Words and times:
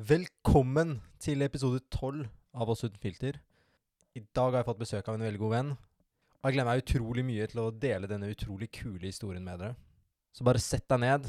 Velkommen 0.00 1.02
til 1.20 1.44
episode 1.44 1.82
12 1.92 2.22
av 2.56 2.70
Oss 2.72 2.80
uten 2.80 2.96
filter. 2.96 3.36
I 4.16 4.22
dag 4.32 4.54
har 4.54 4.62
jeg 4.62 4.68
fått 4.70 4.80
besøk 4.80 5.08
av 5.10 5.18
en 5.18 5.24
veldig 5.26 5.40
god 5.42 5.50
venn. 5.52 5.72
Og 6.40 6.48
jeg 6.48 6.56
gleder 6.56 6.68
meg 6.70 6.80
utrolig 6.80 7.24
mye 7.28 7.48
til 7.52 7.60
å 7.60 7.74
dele 7.76 8.08
denne 8.08 8.30
utrolig 8.32 8.70
kule 8.72 9.04
historien 9.04 9.44
med 9.44 9.60
dere. 9.60 9.76
Så 10.32 10.46
bare 10.48 10.62
sett 10.64 10.86
deg 10.88 11.02
ned. 11.04 11.28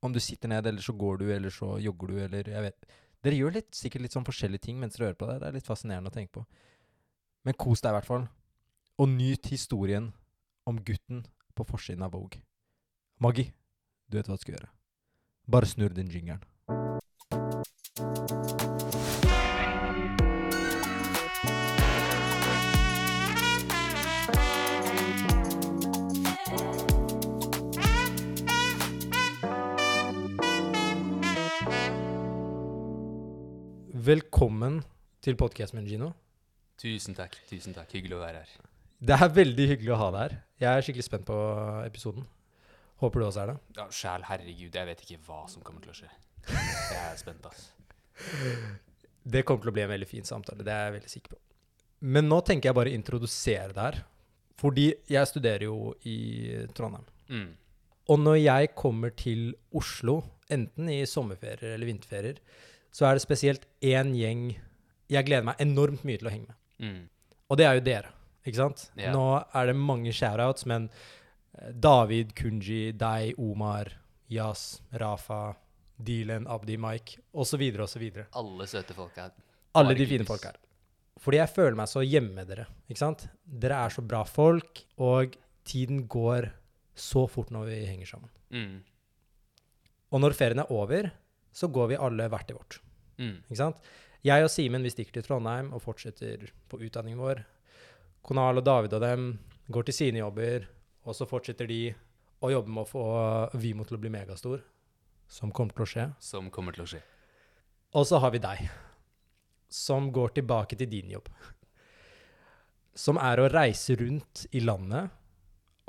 Om 0.00 0.16
du 0.16 0.20
sitter 0.24 0.48
ned, 0.48 0.64
eller 0.64 0.80
så 0.80 0.94
går 0.96 1.20
du, 1.20 1.26
eller 1.28 1.52
så 1.52 1.74
jogger 1.76 2.08
du, 2.08 2.16
eller 2.24 2.48
jeg 2.48 2.66
vet 2.70 2.88
Dere 3.20 3.36
gjør 3.36 3.52
litt, 3.58 3.68
sikkert 3.76 4.06
litt 4.06 4.16
sånn 4.16 4.24
forskjellige 4.24 4.64
ting 4.64 4.78
mens 4.80 4.96
dere 4.96 5.10
hører 5.10 5.20
på 5.20 5.28
det. 5.28 5.34
Det 5.42 5.48
er 5.50 5.56
litt 5.58 5.68
fascinerende 5.68 6.08
å 6.08 6.14
tenke 6.14 6.38
på. 6.38 6.46
Men 7.44 7.58
kos 7.60 7.84
deg 7.84 7.92
i 7.92 7.98
hvert 7.98 8.08
fall. 8.08 8.24
Og 8.96 9.12
nyt 9.12 9.50
historien 9.52 10.06
om 10.64 10.80
gutten 10.80 11.26
på 11.52 11.68
forsiden 11.68 12.08
av 12.08 12.16
Vogue. 12.16 12.40
Maggi, 13.20 13.50
du 14.08 14.16
vet 14.16 14.32
hva 14.32 14.40
du 14.40 14.46
skal 14.46 14.56
gjøre. 14.56 14.72
Bare 15.52 15.68
snurr 15.68 15.92
den 15.92 16.08
jingeren. 16.08 16.40
Velkommen 34.00 34.78
til 35.20 35.34
podkasten 35.36 35.76
med 35.76 35.88
Gino. 35.90 36.06
Tusen 36.80 37.12
takk. 37.18 37.34
tusen 37.50 37.74
takk. 37.76 37.90
Hyggelig 37.92 38.14
å 38.16 38.20
være 38.22 38.38
her. 38.40 38.68
Det 38.96 39.16
er 39.16 39.32
veldig 39.36 39.66
hyggelig 39.74 39.92
å 39.92 39.98
ha 40.00 40.06
deg 40.14 40.22
her. 40.22 40.36
Jeg 40.62 40.70
er 40.70 40.86
skikkelig 40.86 41.04
spent 41.04 41.26
på 41.28 41.36
episoden. 41.82 42.24
Håper 43.02 43.20
du 43.20 43.26
også 43.26 43.42
er 43.42 43.50
det. 43.50 43.56
Ja, 43.76 43.86
Sjæl 43.92 44.24
herregud, 44.30 44.78
jeg 44.78 44.88
vet 44.88 45.02
ikke 45.04 45.18
hva 45.26 45.42
som 45.52 45.66
kommer 45.66 45.84
til 45.84 45.92
å 45.92 45.98
skje. 45.98 46.08
Jeg 46.48 47.02
er 47.02 47.20
spent, 47.20 47.50
ass. 47.50 47.66
Det 49.20 49.44
kommer 49.44 49.66
til 49.66 49.74
å 49.74 49.76
bli 49.76 49.84
en 49.84 49.92
veldig 49.92 50.08
fin 50.08 50.30
samtale. 50.30 50.64
Det 50.64 50.72
er 50.72 50.86
jeg 50.86 50.96
veldig 50.96 51.14
sikker 51.18 51.36
på. 51.36 51.40
Men 52.16 52.30
nå 52.30 52.40
tenker 52.46 52.70
jeg 52.70 52.80
bare 52.80 52.94
å 52.94 52.98
introdusere 53.02 53.74
deg 53.74 53.82
her. 53.84 54.02
Fordi 54.62 54.88
jeg 55.12 55.32
studerer 55.34 55.66
jo 55.68 55.92
i 56.08 56.18
Trondheim. 56.72 57.04
Mm. 57.28 57.46
Og 58.14 58.24
når 58.24 58.40
jeg 58.46 58.74
kommer 58.80 59.12
til 59.12 59.50
Oslo, 59.76 60.22
enten 60.48 60.88
i 60.88 61.02
sommerferier 61.04 61.74
eller 61.74 61.92
vinterferier, 61.92 62.40
så 62.94 63.06
er 63.08 63.16
det 63.16 63.24
spesielt 63.24 63.66
én 63.84 64.14
gjeng 64.18 64.50
jeg 65.10 65.26
gleder 65.26 65.46
meg 65.46 65.62
enormt 65.62 66.04
mye 66.06 66.20
til 66.20 66.30
å 66.30 66.32
henge 66.32 66.50
med. 66.50 66.58
Mm. 66.80 67.00
Og 67.50 67.58
det 67.58 67.66
er 67.66 67.78
jo 67.78 67.86
dere, 67.86 68.12
ikke 68.46 68.60
sant? 68.60 68.84
Yeah. 68.94 69.14
Nå 69.14 69.24
er 69.58 69.70
det 69.70 69.76
mange 69.78 70.12
shoutouts, 70.14 70.66
men 70.70 70.86
eh, 71.58 71.72
David, 71.74 72.34
Kunji, 72.38 72.92
deg, 72.96 73.34
Omar, 73.42 73.90
Yas, 74.30 74.80
Rafa, 75.02 75.56
Dylan, 76.00 76.46
Abdi, 76.50 76.78
Mike, 76.80 77.18
osv., 77.34 77.64
osv. 77.82 78.04
Alle 78.38 78.68
søte 78.70 78.96
folk 78.96 79.18
her. 79.18 79.34
Alle 79.78 79.96
de 79.98 80.06
fine 80.08 80.26
folk 80.26 80.46
her. 80.46 80.58
Fordi 81.20 81.40
jeg 81.40 81.52
føler 81.52 81.76
meg 81.76 81.90
så 81.90 82.04
hjemme 82.06 82.32
med 82.38 82.48
dere, 82.48 82.68
ikke 82.88 83.02
sant? 83.02 83.26
Dere 83.44 83.82
er 83.84 83.92
så 83.92 84.04
bra 84.06 84.22
folk, 84.24 84.84
og 85.02 85.34
tiden 85.68 86.06
går 86.10 86.48
så 86.96 87.26
fort 87.30 87.50
når 87.52 87.68
vi 87.68 87.80
henger 87.88 88.14
sammen. 88.14 88.30
Mm. 88.54 88.78
Og 90.10 90.22
når 90.22 90.34
ferien 90.38 90.62
er 90.62 90.72
over, 90.74 91.10
så 91.52 91.68
går 91.68 91.92
vi 91.92 92.00
alle 92.00 92.28
hvert 92.30 92.48
til 92.48 92.58
vårt. 92.58 92.80
Mm. 93.20 93.36
Ikke 93.46 93.60
sant? 93.60 93.80
Jeg 94.26 94.44
og 94.44 94.50
Simen 94.52 94.84
vi 94.84 94.92
stikker 94.92 95.16
til 95.16 95.24
Trondheim 95.24 95.70
og 95.72 95.82
fortsetter 95.84 96.50
på 96.68 96.80
utdanningen 96.84 97.20
vår. 97.20 97.42
Konal 98.26 98.60
og 98.60 98.66
David 98.66 98.96
og 98.98 99.04
dem 99.04 99.30
går 99.72 99.88
til 99.88 99.96
sine 99.96 100.20
jobber, 100.20 100.66
og 101.08 101.16
så 101.16 101.28
fortsetter 101.28 101.68
de 101.70 101.82
å 102.44 102.50
jobbe 102.52 102.72
med 102.72 102.84
å 102.84 102.88
få 102.88 103.04
Vimo 103.60 103.86
til 103.88 103.96
å 103.96 104.02
bli 104.02 104.12
megastor, 104.12 104.60
som 105.30 105.52
kommer 105.56 105.76
til 105.76 105.86
å 105.86 105.90
skje. 105.92 106.06
Som 106.20 106.50
kommer 106.52 106.76
til 106.76 106.84
å 106.84 106.90
skje. 106.90 107.00
Og 107.96 108.06
så 108.06 108.20
har 108.22 108.32
vi 108.34 108.42
deg, 108.42 108.68
som 109.70 110.10
går 110.14 110.36
tilbake 110.36 110.76
til 110.78 110.90
din 110.90 111.10
jobb. 111.16 111.30
Som 112.94 113.18
er 113.22 113.40
å 113.40 113.48
reise 113.50 113.96
rundt 113.98 114.44
i 114.52 114.62
landet 114.62 115.10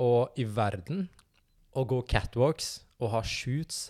og 0.01 0.39
i 0.39 0.45
verden 0.47 1.09
og 1.77 1.87
gå 1.91 2.01
catwalks 2.09 2.81
og 3.01 3.11
ha 3.15 3.21
shoots 3.25 3.89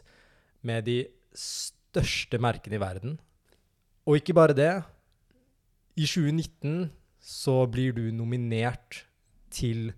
med 0.66 0.86
de 0.90 1.04
største 1.38 2.40
merkene 2.42 2.78
i 2.78 2.82
verden. 2.82 3.20
Og 4.08 4.20
ikke 4.20 4.36
bare 4.36 4.56
det. 4.58 4.72
I 6.00 6.08
2019 6.08 6.92
så 7.22 7.66
blir 7.70 7.94
du 7.94 8.08
nominert 8.16 9.04
til 9.52 9.92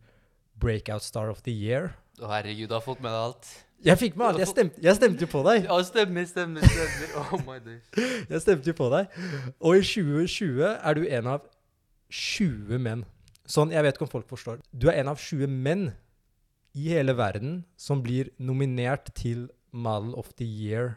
Breakout 0.60 1.04
Star 1.04 1.30
of 1.30 1.44
the 1.46 1.54
Year. 1.54 1.94
Å 2.22 2.30
herregud, 2.30 2.70
du 2.70 2.76
har 2.76 2.84
fått 2.84 3.02
med 3.02 3.14
deg 3.14 3.28
alt. 3.30 3.54
Jeg 3.84 4.00
fikk 4.00 4.18
med 4.20 4.30
alt. 4.30 4.40
Jeg 4.40 4.48
stemte, 4.48 4.82
jeg 4.84 4.96
stemte 4.96 5.26
jo 5.26 5.30
på 5.32 5.42
deg. 5.44 5.66
Ja, 5.68 5.78
stemmer, 5.84 6.28
stemmer, 6.28 6.64
stemmer. 6.64 7.16
Oh 7.26 7.42
my 7.44 7.58
days. 7.60 7.84
Jeg 8.32 8.44
stemte 8.46 8.72
jo 8.72 8.76
på 8.78 8.88
deg. 8.94 9.18
Og 9.60 9.76
i 9.76 9.84
2020 9.84 10.62
er 10.72 10.96
du 10.96 11.04
en 11.04 11.28
av 11.34 11.50
20 12.14 12.80
menn. 12.80 13.04
Sånn, 13.50 13.74
jeg 13.76 13.84
vet 13.84 13.98
ikke 13.98 14.06
om 14.06 14.12
folk 14.14 14.30
forstår. 14.30 14.62
Du 14.72 14.88
er 14.88 15.02
en 15.02 15.12
av 15.12 15.20
20 15.20 15.52
menn 15.52 15.90
i 16.80 16.94
hele 16.94 17.16
verden 17.18 17.64
som 17.76 18.00
blir 18.06 18.32
nominert 18.40 19.12
til 19.20 19.50
Model 19.76 20.14
of 20.16 20.32
the 20.40 20.48
Year. 20.48 20.96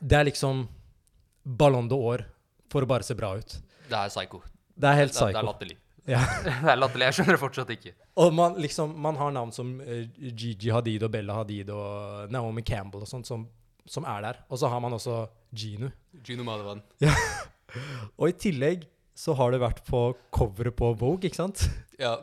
Det 0.00 0.18
er 0.18 0.28
liksom 0.30 0.66
Ballon 1.44 1.88
d'Or 1.90 2.24
for 2.72 2.84
å 2.84 2.88
bare 2.90 3.06
se 3.06 3.16
bra 3.18 3.34
ut. 3.38 3.56
Det 3.88 3.96
er 3.98 4.12
psycho. 4.12 4.40
Det 4.74 4.90
er 4.90 5.00
helt 5.04 5.14
Det, 5.14 5.26
det 5.32 5.40
er 5.42 5.50
latterlig. 5.50 5.78
Ja. 6.04 6.18
Det 6.44 6.68
er 6.68 6.76
latterlig. 6.76 7.06
Jeg 7.08 7.16
skjønner 7.16 7.36
det 7.38 7.40
fortsatt 7.40 7.70
ikke. 7.72 7.94
Og 8.20 8.34
man, 8.36 8.58
liksom, 8.60 8.90
man 9.00 9.16
har 9.16 9.30
navn 9.32 9.54
som 9.56 9.70
eh, 9.80 10.02
Gigi 10.36 10.68
Hadid 10.68 11.06
og 11.06 11.14
Bella 11.14 11.38
Hadid 11.38 11.70
og 11.72 12.28
Naomi 12.34 12.60
Campbell 12.60 13.06
og 13.06 13.08
sånt 13.08 13.24
som, 13.24 13.46
som 13.88 14.04
er 14.12 14.26
der. 14.26 14.42
Og 14.52 14.60
så 14.60 14.68
har 14.68 14.82
man 14.84 14.92
også 14.92 15.22
Gino. 15.56 15.88
Gino 16.20 16.44
Madawan. 16.44 16.82
Og 18.20 18.28
i 18.28 18.36
tillegg 18.36 18.84
så 19.16 19.32
har 19.38 19.54
du 19.54 19.58
vært 19.62 19.80
på 19.86 20.02
coveret 20.34 20.76
på 20.76 20.92
Vogue, 20.98 21.24
ikke 21.24 21.38
sant? 21.40 21.64
Ja. 21.98 22.18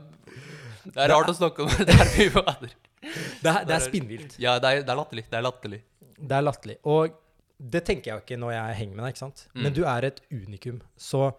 Det 0.85 1.01
er 1.01 1.11
rart 1.15 1.31
å 1.31 1.35
snakke 1.35 1.65
om 1.65 1.73
det 1.81 1.95
her 1.95 2.13
mye 2.13 2.33
vaner. 2.37 2.77
Det 3.01 3.49
er, 3.49 3.63
det 3.65 3.75
er 3.75 3.83
spinnvilt. 3.83 4.37
Ja, 4.41 4.59
det 4.61 4.71
er, 4.71 4.85
det 4.85 4.93
er 4.93 4.99
latterlig. 4.99 5.25
Det 5.31 5.39
er 5.39 5.45
latterlig. 5.47 5.81
Det 6.21 6.37
er 6.37 6.45
latterlig. 6.45 6.77
Og 6.85 7.17
det 7.61 7.83
tenker 7.85 8.09
jeg 8.09 8.15
jo 8.17 8.23
ikke 8.25 8.39
når 8.41 8.53
jeg 8.55 8.77
henger 8.79 8.95
med 8.97 9.05
deg, 9.05 9.13
ikke 9.13 9.23
sant? 9.25 9.47
Men 9.53 9.71
Mm. 9.71 9.75
du 9.75 9.83
er 9.85 10.05
et 10.07 10.21
unikum. 10.31 10.81
Så 10.97 11.35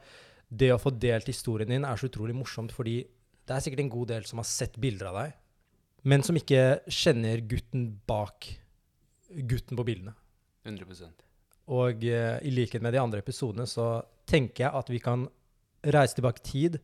det 0.49 0.71
å 0.73 0.79
få 0.79 0.93
delt 0.97 1.27
historien 1.27 1.69
din 1.69 1.85
er 1.85 1.97
så 1.97 2.09
utrolig 2.09 2.35
morsomt, 2.35 2.73
fordi 2.73 3.03
det 3.47 3.57
er 3.57 3.61
sikkert 3.61 3.81
en 3.81 3.91
god 3.91 4.09
del 4.09 4.25
som 4.25 4.39
har 4.39 4.45
sett 4.45 4.79
bilder 4.79 5.09
av 5.11 5.15
deg, 5.19 5.35
men 6.05 6.23
som 6.23 6.37
ikke 6.37 6.83
kjenner 6.87 7.41
gutten 7.41 8.01
bak 8.07 8.59
gutten 9.33 9.77
på 9.77 9.85
bildene. 9.85 10.15
100 10.65 11.11
Og 11.73 12.05
uh, 12.05 12.39
i 12.43 12.51
likhet 12.51 12.83
med 12.83 12.93
de 12.93 13.01
andre 13.01 13.19
episodene 13.23 13.67
så 13.67 14.05
tenker 14.27 14.67
jeg 14.67 14.75
at 14.75 14.91
vi 14.93 15.01
kan 15.03 15.27
reise 15.83 16.15
tilbake 16.15 16.43
tid, 16.45 16.79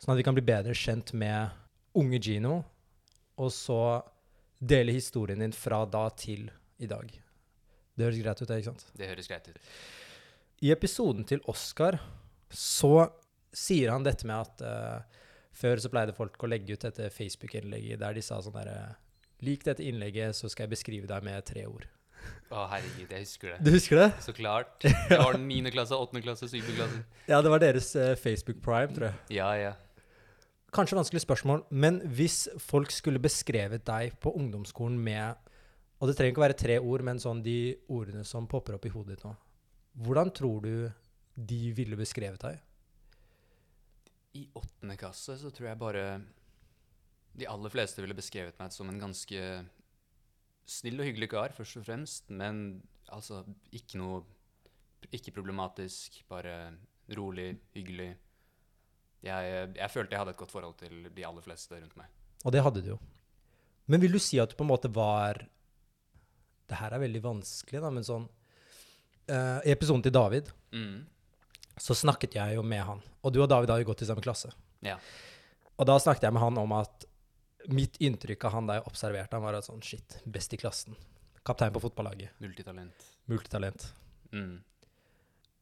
sånn 0.00 0.14
at 0.14 0.18
vi 0.18 0.26
kan 0.26 0.34
bli 0.34 0.42
bedre 0.42 0.74
kjent 0.74 1.12
med 1.12 1.50
unge 1.94 2.18
Gino, 2.18 2.64
og 3.38 3.50
så 3.52 4.02
dele 4.60 4.92
historien 4.92 5.38
din 5.38 5.52
fra 5.52 5.84
da 5.86 6.08
til 6.10 6.50
i 6.80 6.88
dag. 6.90 7.10
Det 8.00 8.08
høres 8.08 8.22
greit 8.24 8.40
ut, 8.40 8.48
det, 8.48 8.60
ikke 8.62 8.72
sant? 8.72 8.86
Det 8.96 9.10
høres 9.10 9.28
greit 9.30 9.50
ut. 9.50 9.70
I 10.64 10.72
episoden 10.74 11.28
til 11.28 11.44
Oscar 11.48 12.00
så 12.52 13.06
sier 13.56 13.92
han 13.92 14.04
dette 14.04 14.26
med 14.28 14.40
at 14.40 14.64
uh, 14.64 15.20
før 15.56 15.80
så 15.82 15.90
pleide 15.92 16.16
folk 16.16 16.36
å 16.40 16.50
legge 16.50 16.76
ut 16.76 16.84
dette 16.84 17.08
Facebook-innlegget 17.14 18.00
der 18.02 18.16
de 18.16 18.24
sa 18.24 18.40
sånn 18.42 18.58
derre 18.58 18.96
Lik 19.40 19.62
dette 19.64 19.80
innlegget, 19.80 20.36
så 20.36 20.50
skal 20.52 20.66
jeg 20.66 20.74
beskrive 20.74 21.08
deg 21.08 21.24
med 21.24 21.40
tre 21.48 21.62
ord. 21.64 21.86
Å 22.52 22.66
herregud, 22.68 23.08
jeg 23.08 23.22
husker 23.24 23.54
det. 23.54 23.60
Du 23.64 23.70
husker 23.72 23.96
det? 23.96 24.08
Så 24.20 24.34
klart. 24.36 24.74
Det 24.84 25.16
var 25.16 25.32
den 25.32 25.46
9. 25.48 25.70
klasse, 25.72 25.96
8. 25.96 26.20
klasse, 26.20 26.48
7. 26.50 26.58
klasse. 26.74 26.98
Ja, 27.30 27.38
det 27.40 27.52
var 27.52 27.62
deres 27.62 27.88
uh, 27.96 28.12
Facebook 28.20 28.60
Prime, 28.60 28.92
tror 28.92 29.08
jeg. 29.08 29.38
Ja, 29.38 29.48
ja. 29.56 29.72
Kanskje 30.76 30.98
vanskelig 30.98 31.22
spørsmål, 31.24 31.64
men 31.70 32.02
hvis 32.04 32.50
folk 32.60 32.92
skulle 32.92 33.22
beskrevet 33.22 33.86
deg 33.88 34.12
på 34.20 34.34
ungdomsskolen 34.36 35.00
med 35.00 35.40
Og 36.00 36.08
det 36.08 36.16
trenger 36.16 36.32
ikke 36.32 36.40
å 36.40 36.46
være 36.46 36.60
tre 36.62 36.78
ord, 36.80 37.04
men 37.04 37.20
sånn 37.20 37.42
de 37.44 37.76
ordene 37.92 38.24
som 38.24 38.48
popper 38.48 38.78
opp 38.78 38.86
i 38.88 38.92
hodet 38.92 39.18
ditt 39.18 39.24
nå. 39.26 39.34
Hvordan 40.00 40.30
tror 40.32 40.64
du 40.64 40.74
de 41.34 41.60
ville 41.76 41.98
beskrevet 41.98 42.40
deg? 42.40 42.60
I 44.40 44.46
åttende 44.56 44.96
klasse 44.96 45.36
så 45.36 45.50
tror 45.52 45.72
jeg 45.72 45.80
bare 45.80 46.04
de 47.36 47.48
aller 47.50 47.72
fleste 47.72 48.02
ville 48.02 48.16
beskrevet 48.16 48.56
meg 48.60 48.72
som 48.74 48.88
en 48.90 49.02
ganske 49.02 49.42
snill 50.70 51.02
og 51.02 51.08
hyggelig 51.08 51.30
kar, 51.32 51.54
først 51.54 51.80
og 51.80 51.86
fremst. 51.86 52.30
Men 52.32 52.80
altså 53.12 53.44
ikke 53.74 54.00
noe 54.00 54.22
Ikke 55.16 55.32
problematisk, 55.32 56.18
bare 56.28 56.74
rolig, 57.16 57.54
hyggelig. 57.72 58.10
Jeg, 59.24 59.70
jeg 59.72 59.90
følte 59.90 60.12
jeg 60.12 60.20
hadde 60.20 60.34
et 60.34 60.40
godt 60.42 60.52
forhold 60.52 60.74
til 60.76 61.08
de 61.16 61.24
aller 61.24 61.40
fleste 61.40 61.72
rundt 61.72 61.96
meg. 61.96 62.10
Og 62.44 62.52
det 62.52 62.60
hadde 62.60 62.82
du 62.84 62.90
jo. 62.90 62.98
Men 63.88 64.02
vil 64.04 64.12
du 64.12 64.20
si 64.20 64.36
at 64.38 64.52
du 64.52 64.58
på 64.58 64.66
en 64.66 64.70
måte 64.70 64.90
var 64.92 65.40
Det 66.70 66.78
her 66.78 66.94
er 66.94 67.02
veldig 67.02 67.22
vanskelig, 67.24 67.80
da, 67.82 67.90
men 67.90 68.04
sånn 68.06 68.28
uh, 68.30 69.58
I 69.66 69.72
episoden 69.74 70.04
til 70.06 70.14
David 70.14 70.50
Mm. 70.70 71.00
så 71.82 71.96
snakket 71.98 72.36
jeg 72.38 72.54
jo 72.54 72.62
med 72.62 72.84
han. 72.86 73.00
Og 73.26 73.32
du 73.34 73.40
og 73.42 73.48
David 73.50 73.72
har 73.72 73.80
jo 73.82 73.88
gått 73.88 74.04
i 74.04 74.06
samme 74.06 74.22
klasse. 74.22 74.52
Ja. 74.86 74.94
Og 75.80 75.86
da 75.88 75.96
snakket 75.98 76.28
jeg 76.28 76.36
med 76.36 76.44
han 76.44 76.58
om 76.62 76.72
at 76.78 77.06
mitt 77.74 77.98
inntrykk 78.00 78.44
av 78.46 78.54
han 78.54 78.68
da 78.68 78.76
jeg 78.78 78.86
observerte 78.86 79.34
han, 79.34 79.42
var 79.42 79.58
at 79.58 79.66
sånn 79.66 79.82
shit, 79.82 80.20
best 80.30 80.54
i 80.54 80.60
klassen. 80.60 80.94
Kaptein 81.44 81.72
på 81.74 81.82
fotballaget. 81.82 82.36
Multitalent. 82.40 83.06
Multitalent. 83.32 83.88
Mm. 84.30 84.60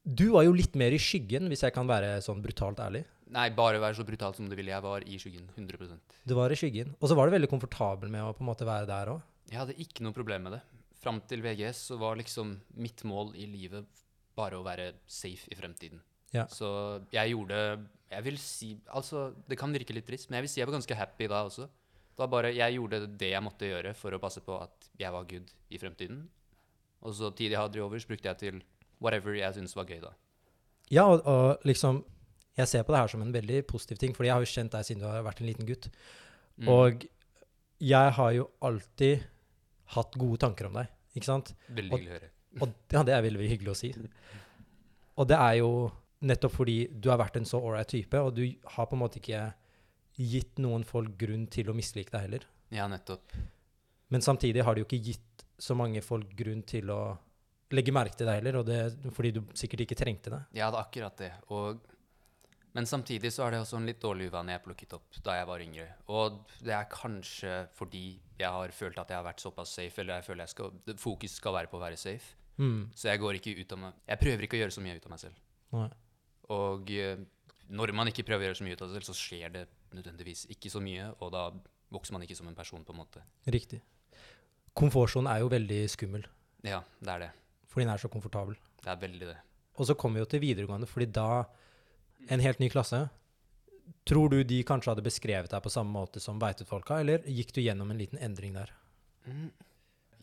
Du 0.04 0.26
var 0.34 0.44
jo 0.44 0.52
litt 0.56 0.76
mer 0.78 0.92
i 0.94 1.00
skyggen, 1.00 1.48
hvis 1.48 1.64
jeg 1.64 1.74
kan 1.74 1.88
være 1.88 2.18
sånn 2.24 2.42
brutalt 2.44 2.80
ærlig. 2.84 3.04
Nei, 3.32 3.48
bare 3.56 3.80
være 3.80 3.96
så 3.98 4.04
brutal 4.08 4.34
som 4.36 4.48
du 4.48 4.54
vil. 4.56 4.70
Jeg 4.72 4.84
var 4.84 5.04
i 5.04 5.18
skyggen. 5.20 5.48
100% 5.56 6.20
Du 6.28 6.34
var 6.36 6.52
i 6.52 6.56
skyggen. 6.56 6.94
Og 7.00 7.08
så 7.10 7.16
var 7.16 7.28
du 7.28 7.34
veldig 7.36 7.50
komfortabel 7.50 8.12
med 8.12 8.24
å 8.24 8.32
på 8.36 8.44
en 8.44 8.48
måte 8.52 8.68
være 8.68 8.88
der 8.88 9.14
òg. 9.16 9.24
Jeg 9.48 9.60
hadde 9.60 9.76
ikke 9.80 10.04
noe 10.04 10.16
problem 10.16 10.48
med 10.48 10.56
det. 10.58 10.62
Fram 10.98 11.20
til 11.30 11.42
VGS 11.44 11.84
så 11.92 11.98
var 12.00 12.18
liksom 12.18 12.56
mitt 12.82 13.04
mål 13.06 13.34
i 13.38 13.46
livet 13.50 13.86
bare 14.38 14.58
å 14.58 14.64
være 14.66 14.92
safe 15.06 15.50
i 15.50 15.58
fremtiden. 15.58 16.00
Ja. 16.34 16.44
Så 16.52 16.68
jeg 17.08 17.32
gjorde 17.32 17.58
Jeg 18.10 18.24
vil 18.26 18.34
si 18.36 18.66
Altså, 18.92 19.30
det 19.48 19.56
kan 19.56 19.72
virke 19.72 19.94
litt 19.96 20.04
trist, 20.04 20.28
men 20.28 20.38
jeg 20.38 20.44
vil 20.44 20.50
si 20.52 20.60
jeg 20.60 20.68
var 20.68 20.76
ganske 20.76 20.98
happy 20.98 21.28
da 21.30 21.44
også. 21.46 21.68
Det 21.68 22.20
var 22.20 22.32
bare 22.32 22.54
Jeg 22.54 22.76
gjorde 22.76 23.06
det 23.20 23.30
jeg 23.32 23.44
måtte 23.44 23.70
gjøre 23.70 23.94
for 23.96 24.12
å 24.12 24.20
passe 24.20 24.42
på 24.44 24.58
at 24.60 24.90
jeg 24.98 25.12
var 25.14 25.28
good 25.30 25.50
i 25.70 25.80
fremtiden. 25.80 26.26
Og 27.00 27.14
så 27.14 27.30
tid 27.30 27.52
jeg 27.54 27.60
hadde 27.60 27.78
over, 27.78 27.94
overs, 27.94 28.06
brukte 28.06 28.28
jeg 28.28 28.38
til 28.42 28.62
whatever 29.00 29.36
jeg 29.38 29.54
syntes 29.54 29.76
var 29.78 29.86
gøy, 29.86 30.00
da. 30.02 30.12
Ja, 30.90 31.04
og, 31.06 31.22
og 31.24 31.68
liksom 31.68 32.04
Jeg 32.58 32.66
ser 32.66 32.82
på 32.82 32.90
det 32.90 32.98
her 32.98 33.10
som 33.12 33.22
en 33.22 33.32
veldig 33.32 33.66
positiv 33.70 34.00
ting, 34.02 34.16
fordi 34.16 34.26
jeg 34.26 34.34
har 34.34 34.42
jo 34.42 34.50
kjent 34.50 34.72
deg 34.74 34.86
siden 34.86 35.02
du 35.04 35.06
har 35.06 35.22
vært 35.22 35.40
en 35.40 35.46
liten 35.46 35.66
gutt. 35.66 35.84
Mm. 36.58 36.68
Og 36.74 37.04
jeg 37.78 38.14
har 38.16 38.32
jo 38.34 38.48
alltid 38.66 39.22
hatt 39.94 40.18
gode 40.20 40.40
tanker 40.44 40.68
om 40.68 40.76
deg, 40.80 40.90
ikke 41.16 41.28
sant? 41.28 41.54
Veldig 41.68 41.94
hyggelig 41.94 42.12
å 42.12 42.16
høre. 42.18 42.32
Og 42.58 42.74
ja, 42.92 43.04
det 43.04 43.14
er 43.14 43.24
veldig 43.24 43.48
hyggelig 43.52 43.72
å 43.72 43.78
si. 43.78 43.92
Og 45.18 45.28
det 45.28 45.38
er 45.38 45.58
jo 45.60 45.72
nettopp 46.28 46.54
fordi 46.56 46.78
du 46.90 47.10
har 47.12 47.20
vært 47.20 47.38
en 47.38 47.46
så 47.48 47.60
ålreit 47.62 47.90
type, 47.92 48.20
og 48.20 48.34
du 48.36 48.44
har 48.74 48.88
på 48.90 48.96
en 48.96 49.02
måte 49.04 49.20
ikke 49.20 49.44
gitt 50.18 50.58
noen 50.62 50.84
folk 50.86 51.14
grunn 51.20 51.46
til 51.52 51.70
å 51.70 51.76
mislike 51.78 52.10
deg 52.14 52.26
heller. 52.26 52.46
Ja, 52.74 52.88
nettopp. 52.90 53.36
Men 54.12 54.24
samtidig 54.24 54.64
har 54.66 54.74
du 54.74 54.82
jo 54.82 54.88
ikke 54.88 55.02
gitt 55.10 55.44
så 55.58 55.76
mange 55.78 56.02
folk 56.04 56.30
grunn 56.38 56.62
til 56.66 56.90
å 56.94 57.00
legge 57.74 57.92
merke 57.92 58.16
til 58.16 58.28
deg 58.28 58.40
heller, 58.40 58.60
og 58.60 58.68
det 58.68 59.12
fordi 59.14 59.34
du 59.36 59.40
sikkert 59.58 59.84
ikke 59.84 59.98
trengte 59.98 60.32
det. 60.32 60.40
Ja, 60.56 60.70
det 60.72 60.80
er 60.80 60.84
akkurat 60.84 61.20
det. 61.20 61.32
Og, 61.54 61.82
men 62.76 62.86
samtidig 62.86 63.30
så 63.32 63.46
er 63.46 63.54
det 63.54 63.60
også 63.62 63.78
en 63.78 63.86
litt 63.88 64.00
dårlig 64.02 64.28
uvane 64.30 64.52
jeg 64.54 64.62
plukket 64.64 64.92
opp 64.98 65.20
da 65.24 65.36
jeg 65.38 65.46
var 65.48 65.62
yngre. 65.64 65.86
Og 66.14 66.40
det 66.64 66.74
er 66.76 66.90
kanskje 66.92 67.54
fordi 67.78 68.02
jeg 68.38 68.50
har 68.54 68.74
følt 68.76 68.98
at 69.00 69.08
jeg 69.10 69.18
har 69.18 69.26
vært 69.26 69.42
såpass 69.42 69.72
safe, 69.78 70.00
eller 70.02 70.20
jeg 70.20 70.26
føler 70.28 70.44
jeg 70.44 70.54
skal, 70.54 70.76
fokus 71.00 71.38
skal 71.40 71.56
være 71.56 71.70
på 71.72 71.78
å 71.80 71.82
være 71.82 71.96
safe. 71.98 72.36
Mm. 72.58 72.88
Så 72.94 73.08
jeg 73.08 73.20
går 73.22 73.38
ikke 73.38 73.52
ut 73.60 73.72
av 73.72 73.78
meg 73.78 73.98
Jeg 74.10 74.18
prøver 74.18 74.42
ikke 74.44 74.56
å 74.58 74.62
gjøre 74.64 74.74
så 74.74 74.82
mye 74.82 74.96
ut 74.98 75.04
av 75.06 75.12
meg 75.14 75.20
selv. 75.22 75.42
Nei. 75.78 75.88
Og 76.54 76.90
eh, 76.90 77.20
når 77.68 77.92
man 77.94 78.10
ikke 78.10 78.24
prøver 78.26 78.46
å 78.46 78.48
gjøre 78.48 78.58
så 78.60 78.66
mye 78.66 78.76
ut 78.78 78.82
av 78.82 78.88
seg 78.90 78.98
selv, 78.98 79.08
så 79.10 79.14
skjer 79.18 79.52
det 79.54 79.64
nødvendigvis 79.94 80.46
ikke 80.54 80.72
så 80.72 80.80
mye, 80.82 81.10
og 81.22 81.30
da 81.34 81.44
vokser 81.94 82.16
man 82.16 82.24
ikke 82.24 82.36
som 82.36 82.48
en 82.50 82.56
person, 82.58 82.82
på 82.84 82.92
en 82.94 83.00
måte. 83.00 83.22
Riktig. 83.48 83.80
Komfortsonen 84.76 85.30
er 85.32 85.42
jo 85.42 85.50
veldig 85.52 85.80
skummel, 85.92 86.26
Ja, 86.66 86.82
det 87.00 87.12
er 87.14 87.18
det. 87.26 87.30
fordi 87.68 87.84
den 87.86 87.92
er 87.94 87.98
så 88.02 88.08
komfortabel. 88.12 88.56
Det 88.82 88.90
er 88.90 88.96
veldig 89.00 89.26
det. 89.30 89.36
Og 89.78 89.86
så 89.86 89.94
kommer 89.94 90.18
vi 90.18 90.24
jo 90.24 90.30
til 90.32 90.40
videregående, 90.42 90.86
fordi 90.90 91.06
da 91.12 91.44
En 92.26 92.42
helt 92.42 92.58
ny 92.58 92.68
klasse. 92.72 93.06
Tror 94.08 94.28
du 94.32 94.42
de 94.44 94.62
kanskje 94.66 94.92
hadde 94.92 95.04
beskrevet 95.04 95.52
deg 95.52 95.62
på 95.64 95.72
samme 95.72 95.92
måte 95.94 96.20
som 96.20 96.40
Veitut-folka, 96.40 97.00
eller 97.00 97.24
gikk 97.28 97.54
du 97.56 97.62
gjennom 97.62 97.90
en 97.92 98.00
liten 98.00 98.20
endring 98.24 98.56
der? 98.56 98.72
Mm. 99.28 99.50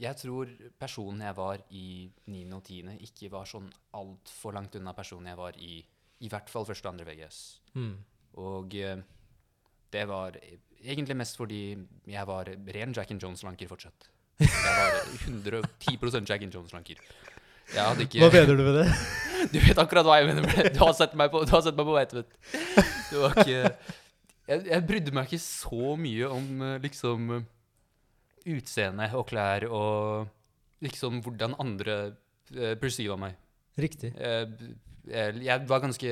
Jeg 0.02 0.20
tror 0.20 0.50
personen 0.80 1.24
jeg 1.24 1.36
var 1.38 1.62
i 1.72 2.10
9. 2.28 2.42
og 2.58 2.64
10., 2.68 2.98
ikke 3.08 3.32
var 3.32 3.48
sånn 3.48 3.70
altfor 3.96 4.58
langt 4.58 4.76
unna 4.76 4.94
personen 4.98 5.32
jeg 5.32 5.40
var 5.40 5.60
i 5.62 5.78
i 6.24 6.30
hvert 6.32 6.50
fall 6.50 6.66
første 6.68 6.88
og 6.88 6.94
andre 6.94 7.06
VGS. 7.10 7.40
Mm. 7.76 7.96
Og 8.42 8.76
eh, 8.80 9.02
det 9.92 10.04
var 10.10 10.38
egentlig 10.84 11.18
mest 11.20 11.38
fordi 11.40 11.62
jeg 12.08 12.28
var 12.28 12.50
ren 12.50 12.96
Jack 12.96 13.12
and 13.12 13.24
Jones-lanker 13.24 13.70
fortsatt. 13.72 14.10
Jeg 14.40 14.76
var 14.80 14.98
110 15.28 16.28
Jack 16.28 16.44
and 16.44 16.56
Jones-lanker. 16.56 17.02
Hva 17.76 17.94
mener 17.96 18.56
du 18.56 18.64
med 18.64 18.84
det? 18.84 18.90
Du 19.54 19.60
vet 19.62 19.80
akkurat 19.82 20.08
hva 20.08 20.18
jeg 20.20 20.30
mener 20.30 20.46
med 20.46 20.58
det. 20.58 20.74
Du 20.76 20.82
har 20.84 20.96
sett 20.98 21.14
meg 21.18 21.32
på, 21.34 21.44
du 21.46 21.54
har 21.54 21.64
sett 21.66 21.78
meg 21.78 21.88
på 21.88 21.96
Veitvet. 21.96 22.30
Det 23.12 23.22
var 23.22 23.38
ikke 23.44 23.60
jeg, 24.46 24.62
jeg 24.70 24.86
brydde 24.86 25.14
meg 25.16 25.30
ikke 25.30 25.42
så 25.42 25.96
mye 26.00 26.30
om 26.30 26.66
eh, 26.66 26.80
liksom 26.84 27.32
eh, 27.38 27.46
utseende 28.56 29.08
og 29.18 29.26
klær 29.30 29.66
og 29.74 30.28
liksom 30.86 31.22
hvordan 31.26 31.56
andre 31.58 31.96
uh, 32.54 32.74
perceiva 32.78 33.16
meg. 33.18 33.40
Riktig. 33.82 34.12
Jeg, 34.14 34.74
jeg, 35.10 35.40
jeg 35.48 35.64
var 35.70 35.82
ganske 35.82 36.12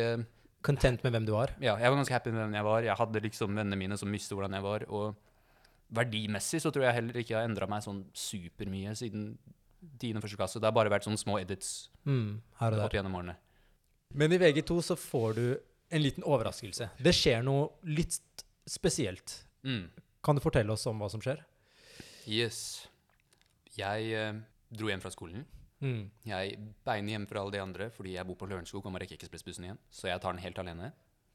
Content 0.63 1.03
med 1.03 1.13
hvem 1.13 1.25
du 1.27 1.33
var? 1.36 1.51
ja, 1.59 1.75
jeg 1.75 1.91
var 1.91 2.00
ganske 2.00 2.15
happy 2.15 2.31
med 2.31 2.39
hvem 2.45 2.56
jeg 2.57 2.65
var. 2.65 2.86
Jeg 2.88 2.97
hadde 2.97 3.21
liksom 3.25 3.53
vennene 3.59 3.77
mine 3.77 3.97
som 4.00 4.15
visste 4.15 4.33
hvordan 4.33 4.56
jeg 4.56 4.65
var. 4.65 4.86
Og 4.89 5.13
verdimessig 5.94 6.62
så 6.63 6.71
tror 6.71 6.88
jeg 6.88 6.97
heller 6.97 7.19
ikke 7.19 7.36
jeg 7.36 7.41
har 7.41 7.50
endra 7.50 7.68
meg 7.69 7.83
sånn 7.86 8.01
supermye 8.18 8.95
siden 8.97 9.33
10. 10.00 10.21
første 10.21 10.38
klasse. 10.39 10.59
Det 10.59 10.68
har 10.69 10.75
bare 10.75 10.89
vært 10.94 11.06
sånne 11.07 11.19
små 11.21 11.39
edits 11.41 11.89
Mm, 12.06 12.41
her 12.59 12.71
og 12.74 12.80
opp 12.85 12.91
der. 12.91 13.00
gjennom 13.01 13.15
årene. 13.15 13.35
Men 14.13 14.31
i 14.31 14.38
VG2 14.38 14.81
så 14.83 14.95
får 15.00 15.35
du 15.35 15.45
en 15.91 16.01
liten 16.01 16.24
overraskelse. 16.24 16.89
Det 17.01 17.13
skjer 17.15 17.44
noe 17.44 17.69
litt 17.83 18.19
spesielt. 18.68 19.44
Mm. 19.63 19.89
Kan 20.24 20.35
du 20.35 20.41
fortelle 20.41 20.71
oss 20.71 20.85
om 20.88 21.00
hva 21.00 21.09
som 21.09 21.21
skjer? 21.21 21.41
Yes. 22.27 22.88
Jeg 23.77 24.12
eh, 24.13 24.33
dro 24.71 24.88
hjem 24.91 25.01
fra 25.01 25.12
skolen. 25.12 25.45
Mm. 25.83 26.09
Jeg 26.25 26.59
beiner 26.86 27.12
hjem 27.18 27.25
fra 27.27 27.41
alle 27.41 27.51
de 27.51 27.59
andre 27.59 27.89
fordi 27.91 28.13
jeg 28.15 28.25
bor 28.29 28.38
på 28.39 28.47
Lørenskog 28.47 28.86
og 28.86 28.94
må 28.94 29.01
rekke 29.01 29.18
ekspressbussen 29.18 29.65
igjen. 29.68 29.79
Så 29.91 30.07
jeg 30.07 30.21
tar 30.24 30.31
den 30.36 30.44
helt 30.44 30.59
alene. 30.62 30.91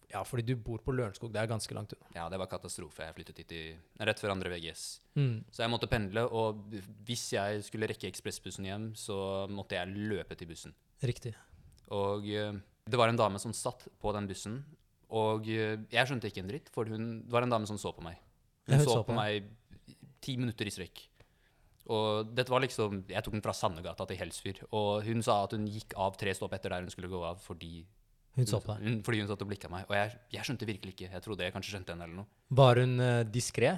Ja, 0.09 0.23
fordi 0.25 0.45
du 0.49 0.55
bor 0.57 0.81
på 0.81 0.95
Lørenskog. 0.97 1.31
Det 1.35 1.41
er 1.41 1.51
ganske 1.51 1.75
langt 1.77 1.93
unna. 1.93 2.09
Ja, 2.15 2.29
det 2.33 2.39
var 2.41 2.49
katastrofe. 2.49 3.05
Jeg 3.05 3.17
flyttet 3.19 3.43
hit 3.43 3.53
i, 3.53 3.63
rett 4.09 4.23
før 4.23 4.33
andre 4.33 4.53
VGS. 4.55 4.85
Mm. 5.21 5.35
Så 5.53 5.65
jeg 5.65 5.73
måtte 5.73 5.91
pendle, 5.91 6.25
og 6.25 6.63
hvis 7.09 7.27
jeg 7.35 7.61
skulle 7.67 7.91
rekke 7.91 8.09
ekspressbussen 8.09 8.69
hjem, 8.71 8.89
så 8.97 9.19
måtte 9.53 9.77
jeg 9.77 10.09
løpe 10.09 10.39
til 10.39 10.49
bussen. 10.49 10.77
Riktig. 11.05 11.35
Og 11.93 12.25
eh, 12.33 12.57
det 12.89 13.01
var 13.01 13.13
en 13.13 13.21
dame 13.21 13.41
som 13.43 13.53
satt 13.57 13.85
på 14.01 14.15
den 14.17 14.31
bussen, 14.31 14.63
og 15.13 15.49
eh, 15.53 15.77
jeg 15.93 16.09
skjønte 16.09 16.33
ikke 16.33 16.45
en 16.45 16.51
dritt, 16.55 16.73
for 16.73 16.89
hun, 16.89 17.21
det 17.27 17.33
var 17.33 17.45
en 17.45 17.53
dame 17.53 17.69
som 17.69 17.81
så 17.81 17.93
på 17.97 18.05
meg. 18.05 18.17
Hun, 18.69 18.81
så, 18.81 18.89
så 18.89 18.99
på 19.03 19.13
på 19.13 19.17
meg 19.21 19.53
ti 20.25 20.37
minutter 20.41 20.69
i 20.69 20.73
strekk. 20.73 21.05
Og 21.89 22.35
dette 22.37 22.53
var 22.53 22.61
liksom 22.61 22.99
Jeg 23.09 23.25
tok 23.25 23.33
den 23.39 23.45
fra 23.45 23.55
Sandegata 23.57 24.05
til 24.09 24.19
Helsfyr. 24.21 24.59
Og 24.77 25.07
hun 25.07 25.23
sa 25.25 25.39
at 25.47 25.55
hun 25.57 25.65
gikk 25.73 25.95
av 25.97 26.19
tre 26.21 26.35
stopp 26.37 26.53
etter 26.57 26.75
der 26.75 26.85
hun 26.85 26.93
skulle 26.93 27.09
gå 27.09 27.23
av 27.25 27.41
fordi 27.41 27.87
Hun 28.39 28.49
så 28.49 28.61
på 28.63 28.75
deg. 28.75 28.87
hun, 28.87 28.99
fordi 29.07 29.21
hun 29.23 29.31
satt 29.31 29.45
og 29.45 29.51
blikka 29.51 29.71
meg. 29.73 29.87
Og 29.91 29.97
jeg, 29.99 30.17
jeg 30.37 30.47
skjønte 30.47 30.69
virkelig 30.69 30.95
ikke. 30.95 31.11
Jeg 31.11 31.25
trodde 31.25 31.47
jeg 31.47 31.55
kanskje 31.55 31.75
skjønte 31.75 31.95
henne 31.95 32.07
eller 32.07 32.21
noe. 32.21 32.29
Var 32.61 32.83
hun 32.85 32.93
uh, 33.03 33.23
diskré? 33.27 33.73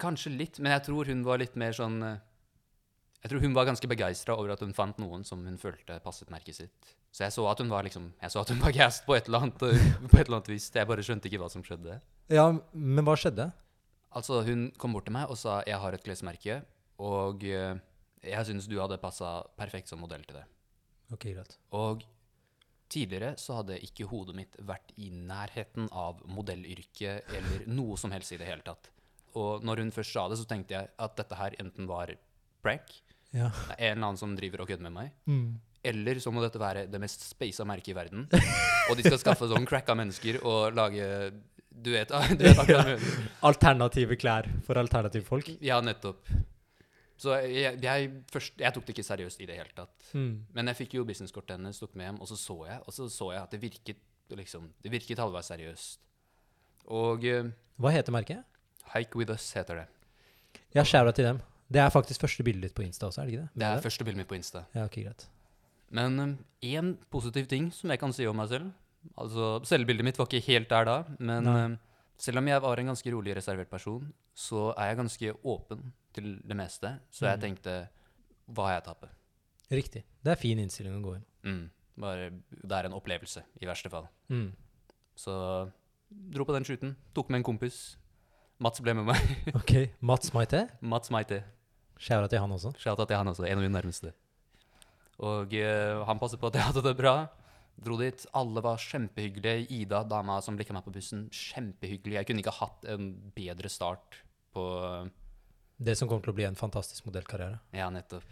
Kanskje 0.00 0.32
litt, 0.34 0.60
men 0.60 0.74
jeg 0.76 0.84
tror 0.88 1.08
hun 1.12 1.22
var 1.26 1.40
litt 1.40 1.56
mer 1.60 1.74
sånn 1.76 1.98
eh, 2.06 2.20
Jeg 3.20 3.32
tror 3.32 3.42
hun 3.44 3.52
var 3.52 3.66
ganske 3.68 3.88
begeistra 3.90 4.32
over 4.40 4.54
at 4.54 4.62
hun 4.64 4.72
fant 4.72 4.96
noen 4.96 5.26
som 5.28 5.42
hun 5.44 5.58
følte 5.60 5.98
passet 6.00 6.30
merket 6.32 6.56
sitt. 6.56 6.94
Så 7.12 7.26
jeg 7.26 7.34
så 7.34 7.44
at 7.50 7.60
hun 7.60 7.68
var 7.68 7.84
liksom 7.84 8.06
Jeg 8.22 8.32
så 8.32 8.40
at 8.40 8.52
hun 8.52 8.62
var 8.62 8.72
gassed 8.72 9.04
på 9.04 9.16
et 9.16 9.28
eller 9.28 9.44
annet, 9.44 9.60
på 10.12 10.16
et 10.16 10.24
eller 10.24 10.38
annet 10.38 10.52
vis. 10.52 10.70
Jeg 10.72 10.88
bare 10.88 11.04
skjønte 11.04 11.28
ikke 11.28 11.42
hva 11.42 11.50
som 11.52 11.64
skjedde. 11.66 11.98
Ja, 12.32 12.46
men 12.72 13.04
hva 13.04 13.16
skjedde? 13.20 13.50
Altså, 14.16 14.40
hun 14.46 14.70
kom 14.80 14.96
bort 14.96 15.06
til 15.06 15.14
meg 15.14 15.30
og 15.30 15.38
sa 15.38 15.60
jeg 15.68 15.78
har 15.78 15.94
et 15.94 16.02
klesmerke, 16.06 16.62
og 16.98 17.44
eh, 17.46 17.76
jeg 18.26 18.48
syns 18.48 18.66
du 18.68 18.78
hadde 18.80 18.98
passa 19.02 19.38
perfekt 19.60 19.92
som 19.92 20.00
modell 20.02 20.24
til 20.26 20.40
det. 20.40 20.46
Ok, 21.14 21.28
greit. 21.34 21.54
Og 21.76 22.02
tidligere 22.90 23.34
så 23.38 23.60
hadde 23.60 23.78
ikke 23.86 24.06
hodet 24.10 24.34
mitt 24.36 24.56
vært 24.66 24.90
i 24.98 25.10
nærheten 25.14 25.88
av 25.92 26.20
modellyrket 26.26 27.30
eller 27.38 27.64
noe 27.70 27.96
som 28.00 28.10
helst 28.14 28.32
i 28.34 28.38
det 28.40 28.48
hele 28.50 28.64
tatt. 28.66 28.90
Og 29.38 29.62
når 29.62 29.84
hun 29.84 29.92
først 29.94 30.12
sa 30.16 30.24
det, 30.28 30.38
så 30.40 30.46
tenkte 30.50 30.74
jeg 30.74 30.88
at 30.98 31.16
dette 31.20 31.38
her 31.38 31.54
enten 31.62 31.86
var 31.90 32.12
prank, 32.64 32.90
Ja. 33.32 33.52
en 33.78 33.92
eller 33.96 34.06
annen 34.08 34.18
som 34.18 34.32
driver 34.34 34.62
og 34.64 34.68
kødder 34.68 34.82
med 34.88 34.92
meg, 34.92 35.10
Mm. 35.26 35.60
eller 35.84 36.14
så 36.18 36.32
må 36.34 36.42
dette 36.42 36.58
være 36.58 36.90
det 36.90 37.00
mest 37.00 37.22
spasa 37.28 37.64
merket 37.64 37.88
i 37.88 37.94
verden. 37.94 38.26
Og 38.90 38.96
de 38.98 39.02
skal 39.06 39.18
skaffe 39.22 39.46
sånn 39.48 39.66
cracka 39.70 39.94
mennesker 39.94 40.40
og 40.44 40.74
lage 40.74 41.32
Du 41.72 41.92
vet, 41.92 42.08
du 42.38 42.42
vet 42.44 42.56
hva. 42.66 42.98
Alternative 43.46 44.16
klær 44.18 44.48
for 44.66 44.76
alternative 44.76 45.22
folk. 45.24 45.46
Ja, 45.62 45.78
nettopp. 45.80 46.26
Så 47.20 47.34
jeg, 47.44 47.76
jeg, 47.84 48.10
først, 48.32 48.54
jeg 48.62 48.72
tok 48.72 48.86
det 48.86 48.94
ikke 48.94 49.04
seriøst 49.04 49.42
i 49.44 49.48
det 49.48 49.58
hele 49.58 49.74
tatt. 49.76 50.06
Mm. 50.16 50.46
Men 50.56 50.70
jeg 50.72 50.78
fikk 50.78 50.96
jo 50.96 51.04
businesskortet 51.08 51.58
hennes, 51.58 51.80
tok 51.82 51.92
med 51.98 52.08
hjem, 52.08 52.20
og 52.24 52.30
så 52.30 52.38
så 52.40 52.56
jeg, 52.64 52.78
og 52.86 52.96
så 52.96 53.08
så 53.12 53.28
jeg 53.34 53.42
at 53.42 53.52
det 53.52 53.60
virket 53.60 54.00
liksom, 54.38 54.70
det 54.80 54.92
virket 54.94 55.20
halvveis 55.20 55.50
seriøst. 55.52 56.00
Og 56.96 57.26
eh, 57.28 57.50
Hva 57.80 57.92
heter 57.92 58.14
merket? 58.14 58.46
Hike 58.94 59.20
With 59.20 59.34
Us 59.34 59.50
heter 59.58 59.82
det. 59.82 59.86
Ja, 60.74 60.86
skjæra 60.86 61.12
til 61.14 61.28
dem. 61.28 61.42
Det 61.70 61.82
er 61.82 61.92
faktisk 61.92 62.24
første 62.24 62.42
bildet 62.46 62.70
ditt 62.70 62.78
på 62.78 62.82
Insta 62.82 63.10
også, 63.10 63.22
er 63.22 63.28
det 63.28 63.34
ikke 63.34 63.42
det? 63.44 63.60
Det 63.62 63.68
er 63.68 63.84
første 63.84 64.06
bildet 64.06 64.22
mitt 64.22 64.30
på 64.30 64.38
Insta. 64.38 64.64
Ja, 64.74 64.86
ok, 64.88 64.96
greit. 65.04 65.28
Men 65.90 66.38
én 66.62 66.94
positiv 67.10 67.46
ting 67.50 67.68
som 67.74 67.92
jeg 67.92 68.00
kan 68.00 68.14
si 68.14 68.26
om 68.30 68.38
meg 68.38 68.48
selv 68.50 68.70
Altså, 69.16 69.62
Selvbildet 69.64 70.04
mitt 70.04 70.18
var 70.20 70.28
ikke 70.28 70.44
helt 70.52 70.68
der 70.70 70.84
da, 70.84 70.96
men 71.18 71.46
Nei. 71.46 71.60
Selv 72.20 72.38
om 72.42 72.48
jeg 72.50 72.60
var 72.62 72.80
en 72.82 72.90
ganske 72.92 73.12
rolig, 73.14 73.32
reservert 73.38 73.70
person, 73.72 74.10
så 74.36 74.70
er 74.76 74.90
jeg 74.90 74.98
ganske 75.00 75.32
åpen 75.48 75.86
til 76.16 76.34
det 76.44 76.56
meste. 76.58 76.94
Så 77.10 77.26
jeg 77.30 77.38
Mm. 77.38 77.42
tenkte 77.46 77.88
Hva 78.50 78.64
har 78.66 78.72
jeg 78.80 78.82
å 78.82 78.86
tape? 78.90 79.08
Riktig. 79.70 80.02
Det 80.24 80.32
er 80.32 80.40
fin 80.40 80.58
innstilling 80.58 80.96
å 80.98 81.02
gå 81.04 81.12
inn. 81.16 81.24
Mm, 81.46 81.70
bare, 82.02 82.30
det 82.50 82.72
er 82.80 82.84
en 82.88 82.96
opplevelse, 82.98 83.42
i 83.62 83.66
verste 83.66 83.88
fall. 83.88 84.08
Mm. 84.28 84.48
Så 85.14 85.70
dro 86.10 86.44
på 86.44 86.52
den 86.56 86.64
shooten. 86.66 86.96
Tok 87.14 87.30
med 87.30 87.38
en 87.38 87.44
kompis. 87.46 87.96
Mats 88.58 88.80
ble 88.80 88.92
med 88.98 89.06
meg. 89.06 89.20
Ok. 89.60 89.90
Mats 90.02 90.32
Maite. 90.34 90.68
Mats 90.82 91.10
Maite. 91.14 91.44
Shout 91.96 92.28
til 92.30 92.40
han 92.40 92.50
også. 92.50 92.74
Shout 92.76 92.98
til 93.06 93.16
han 93.16 93.28
også, 93.30 93.46
en 93.46 93.58
av 93.58 93.62
mine 93.62 93.72
nærmeste. 93.80 94.12
Og 95.20 95.52
uh, 95.54 96.02
han 96.08 96.18
passet 96.18 96.40
på 96.40 96.48
at 96.50 96.54
jeg 96.58 96.64
hadde 96.64 96.82
det 96.82 96.96
bra. 96.96 97.14
Dro 97.80 97.96
dit. 98.00 98.26
Alle 98.36 98.60
var 98.64 98.80
kjempehyggelige. 98.82 99.66
Ida, 99.72 100.02
dama 100.04 100.40
som 100.44 100.56
blikka 100.58 100.74
meg 100.76 100.84
på 100.84 100.92
bussen, 100.94 101.28
kjempehyggelig. 101.32 102.18
Jeg 102.18 102.28
kunne 102.28 102.44
ikke 102.44 102.58
hatt 102.58 102.84
en 102.92 103.10
bedre 103.36 103.70
start 103.72 104.20
på 104.54 104.64
Det 105.80 105.94
som 105.96 106.08
kommer 106.10 106.26
til 106.26 106.34
å 106.34 106.36
bli 106.36 106.44
en 106.44 106.58
fantastisk 106.58 107.06
modellkarriere. 107.08 107.60
Ja, 107.72 107.88
nettopp. 107.88 108.26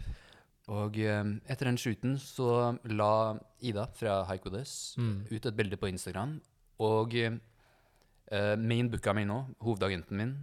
Og 0.69 0.99
eh, 1.01 1.23
etter 1.49 1.65
den 1.65 1.79
shooten 1.81 2.19
så 2.21 2.75
la 2.85 3.39
Ida 3.65 3.87
fra 3.97 4.19
Haikodes 4.29 4.95
Mm. 5.01 5.25
ut 5.31 5.45
et 5.45 5.55
bilde 5.57 5.77
på 5.81 5.89
Instagram, 5.89 6.39
og 6.79 7.15
uh, 7.17 8.55
min 8.55 8.89
booka 8.91 9.13
mi 9.13 9.25
nå, 9.25 9.39
hovedagenten 9.65 10.17
min, 10.17 10.35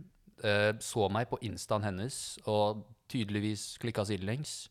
uh, 0.43 0.73
så 0.83 1.07
meg 1.09 1.31
på 1.31 1.39
instaen 1.47 1.87
hennes 1.87 2.39
og 2.45 2.83
tydeligvis 3.09 3.79
klikka 3.79 4.05
sidelengs. 4.05 4.69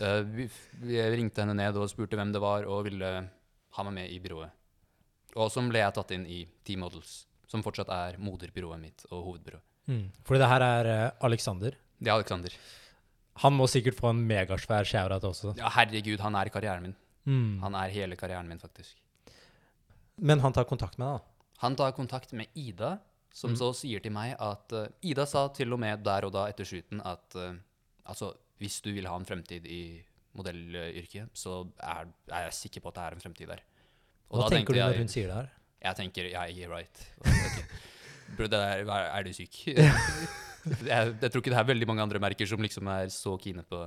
Uh, 0.00 0.26
vi, 0.36 0.48
vi 0.82 0.98
ringte 1.14 1.40
henne 1.44 1.54
ned 1.54 1.78
og 1.78 1.88
spurte 1.88 2.18
hvem 2.18 2.34
det 2.34 2.42
var, 2.42 2.66
og 2.66 2.84
ville 2.90 3.12
ha 3.76 3.82
meg 3.86 3.94
med 3.94 4.10
i 4.14 4.18
byrået. 4.22 4.50
Og 5.38 5.50
så 5.54 5.62
ble 5.68 5.78
jeg 5.84 5.94
tatt 5.94 6.10
inn 6.16 6.24
i 6.26 6.40
T-Models, 6.66 7.12
som 7.50 7.62
fortsatt 7.62 7.90
er 7.94 8.16
moderbyrået 8.18 8.80
mitt 8.82 9.04
og 9.10 9.24
hovedbyrået. 9.28 9.62
Mm. 9.90 10.06
Fordi 10.26 10.40
det 10.42 10.48
her 10.50 10.62
er 10.66 10.88
eh, 10.90 11.10
Alexander. 11.26 11.76
Det 12.00 12.08
er 12.10 12.14
Alexander. 12.18 12.54
Han 13.44 13.54
må 13.56 13.66
sikkert 13.70 13.96
få 13.98 14.10
en 14.10 14.24
megasvær 14.28 14.84
shout-out 14.84 15.24
også. 15.24 15.54
Ja, 15.58 15.70
herregud, 15.76 16.18
han 16.20 16.34
er 16.36 16.50
karrieren 16.52 16.82
min. 16.88 16.96
Mm. 17.26 17.60
Han 17.62 17.74
er 17.78 17.88
hele 17.94 18.16
karrieren 18.18 18.48
min, 18.50 18.58
faktisk. 18.58 18.96
Men 20.20 20.40
han 20.44 20.52
tar 20.52 20.66
kontakt 20.68 20.98
med 21.00 21.06
deg, 21.06 21.20
da. 21.20 21.54
Han 21.62 21.76
tar 21.76 21.92
kontakt 21.96 22.32
med 22.36 22.46
Ida, 22.56 22.98
som 23.32 23.52
Mm. 23.52 23.56
så 23.56 23.70
sier 23.76 24.00
til 24.02 24.12
meg 24.12 24.34
at 24.40 24.72
uh, 24.72 24.86
Ida 25.06 25.24
sa 25.26 25.46
til 25.54 25.72
og 25.72 25.78
med 25.80 26.02
der 26.02 26.24
og 26.26 26.32
da 26.34 26.48
etter 26.50 26.64
shooten 26.66 27.00
at 27.06 27.36
uh, 27.38 27.54
altså, 28.04 28.32
hvis 28.58 28.80
du 28.82 28.90
vil 28.92 29.06
ha 29.06 29.14
en 29.16 29.24
fremtid 29.28 29.66
i 29.66 30.02
modellyrket, 30.38 31.30
så 31.36 31.62
er, 31.82 32.10
er 32.30 32.46
jeg 32.48 32.56
sikker 32.58 32.84
på 32.84 32.92
at 32.92 32.98
det 32.98 33.04
er 33.06 33.16
en 33.16 33.24
fremtid 33.24 33.50
der. 33.50 33.62
Og 34.30 34.42
Hva 34.44 34.50
tenker 34.52 34.76
du 34.76 34.78
når 34.80 34.92
jeg, 34.94 35.02
hun 35.02 35.10
sier 35.10 35.30
det 35.30 35.38
her? 35.40 35.48
Jeg 35.80 35.96
tenker 35.98 36.28
ja, 36.30 36.44
yeah, 36.52 36.70
right. 36.70 37.06
Ok. 37.24 37.62
Bro, 38.38 38.46
hva- 38.86 39.00
er 39.16 39.24
du 39.26 39.32
syk? 39.34 39.62
jeg, 39.70 40.84
jeg 40.86 41.30
tror 41.32 41.40
ikke 41.40 41.50
det 41.54 41.58
er 41.58 41.70
veldig 41.72 41.88
mange 41.88 42.04
andre 42.04 42.20
merker 42.22 42.46
som 42.46 42.62
liksom 42.62 42.90
er 42.92 43.08
så 43.10 43.32
kine 43.40 43.64
på 43.66 43.80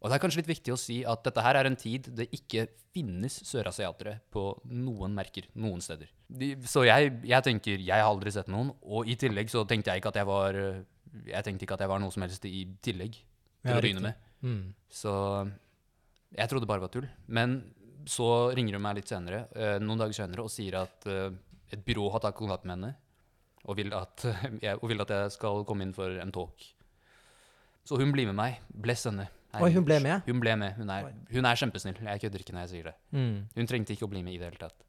Og 0.00 0.08
det 0.08 0.16
er 0.16 0.22
kanskje 0.22 0.40
litt 0.40 0.48
viktig 0.48 0.72
å 0.74 0.78
si 0.80 0.96
at 1.06 1.22
dette 1.26 1.44
her 1.44 1.58
er 1.60 1.68
en 1.68 1.76
tid 1.78 2.08
det 2.16 2.26
ikke 2.34 2.64
finnes 2.96 3.36
sørasiatere 3.46 4.16
på 4.32 4.46
noen 4.72 5.12
merker 5.14 5.46
noen 5.60 5.82
steder. 5.84 6.08
De, 6.26 6.54
så 6.66 6.86
jeg, 6.88 7.12
jeg 7.28 7.46
tenker 7.46 7.76
Jeg 7.84 7.94
har 8.00 8.08
aldri 8.08 8.32
sett 8.34 8.48
noen, 8.50 8.72
og 8.82 9.06
i 9.06 9.14
tillegg 9.20 9.52
så 9.52 9.62
tenkte 9.68 9.92
jeg 9.92 10.02
ikke 10.02 10.14
at 10.14 10.18
jeg 10.22 10.30
var 10.30 10.58
eh, 10.58 10.80
Jeg 11.30 11.46
tenkte 11.46 11.68
ikke 11.68 11.76
at 11.78 11.84
jeg 11.86 11.92
var 11.92 12.02
noe 12.02 12.14
som 12.16 12.24
helst 12.26 12.48
i 12.48 12.64
tillegg 12.82 13.20
til 13.20 13.70
Ja, 13.70 13.76
å 13.76 13.84
begynne 13.84 14.02
med. 14.08 14.26
Mm. 14.42 14.72
Så 14.90 15.12
jeg 16.36 16.50
trodde 16.50 16.68
bare 16.70 16.84
var 16.84 16.92
tull. 16.92 17.08
Men 17.26 17.60
så 18.08 18.50
ringer 18.56 18.78
hun 18.78 18.84
meg 18.84 19.00
litt 19.00 19.10
senere, 19.10 19.44
eh, 19.54 19.78
noen 19.82 20.00
dager 20.00 20.16
senere 20.22 20.44
og 20.46 20.52
sier 20.52 20.78
at 20.80 21.06
eh, 21.10 21.30
et 21.70 21.82
byrå 21.84 22.08
har 22.14 22.22
tatt 22.24 22.38
kontakt 22.38 22.64
med 22.66 22.78
henne 22.78 22.94
og 23.68 23.76
vil, 23.76 23.92
at, 23.92 24.24
og 24.80 24.86
vil 24.88 25.04
at 25.04 25.12
jeg 25.14 25.34
skal 25.36 25.66
komme 25.68 25.84
inn 25.84 25.96
for 25.96 26.16
en 26.22 26.32
talk. 26.32 26.64
Så 27.84 27.98
hun 28.00 28.12
blir 28.14 28.28
med 28.30 28.38
meg. 28.38 28.60
Bless 28.70 29.04
henne. 29.08 29.28
Oi, 29.58 29.72
hun 29.74 29.84
ble 29.84 29.98
med? 30.02 30.22
Hun 30.28 30.40
ble 30.42 30.54
med. 30.56 30.76
Hun 30.78 30.90
er, 30.94 31.10
hun 31.32 31.48
er 31.48 31.58
kjempesnill. 31.58 31.98
Jeg 32.06 32.22
kødder 32.22 32.44
ikke 32.44 32.54
når 32.54 32.66
jeg 32.66 32.72
sier 32.72 32.88
det. 32.90 32.96
Mm. 33.16 33.36
Hun 33.56 33.68
trengte 33.68 33.96
ikke 33.96 34.06
å 34.06 34.12
bli 34.12 34.22
med 34.22 34.36
i 34.36 34.40
det 34.40 34.46
hele 34.46 34.60
tatt. 34.60 34.84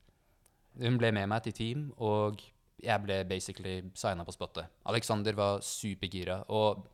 Hun 0.79 0.99
ble 1.01 1.09
med 1.15 1.27
meg 1.31 1.43
til 1.47 1.55
team, 1.57 1.87
og 1.99 2.43
jeg 2.81 3.03
ble 3.03 3.17
basically 3.27 3.79
signa 3.97 4.25
på 4.27 4.35
spottet. 4.35 4.69
Alexander 4.89 5.35
var 5.37 5.65
supergira, 5.65 6.43
og 6.53 6.85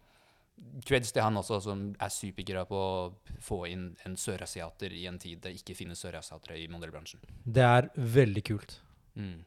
creds 0.86 1.12
til 1.14 1.24
han 1.24 1.38
også, 1.38 1.60
som 1.68 1.84
er 2.02 2.14
supergira 2.14 2.64
på 2.70 2.78
å 2.78 3.38
få 3.44 3.64
inn 3.70 3.92
en 4.08 4.18
sørasiater 4.20 4.94
i 4.96 5.06
en 5.10 5.20
tid 5.22 5.42
det 5.44 5.54
ikke 5.60 5.76
finnes 5.78 6.02
sørasiatere 6.02 6.58
i 6.62 6.68
modellbransjen. 6.72 7.22
Det 7.46 7.66
er 7.66 7.90
veldig 7.96 8.44
kult. 8.48 8.80
Mm. 9.18 9.46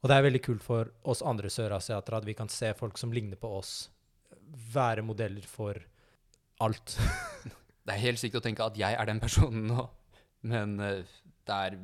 Og 0.00 0.08
det 0.08 0.16
er 0.16 0.26
veldig 0.26 0.42
kult 0.44 0.64
for 0.64 0.90
oss 1.12 1.22
andre 1.26 1.50
sørasiatere 1.52 2.22
at 2.22 2.28
vi 2.28 2.36
kan 2.38 2.50
se 2.52 2.72
folk 2.76 2.98
som 3.00 3.12
ligner 3.12 3.40
på 3.40 3.50
oss, 3.60 3.90
være 4.74 5.04
modeller 5.06 5.46
for 5.46 5.78
alt. 6.64 6.96
Det 7.80 7.94
er 7.94 8.02
helt 8.04 8.20
sykt 8.20 8.36
å 8.38 8.42
tenke 8.44 8.62
at 8.62 8.76
jeg 8.78 8.94
er 8.94 9.08
den 9.08 9.18
personen 9.22 9.64
nå, 9.66 9.86
men 10.46 10.74
eh, 10.84 11.08
det 11.48 11.54
er 11.56 11.78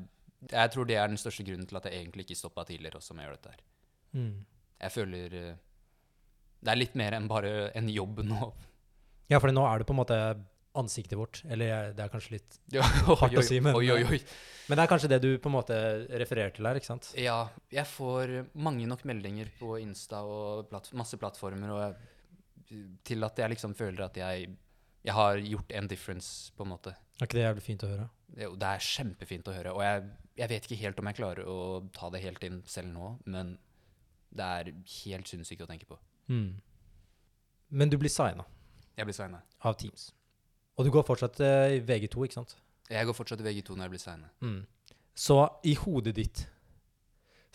Jeg 0.52 0.70
tror 0.70 0.86
det 0.86 0.98
er 1.00 1.08
den 1.08 1.18
største 1.18 1.42
grunnen 1.42 1.66
til 1.66 1.78
at 1.80 1.88
jeg 1.88 1.98
egentlig 1.98 2.26
ikke 2.26 2.36
stoppa 2.38 2.62
tidligere 2.68 3.00
også 3.00 3.16
med 3.16 3.24
å 3.24 3.26
gjøre 3.26 3.38
dette 3.38 3.54
her. 3.54 3.62
Mm. 4.12 4.34
Jeg 4.84 4.92
føler 4.92 5.34
eh, 5.40 5.56
Det 6.62 6.72
er 6.72 6.78
litt 6.80 6.94
mer 6.98 7.16
enn 7.18 7.28
bare 7.30 7.70
en 7.76 7.88
jobb 7.92 8.22
nå. 8.26 8.52
Ja, 9.26 9.40
for 9.42 9.50
nå 9.50 9.64
er 9.66 9.80
det 9.82 9.86
på 9.88 9.90
en 9.90 9.98
måte 9.98 10.16
ansiktet 10.78 11.16
vårt. 11.18 11.40
Eller 11.50 11.88
det 11.96 12.04
er 12.04 12.10
kanskje 12.12 12.36
litt 12.36 12.58
Hardt 12.78 13.34
å 13.34 13.42
si, 13.42 13.56
men- 13.64 13.74
oi, 13.74 13.88
oi, 13.90 14.04
oi. 14.06 14.20
Men 14.68 14.78
det 14.78 14.84
er 14.84 14.90
kanskje 14.92 15.08
det 15.10 15.18
du 15.24 15.32
på 15.42 15.50
en 15.50 15.54
måte 15.56 15.74
refererer 16.20 16.52
til 16.54 16.66
her, 16.68 16.78
ikke 16.78 16.86
sant? 16.92 17.08
Ja, 17.18 17.48
jeg 17.74 17.86
får 17.90 18.32
mange 18.54 18.86
nok 18.86 19.02
meldinger 19.08 19.50
på 19.58 19.76
Insta 19.82 20.20
og 20.26 20.68
platt, 20.70 20.92
masse 20.98 21.18
plattformer 21.18 21.74
og 21.74 21.98
til 23.06 23.22
at 23.26 23.38
jeg 23.38 23.52
liksom 23.54 23.74
føler 23.78 24.06
at 24.08 24.16
jeg, 24.18 24.48
jeg 25.06 25.14
har 25.14 25.38
gjort 25.42 25.74
en 25.80 25.90
difference, 25.90 26.52
på 26.58 26.66
en 26.66 26.72
måte. 26.74 26.94
Er 27.20 27.26
ikke 27.28 27.38
det 27.38 27.44
jævlig 27.46 27.62
fint 27.66 27.84
å 27.86 27.90
høre? 27.92 28.08
Det, 28.26 28.48
det 28.62 28.70
er 28.72 28.86
kjempefint 28.90 29.50
å 29.50 29.54
høre. 29.54 29.74
Og 29.78 29.82
jeg, 29.86 30.02
jeg 30.42 30.50
vet 30.54 30.66
ikke 30.70 30.80
helt 30.82 30.98
om 31.02 31.10
jeg 31.10 31.18
klarer 31.20 31.46
å 31.50 31.58
ta 31.94 32.10
det 32.14 32.22
helt 32.26 32.42
inn 32.46 32.58
selv 32.68 32.90
nå, 32.94 33.12
men 33.30 33.56
det 34.36 34.50
er 34.60 34.72
helt 35.02 35.30
sinnssykt 35.30 35.62
å 35.66 35.70
tenke 35.70 35.86
på. 35.88 35.98
Mm. 36.28 36.60
Men 37.68 37.90
du 37.90 37.96
blir 37.98 38.10
signa 38.12 38.44
Jeg 38.96 39.06
blir 39.06 39.14
signa. 39.16 39.42
av 39.60 39.76
Teams. 39.78 40.10
Og 40.76 40.84
du 40.86 40.90
går 40.92 41.04
fortsatt 41.06 41.40
eh, 41.40 41.76
i 41.76 41.80
VG2, 41.80 42.26
ikke 42.26 42.38
sant? 42.38 42.56
Jeg 42.90 43.06
går 43.06 43.16
fortsatt 43.16 43.40
i 43.42 43.46
VG2 43.46 43.76
når 43.76 43.86
jeg 43.86 43.94
blir 43.94 44.02
signa. 44.02 44.30
Mm. 44.44 44.60
Så 45.16 45.38
i 45.64 45.74
hodet 45.80 46.14
ditt 46.18 46.44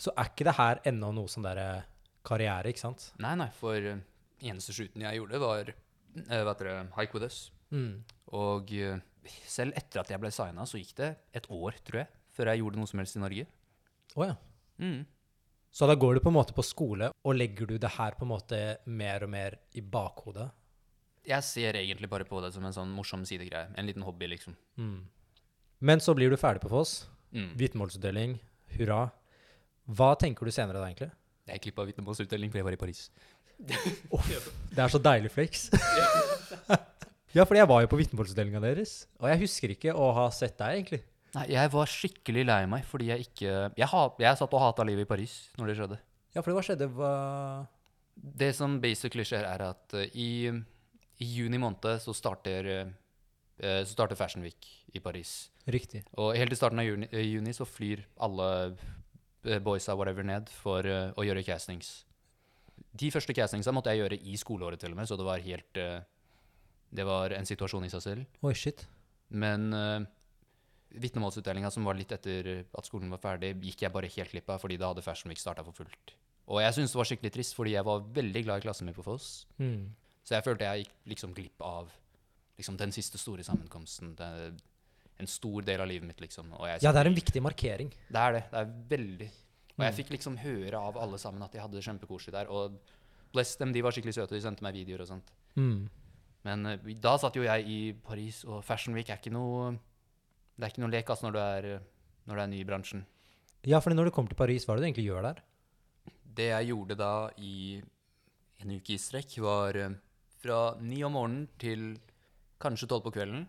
så 0.02 0.10
er 0.18 0.32
ikke 0.32 0.46
det 0.48 0.56
her 0.58 0.80
ennå 0.90 1.12
noe 1.14 1.30
sånn 1.30 1.44
derre 1.46 1.84
karriere, 2.26 2.72
ikke 2.72 2.82
sant? 2.82 3.12
Nei, 3.22 3.36
nei, 3.38 3.48
for 3.54 3.78
eh, 3.78 4.02
eneste 4.42 4.74
shooten 4.74 5.04
jeg 5.04 5.20
gjorde, 5.20 5.40
var 5.42 5.70
uh, 5.70 6.42
vet 6.48 6.62
dere, 6.62 6.76
Hike 6.96 7.14
With 7.16 7.28
Us. 7.28 7.38
Mm. 7.70 8.02
Og 8.34 8.72
uh, 8.82 8.98
selv 9.46 9.78
etter 9.78 10.02
at 10.02 10.10
jeg 10.10 10.22
ble 10.22 10.32
signa, 10.34 10.66
så 10.66 10.80
gikk 10.80 10.96
det 10.98 11.12
et 11.38 11.46
år, 11.54 11.78
tror 11.86 12.02
jeg, 12.02 12.10
før 12.34 12.50
jeg 12.50 12.62
gjorde 12.62 12.80
noe 12.82 12.90
som 12.90 13.02
helst 13.02 13.18
i 13.18 13.22
Norge. 13.22 13.46
Å 14.18 14.28
ja. 14.32 14.36
Mm. 14.82 15.02
Så 15.72 15.88
da 15.88 15.94
går 15.96 16.14
du 16.14 16.20
på 16.20 16.28
en 16.28 16.36
måte 16.36 16.52
på 16.52 16.64
skole, 16.66 17.08
og 17.24 17.36
legger 17.38 17.70
du 17.70 17.78
det 17.80 17.94
her 17.94 18.12
på 18.18 18.26
en 18.26 18.32
måte 18.34 18.58
mer 18.84 19.24
og 19.24 19.30
mer 19.32 19.56
i 19.72 19.80
bakhodet? 19.80 20.50
Jeg 21.24 21.46
ser 21.46 21.78
egentlig 21.78 22.10
bare 22.12 22.26
på 22.28 22.42
det 22.44 22.50
som 22.52 22.64
en 22.66 22.74
sånn 22.76 22.92
morsom 22.92 23.22
sidegreie. 23.24 23.70
En 23.78 23.88
liten 23.88 24.04
hobby, 24.04 24.28
liksom. 24.34 24.56
Mm. 24.76 25.06
Men 25.80 26.02
så 26.04 26.12
blir 26.18 26.30
du 26.30 26.36
ferdig 26.36 26.60
på 26.64 26.70
Foss. 26.72 27.06
Mm. 27.32 27.54
Vitnemålsutdeling. 27.56 28.36
Hurra. 28.76 29.06
Hva 29.88 30.12
tenker 30.20 30.44
du 30.44 30.52
senere 30.52 30.82
da, 30.82 30.90
egentlig? 30.90 31.08
Jeg 31.48 31.62
klippa 31.64 31.86
vitnemålsutdeling 31.88 32.52
fordi 32.52 32.60
jeg 32.60 32.68
var 32.68 32.76
i 32.76 32.82
Paris. 32.82 33.06
Det 34.76 34.82
er 34.82 34.92
så 34.92 35.00
deilig 35.00 35.30
flex. 35.32 35.70
ja, 37.36 37.46
fordi 37.46 37.62
jeg 37.62 37.70
var 37.70 37.80
jo 37.84 37.90
på 37.94 38.02
vitnemålsutdelinga 38.02 38.60
deres, 38.62 39.06
og 39.22 39.30
jeg 39.30 39.42
husker 39.46 39.72
ikke 39.72 39.96
å 39.96 40.10
ha 40.20 40.28
sett 40.34 40.58
deg, 40.60 40.82
egentlig. 40.82 41.02
Nei, 41.32 41.46
jeg 41.54 41.70
var 41.72 41.88
skikkelig 41.88 42.42
lei 42.44 42.62
meg 42.68 42.84
fordi 42.84 43.08
jeg 43.08 43.24
ikke 43.24 43.52
Jeg, 43.78 43.86
ha, 43.88 44.02
jeg 44.20 44.36
satt 44.36 44.52
og 44.52 44.60
hata 44.60 44.84
livet 44.84 45.06
i 45.06 45.08
Paris 45.08 45.36
når 45.56 45.70
det 45.70 45.76
skjedde. 45.78 45.98
Ja, 46.34 46.42
for 46.42 46.52
hva 46.56 46.64
skjedde? 46.64 46.88
Hva 46.92 47.12
Det 48.12 48.50
som 48.56 48.76
basically 48.82 49.24
skjer, 49.24 49.46
er 49.48 49.64
at 49.70 49.96
uh, 49.96 50.04
i, 50.12 50.52
i 50.52 51.30
juni 51.38 51.60
måned 51.60 52.02
så 52.04 52.12
starter, 52.16 52.68
uh, 53.56 53.80
så 53.80 53.92
starter 53.94 54.18
Fashion 54.18 54.44
Week 54.44 54.68
i 54.92 55.00
Paris. 55.00 55.50
Riktig. 55.72 56.04
Og 56.20 56.34
helt 56.36 56.52
i 56.52 56.58
starten 56.58 56.82
av 56.82 56.88
juni, 56.88 57.08
eh, 57.12 57.24
juni 57.24 57.54
så 57.56 57.64
flyr 57.68 58.04
alle 58.20 58.48
boysa 59.64 59.96
whatever 59.96 60.26
ned 60.26 60.50
for 60.52 60.86
uh, 60.86 61.10
å 61.16 61.24
gjøre 61.26 61.44
castings. 61.46 62.02
De 62.92 63.08
første 63.12 63.34
castingsa 63.34 63.72
måtte 63.72 63.92
jeg 63.92 64.02
gjøre 64.02 64.18
i 64.28 64.36
skoleåret 64.38 64.80
til 64.82 64.92
og 64.92 65.00
med, 65.00 65.08
så 65.08 65.16
det 65.18 65.26
var 65.26 65.44
helt 65.44 65.80
uh, 65.80 66.02
Det 66.92 67.04
var 67.08 67.32
en 67.32 67.48
situasjon 67.48 67.86
i 67.86 67.90
seg 67.90 68.02
selv. 68.04 68.40
Oi, 68.44 68.52
shit. 68.52 68.84
Men 69.32 69.72
uh, 69.72 70.04
vitnemålsutdelinga 71.00 71.70
som 71.72 71.84
var 71.84 71.94
litt 71.98 72.12
etter 72.12 72.64
at 72.64 72.86
skolen 72.88 73.10
var 73.10 73.18
ferdig, 73.22 73.54
gikk 73.62 73.82
jeg 73.86 73.92
bare 73.94 74.10
helt 74.12 74.30
glipp 74.34 74.50
av 74.50 74.60
fordi 74.60 74.76
da 74.80 74.90
hadde 74.92 75.02
Fashion 75.04 75.28
Week 75.32 75.38
starta 75.40 75.64
for 75.64 75.72
fullt. 75.72 76.14
Og 76.52 76.60
jeg 76.60 76.74
syntes 76.74 76.92
det 76.92 76.98
var 77.00 77.08
skikkelig 77.08 77.32
trist, 77.32 77.54
fordi 77.56 77.72
jeg 77.76 77.84
var 77.86 78.00
veldig 78.12 78.42
glad 78.44 78.58
i 78.58 78.64
klassen 78.66 78.86
min 78.88 78.94
på 78.96 79.04
Foss. 79.06 79.46
Mm. 79.62 79.94
Så 80.26 80.34
jeg 80.36 80.44
følte 80.44 80.66
jeg 80.68 80.84
gikk 80.84 80.92
liksom 81.14 81.32
glipp 81.34 81.62
av 81.64 81.90
liksom 82.58 82.76
den 82.78 82.92
siste 82.92 83.18
store 83.18 83.42
sammenkomsten. 83.46 84.14
Det, 84.18 84.28
en 85.22 85.26
stor 85.30 85.62
del 85.62 85.80
av 85.80 85.88
livet 85.88 86.06
mitt, 86.08 86.20
liksom. 86.20 86.50
Ja, 86.66 86.76
det 86.92 87.00
er 87.00 87.06
en 87.10 87.14
viktig 87.16 87.42
markering. 87.42 87.92
det 88.10 88.18
er 88.20 88.32
det. 88.32 88.42
Det 88.50 88.58
er 88.58 88.74
veldig 88.96 89.30
Og 89.78 89.84
jeg 89.86 89.92
Mm. 89.92 89.96
fikk 89.96 90.10
liksom 90.10 90.36
høre 90.36 90.74
av 90.78 90.96
alle 90.98 91.16
sammen 91.18 91.42
at 91.42 91.52
de 91.52 91.58
hadde 91.58 91.72
det 91.72 91.82
kjempekoselig 91.84 92.32
der. 92.32 92.46
Og 92.50 92.78
bless 93.32 93.56
dem, 93.56 93.72
de 93.72 93.80
var 93.80 93.90
skikkelig 93.90 94.12
søte. 94.14 94.34
De 94.36 94.40
sendte 94.40 94.62
meg 94.62 94.74
videoer 94.74 95.00
og 95.00 95.08
sånt. 95.08 95.30
Mm. 95.56 95.88
Men 96.44 96.66
eh, 96.66 96.76
da 97.00 97.16
satt 97.16 97.34
jo 97.34 97.42
jeg 97.42 97.64
i 97.66 97.92
Paris, 97.94 98.44
og 98.44 98.62
Fashion 98.64 98.94
Week 98.94 99.08
er 99.08 99.16
ikke 99.16 99.32
noe 99.32 99.78
Det 100.56 100.66
er 100.66 100.72
ikke 100.72 100.84
noe 100.84 100.92
lek 100.92 101.10
altså, 101.10 101.26
når 101.26 101.34
du 101.34 101.40
er, 101.42 101.68
når 102.28 102.38
du 102.38 102.42
er 102.44 102.52
ny 102.52 102.60
i 102.60 102.68
bransjen. 102.68 103.04
Ja, 103.68 103.78
for 103.80 103.94
når 103.94 104.10
du 104.10 104.14
kommer 104.14 104.32
til 104.32 104.38
Paris, 104.38 104.66
hva 104.66 104.74
er 104.74 104.80
det 104.80 104.82
du 104.82 104.88
egentlig 104.90 105.08
gjør 105.08 105.26
der? 105.28 105.42
Det 106.38 106.48
jeg 106.50 106.70
gjorde 106.72 106.96
da 106.98 107.12
i 107.38 107.80
en 108.62 108.74
uke 108.76 108.94
i 108.94 109.00
strekk, 109.00 109.36
var 109.44 109.78
eh, 109.78 109.98
fra 110.42 110.60
ni 110.82 111.02
om 111.06 111.14
morgenen 111.14 111.46
til 111.60 111.92
kanskje 112.62 112.88
tolv 112.90 113.06
på 113.06 113.14
kvelden, 113.14 113.44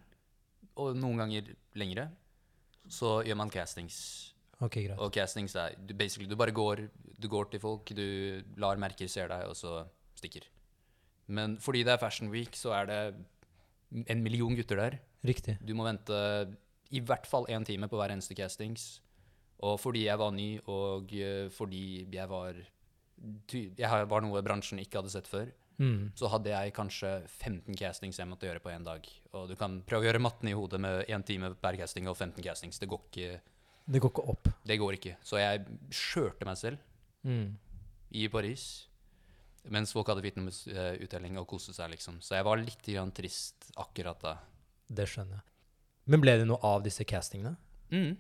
og 0.82 0.98
noen 0.98 1.22
ganger 1.22 1.54
lengre, 1.78 2.08
så 2.90 3.20
gjør 3.26 3.40
man 3.40 3.52
castings. 3.54 3.98
Ok, 4.60 4.80
greit. 4.80 4.98
Og 5.02 5.12
castings 5.14 5.56
er 5.60 5.76
du, 5.78 5.94
basically 5.98 6.30
Du 6.30 6.38
bare 6.40 6.54
går, 6.56 6.86
du 7.20 7.28
går 7.30 7.50
til 7.52 7.62
folk, 7.62 7.94
du 7.96 8.44
lar 8.62 8.80
merker 8.82 9.10
se 9.12 9.26
deg, 9.30 9.48
og 9.50 9.58
så 9.58 9.84
stikker. 10.18 10.48
Men 11.34 11.58
fordi 11.62 11.84
det 11.86 11.94
er 11.94 12.02
Fashion 12.02 12.30
Week, 12.34 12.56
så 12.58 12.74
er 12.78 12.90
det 12.90 13.02
en 14.10 14.24
million 14.24 14.56
gutter 14.56 14.80
der. 14.80 15.00
Riktig. 15.24 15.58
Du 15.64 15.74
må 15.78 15.86
vente 15.88 16.16
i 16.94 17.02
hvert 17.02 17.26
fall 17.30 17.48
én 17.50 17.66
time 17.66 17.90
på 17.90 17.98
hver 18.00 18.14
eneste 18.14 18.36
castings. 18.38 19.00
Og 19.64 19.80
fordi 19.80 20.06
jeg 20.06 20.20
var 20.20 20.32
ny, 20.36 20.60
og 20.68 21.12
eh, 21.16 21.50
fordi 21.54 21.84
jeg 22.12 22.30
var 22.30 22.54
Jeg 23.54 24.08
var 24.10 24.22
noe 24.26 24.42
bransjen 24.44 24.80
ikke 24.82 25.00
hadde 25.02 25.12
sett 25.14 25.28
før, 25.30 25.52
Mm. 25.80 26.12
så 26.16 26.28
hadde 26.30 26.52
jeg 26.52 26.74
kanskje 26.76 27.10
15 27.28 27.76
castings 27.76 28.18
jeg 28.20 28.28
måtte 28.30 28.46
gjøre 28.46 28.62
på 28.62 28.70
én 28.70 28.84
dag. 28.86 29.08
Og 29.34 29.48
du 29.50 29.56
kan 29.56 29.80
prøve 29.82 30.04
å 30.04 30.08
gjøre 30.12 30.22
matten 30.22 30.48
i 30.50 30.54
hodet 30.54 30.80
med 30.80 31.08
én 31.10 31.24
time 31.26 31.50
per 31.56 31.74
casting 31.80 32.08
og 32.08 32.16
15 32.16 32.44
castings. 32.46 32.78
Det 32.80 32.88
går 32.88 33.00
ikke. 33.10 33.40
Det 33.90 34.00
går 34.04 34.12
ikke 34.14 34.28
opp. 34.30 34.50
Det 34.64 34.78
går 34.80 34.94
ikke. 35.00 35.16
Så 35.26 35.40
jeg 35.42 35.66
skjørte 35.90 36.46
meg 36.46 36.58
selv 36.58 36.78
Mm. 37.26 37.58
i 38.12 38.28
Paris. 38.28 38.88
Mens 39.70 39.92
folk 39.94 40.08
hadde 40.08 40.22
vitneutdeling 40.22 41.38
og 41.40 41.48
koste 41.48 41.74
seg, 41.74 41.90
liksom. 41.92 42.20
Så 42.22 42.36
jeg 42.36 42.44
var 42.46 42.58
litt 42.58 42.84
grann 42.84 43.12
trist 43.12 43.72
akkurat 43.78 44.20
da. 44.22 44.38
Det 44.90 45.08
skjønner 45.08 45.40
jeg. 45.42 45.53
Men 46.10 46.24
ble 46.24 46.38
det 46.42 46.48
noe 46.50 46.60
av 46.68 46.84
disse 46.84 47.06
castingene? 47.08 47.56
Mm. 47.94 48.16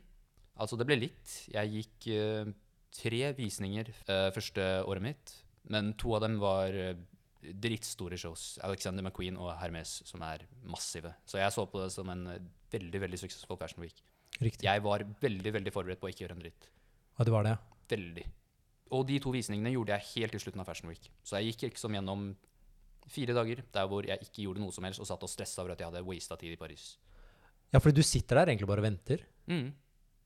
Altså, 0.62 0.78
det 0.80 0.88
ble 0.88 1.00
litt. 1.02 1.34
Jeg 1.52 1.72
gikk 1.74 2.08
uh, 2.14 2.52
tre 2.96 3.24
visninger 3.38 3.90
uh, 4.08 4.30
første 4.36 4.68
året 4.88 5.04
mitt, 5.04 5.34
men 5.74 5.92
to 6.00 6.14
av 6.16 6.24
dem 6.24 6.38
var 6.42 6.76
uh, 6.76 6.94
drittstore 7.44 8.20
shows. 8.20 8.54
Alexander 8.64 9.04
McQueen 9.04 9.40
og 9.40 9.52
Hermes, 9.60 9.98
som 10.08 10.24
er 10.24 10.46
massive. 10.64 11.12
Så 11.28 11.42
jeg 11.42 11.56
så 11.56 11.66
på 11.68 11.82
det 11.84 11.90
som 11.96 12.10
en 12.14 12.28
veldig 12.74 13.04
veldig 13.04 13.20
suksessfull 13.20 13.60
Fashion 13.60 13.84
Week. 13.84 14.00
Riktig. 14.40 14.66
Jeg 14.66 14.84
var 14.86 15.04
veldig 15.22 15.54
veldig 15.60 15.74
forberedt 15.74 16.02
på 16.02 16.08
å 16.08 16.14
ikke 16.14 16.26
gjøre 16.26 16.38
en 16.38 16.46
dritt. 16.46 16.72
Ja, 17.18 17.28
det 17.28 17.36
var 17.36 17.46
det, 17.46 17.54
ja. 17.58 17.82
Veldig. 17.94 18.24
Og 18.94 19.06
de 19.10 19.20
to 19.22 19.34
visningene 19.34 19.74
gjorde 19.74 19.98
jeg 19.98 20.10
helt 20.14 20.36
til 20.36 20.44
slutten 20.46 20.64
av 20.64 20.70
Fashion 20.70 20.90
Week. 20.90 21.06
Så 21.26 21.38
jeg 21.38 21.52
gikk 21.52 21.68
liksom 21.68 21.98
gjennom 21.98 22.32
fire 23.12 23.36
dager 23.36 23.62
der 23.76 23.88
hvor 23.90 24.08
jeg 24.08 24.24
ikke 24.24 24.46
gjorde 24.46 24.64
noe 24.64 24.74
som 24.74 24.86
helst, 24.88 25.02
og 25.04 25.10
satt 25.10 25.26
og 25.26 25.32
stressa 25.32 25.64
over 25.64 25.76
at 25.76 25.82
jeg 25.82 25.92
hadde 25.92 26.06
wasta 26.08 26.38
tid 26.40 26.56
i 26.56 26.60
Paris. 26.60 26.94
Ja, 27.74 27.82
fordi 27.82 27.98
du 27.98 28.06
sitter 28.06 28.40
der 28.40 28.52
egentlig 28.52 28.70
bare 28.70 28.84
og 28.84 28.88
venter. 28.88 29.24
Mm. 29.50 29.72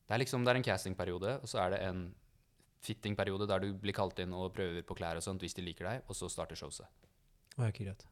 Det 0.07 0.15
er 0.15 0.21
liksom, 0.21 0.43
det 0.43 0.51
er 0.51 0.59
en 0.59 0.67
castingperiode, 0.67 1.37
og 1.41 1.49
så 1.51 1.61
er 1.63 1.75
det 1.75 1.79
en 1.87 2.03
fittingperiode 2.83 3.47
der 3.49 3.63
du 3.63 3.71
blir 3.79 3.95
kalt 3.95 4.19
inn 4.23 4.35
og 4.35 4.53
prøver 4.55 4.83
på 4.87 4.95
klær 4.99 5.19
og 5.19 5.25
sånt 5.25 5.43
hvis 5.43 5.55
de 5.57 5.65
liker 5.65 5.87
deg, 5.89 6.05
og 6.07 6.15
så 6.15 6.29
starter 6.31 6.59
showet. 6.59 6.85
Okay, 7.57 7.69
ok, 7.69 7.81
greit. 7.87 8.05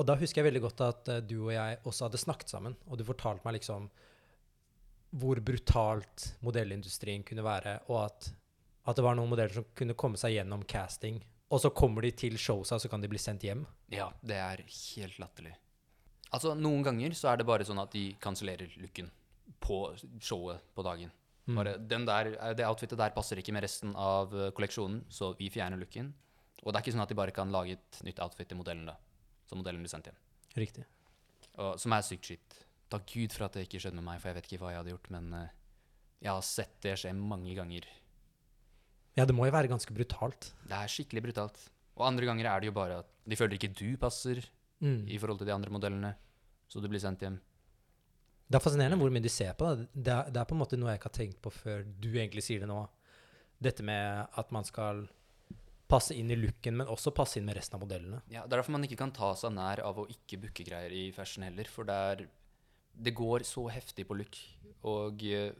Og 0.00 0.08
da 0.08 0.16
husker 0.16 0.40
jeg 0.40 0.48
veldig 0.48 0.62
godt 0.64 0.82
at 0.86 1.10
uh, 1.12 1.18
du 1.20 1.36
og 1.44 1.52
jeg 1.52 1.80
også 1.82 2.06
hadde 2.06 2.22
snakket 2.22 2.54
sammen, 2.54 2.76
og 2.88 2.98
du 2.98 3.04
fortalte 3.06 3.44
meg 3.46 3.58
liksom 3.58 3.90
hvor 5.20 5.42
brutalt 5.44 6.30
modellindustrien 6.40 7.24
kunne 7.28 7.44
være, 7.44 7.76
og 7.92 8.06
at, 8.06 8.30
at 8.88 8.96
det 8.96 9.04
var 9.04 9.18
noen 9.18 9.28
modeller 9.28 9.58
som 9.58 9.66
kunne 9.76 9.96
komme 9.98 10.16
seg 10.16 10.38
gjennom 10.38 10.64
casting, 10.64 11.18
og 11.52 11.60
så 11.60 11.68
kommer 11.76 12.06
de 12.06 12.14
til 12.16 12.38
showsa, 12.40 12.78
så 12.80 12.88
kan 12.88 13.02
de 13.02 13.10
bli 13.12 13.20
sendt 13.20 13.44
hjem. 13.44 13.66
Ja, 13.92 14.08
det 14.24 14.38
er 14.40 14.62
helt 14.64 15.18
latterlig. 15.20 15.52
Altså, 16.32 16.54
noen 16.56 16.84
ganger 16.86 17.14
så 17.16 17.32
er 17.32 17.40
det 17.40 17.48
bare 17.48 17.66
sånn 17.68 17.80
at 17.82 17.92
de 17.92 18.06
kansellerer 18.22 18.72
looken 18.80 19.10
på 19.62 19.82
showet 20.22 20.62
på 20.74 20.84
dagen. 20.86 21.12
Mm. 21.46 21.56
Bare, 21.58 21.76
den 21.90 22.06
der, 22.08 22.32
eh, 22.38 22.54
det 22.56 22.66
outfitet 22.66 23.00
der 23.00 23.14
passer 23.14 23.40
ikke 23.40 23.54
med 23.54 23.64
resten 23.66 23.94
av 23.98 24.32
eh, 24.34 24.50
kolleksjonen, 24.56 25.02
så 25.12 25.32
vi 25.38 25.50
fjerner 25.52 25.80
looken. 25.80 26.12
Og 26.62 26.70
det 26.70 26.78
er 26.78 26.84
ikke 26.84 26.94
sånn 26.94 27.04
at 27.04 27.10
de 27.10 27.18
bare 27.18 27.34
kan 27.34 27.50
lage 27.52 27.76
et 27.76 28.02
nytt 28.06 28.20
outfit 28.22 28.48
til 28.48 28.60
modellen 28.60 28.86
da, 28.88 28.94
så 29.50 29.58
modellen 29.58 29.82
blir 29.82 29.90
sendt 29.90 30.08
hjem. 30.08 30.20
Riktig. 30.56 30.84
Og, 31.56 31.74
som 31.82 31.92
er 31.92 32.06
sykt 32.06 32.30
shit. 32.30 32.60
Takk 32.92 33.08
Gud 33.08 33.34
for 33.34 33.48
at 33.48 33.56
det 33.56 33.66
ikke 33.66 33.80
skjedde 33.82 33.98
med 33.98 34.06
meg, 34.06 34.22
for 34.22 34.30
jeg 34.30 34.38
vet 34.38 34.48
ikke 34.48 34.62
hva 34.62 34.72
jeg 34.72 34.82
hadde 34.82 34.94
gjort, 34.94 35.10
men 35.14 35.28
uh, 35.34 35.50
jeg 36.22 36.30
har 36.30 36.46
sett 36.46 36.74
det 36.84 36.94
skje 37.00 37.12
mange 37.16 37.54
ganger. 37.56 37.88
Ja, 39.18 39.26
det 39.28 39.34
må 39.36 39.48
jo 39.48 39.54
være 39.54 39.70
ganske 39.72 39.94
brutalt. 39.96 40.52
Det 40.68 40.76
er 40.76 40.92
skikkelig 40.92 41.24
brutalt. 41.26 41.58
Og 41.98 42.06
andre 42.06 42.28
ganger 42.28 42.48
er 42.48 42.62
det 42.62 42.70
jo 42.70 42.76
bare 42.76 43.00
at 43.02 43.08
de 43.28 43.38
føler 43.38 43.58
ikke 43.58 43.72
du 43.76 43.96
passer 44.00 44.40
Mm. 44.82 45.06
i 45.06 45.18
forhold 45.22 45.38
til 45.38 45.46
de 45.46 45.54
andre 45.54 45.70
modellene, 45.70 46.12
så 46.66 46.80
du 46.82 46.88
blir 46.90 47.02
sendt 47.02 47.22
hjem. 47.22 47.38
Det 48.48 48.58
er 48.58 48.64
fascinerende 48.64 48.98
hvor 49.00 49.12
mye 49.14 49.22
de 49.24 49.30
ser 49.32 49.54
på 49.56 49.68
det. 49.70 49.86
Det 49.94 50.12
er, 50.12 50.30
det 50.34 50.40
er 50.40 50.48
på 50.48 50.56
en 50.56 50.60
måte 50.60 50.76
noe 50.76 50.90
jeg 50.90 51.00
ikke 51.00 51.08
har 51.08 51.18
tenkt 51.20 51.38
på 51.44 51.52
før 51.54 51.84
du 51.86 52.10
egentlig 52.12 52.42
sier 52.44 52.64
det 52.64 52.68
nå. 52.68 52.80
Dette 53.62 53.84
med 53.86 54.26
at 54.36 54.50
man 54.52 54.66
skal 54.66 55.06
passe 55.92 56.16
inn 56.16 56.32
i 56.32 56.38
looken, 56.38 56.76
men 56.80 56.90
også 56.90 57.12
passe 57.14 57.38
inn 57.38 57.46
med 57.46 57.56
resten 57.58 57.76
av 57.78 57.84
modellene. 57.84 58.22
Ja, 58.32 58.42
Det 58.42 58.52
er 58.52 58.58
derfor 58.58 58.74
man 58.76 58.84
ikke 58.84 59.00
kan 59.00 59.12
ta 59.14 59.32
seg 59.38 59.54
nær 59.54 59.82
av 59.84 60.00
å 60.02 60.08
ikke 60.10 60.40
booke 60.44 60.64
greier 60.66 60.92
i 60.92 61.10
fashion 61.12 61.44
heller, 61.46 61.68
for 61.68 61.88
det 61.88 61.98
er 62.12 62.28
Det 62.92 63.14
går 63.16 63.40
så 63.48 63.70
heftig 63.72 64.04
på 64.04 64.14
look, 64.18 64.36
og 64.84 65.22
eh, 65.24 65.54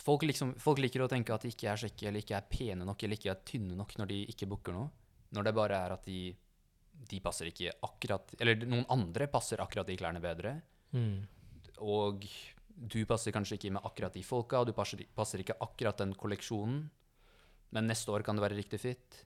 folk, 0.00 0.22
liksom, 0.22 0.54
folk 0.56 0.78
liker 0.80 1.02
å 1.04 1.08
tenke 1.08 1.34
at 1.34 1.42
de 1.44 1.50
ikke 1.52 1.68
er 1.68 1.82
kjekke, 1.82 2.06
eller 2.08 2.24
ikke 2.24 2.36
er 2.38 2.46
pene 2.48 2.86
nok, 2.88 3.02
eller 3.02 3.18
ikke 3.18 3.32
er 3.34 3.42
tynne 3.44 3.76
nok 3.76 3.92
når 3.98 4.08
de 4.08 4.22
ikke 4.32 4.48
booker 4.48 4.72
noe, 4.72 4.88
når 5.36 5.44
det 5.44 5.52
bare 5.58 5.76
er 5.84 5.92
at 5.92 6.08
de 6.08 6.20
de 7.06 7.20
passer 7.22 7.50
ikke 7.50 7.74
akkurat 7.86 8.34
Eller 8.40 8.66
noen 8.66 8.86
andre 8.92 9.28
passer 9.30 9.60
akkurat 9.62 9.86
de 9.88 9.96
klærne 9.98 10.22
bedre. 10.22 10.56
Mm. 10.96 11.26
Og 11.84 12.26
du 12.76 12.98
passer 13.08 13.34
kanskje 13.34 13.56
ikke 13.58 13.72
med 13.76 13.84
akkurat 13.86 14.14
de 14.16 14.22
folka, 14.26 14.60
og 14.60 14.68
du 14.68 14.74
passer, 14.76 15.00
passer 15.16 15.40
ikke 15.42 15.56
akkurat 15.64 15.98
den 16.02 16.12
kolleksjonen, 16.18 16.82
men 17.72 17.88
neste 17.88 18.12
år 18.12 18.24
kan 18.24 18.36
det 18.36 18.44
være 18.44 18.58
riktig 18.58 18.80
fit. 18.82 19.22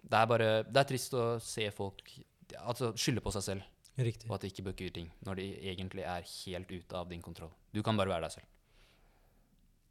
Det 0.00 0.16
er 0.16 0.28
bare 0.30 0.50
Det 0.64 0.80
er 0.80 0.88
trist 0.88 1.14
å 1.14 1.38
se 1.42 1.66
folk 1.74 2.14
altså, 2.58 2.94
skylde 2.96 3.20
på 3.20 3.32
seg 3.34 3.44
selv 3.44 4.00
Riktig. 4.00 4.30
og 4.30 4.36
at 4.36 4.44
de 4.44 4.48
ikke 4.52 4.64
booker 4.70 4.94
ting, 4.94 5.10
når 5.26 5.42
de 5.42 5.48
egentlig 5.72 6.06
er 6.08 6.24
helt 6.24 6.70
ute 6.70 6.96
av 6.96 7.10
din 7.10 7.22
kontroll. 7.22 7.52
Du 7.74 7.82
kan 7.82 7.98
bare 7.98 8.08
være 8.08 8.28
deg 8.28 8.38
selv. 8.38 8.48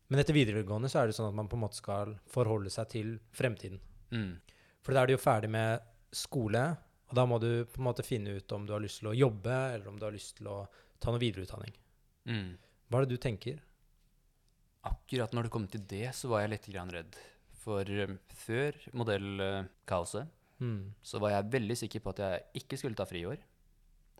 Men 0.09 0.23
etter 0.23 0.33
videregående 0.33 0.89
så 0.89 1.03
er 1.03 1.09
det 1.09 1.17
sånn 1.19 1.29
at 1.29 1.37
man 1.37 1.49
på 1.51 1.59
en 1.59 1.63
måte 1.67 1.77
skal 1.77 2.15
forholde 2.31 2.71
seg 2.73 2.89
til 2.89 3.11
fremtiden. 3.37 3.77
Mm. 4.09 4.39
For 4.81 4.95
da 4.95 5.03
er 5.03 5.11
du 5.11 5.13
jo 5.13 5.21
ferdig 5.21 5.51
med 5.53 5.83
skole, 6.15 6.63
og 7.09 7.15
da 7.17 7.25
må 7.25 7.39
du 7.41 7.65
på 7.65 7.81
en 7.81 7.87
måte 7.89 8.05
finne 8.05 8.37
ut 8.37 8.55
om 8.55 8.67
du 8.67 8.73
har 8.75 8.83
lyst 8.83 9.01
til 9.01 9.09
å 9.11 9.17
jobbe, 9.17 9.55
eller 9.73 9.89
om 9.89 9.97
du 9.99 10.05
har 10.05 10.13
lyst 10.15 10.37
til 10.37 10.49
å 10.51 10.59
ta 11.01 11.11
noe 11.11 11.21
videreutdanning. 11.21 11.73
Mm. 12.29 12.49
Hva 12.89 12.99
er 12.99 13.07
det 13.07 13.17
du 13.17 13.21
tenker? 13.21 13.59
Akkurat 14.87 15.33
når 15.35 15.47
det 15.47 15.53
kom 15.53 15.65
til 15.67 15.83
det, 15.89 16.07
så 16.15 16.29
var 16.31 16.43
jeg 16.43 16.53
litt 16.53 16.69
grann 16.71 16.93
redd. 16.93 17.17
For 17.59 17.89
um, 18.05 18.19
før 18.45 18.77
modellkaoset 18.95 20.35
Mm. 20.59 20.93
så 20.99 21.19
var 21.23 21.31
jeg 21.31 21.51
veldig 21.53 21.75
sikker 21.79 22.01
på 22.03 22.11
at 22.11 22.17
jeg 22.19 22.63
ikke 22.63 22.77
skulle 22.79 22.97
ta 22.99 23.05
friår. 23.07 23.39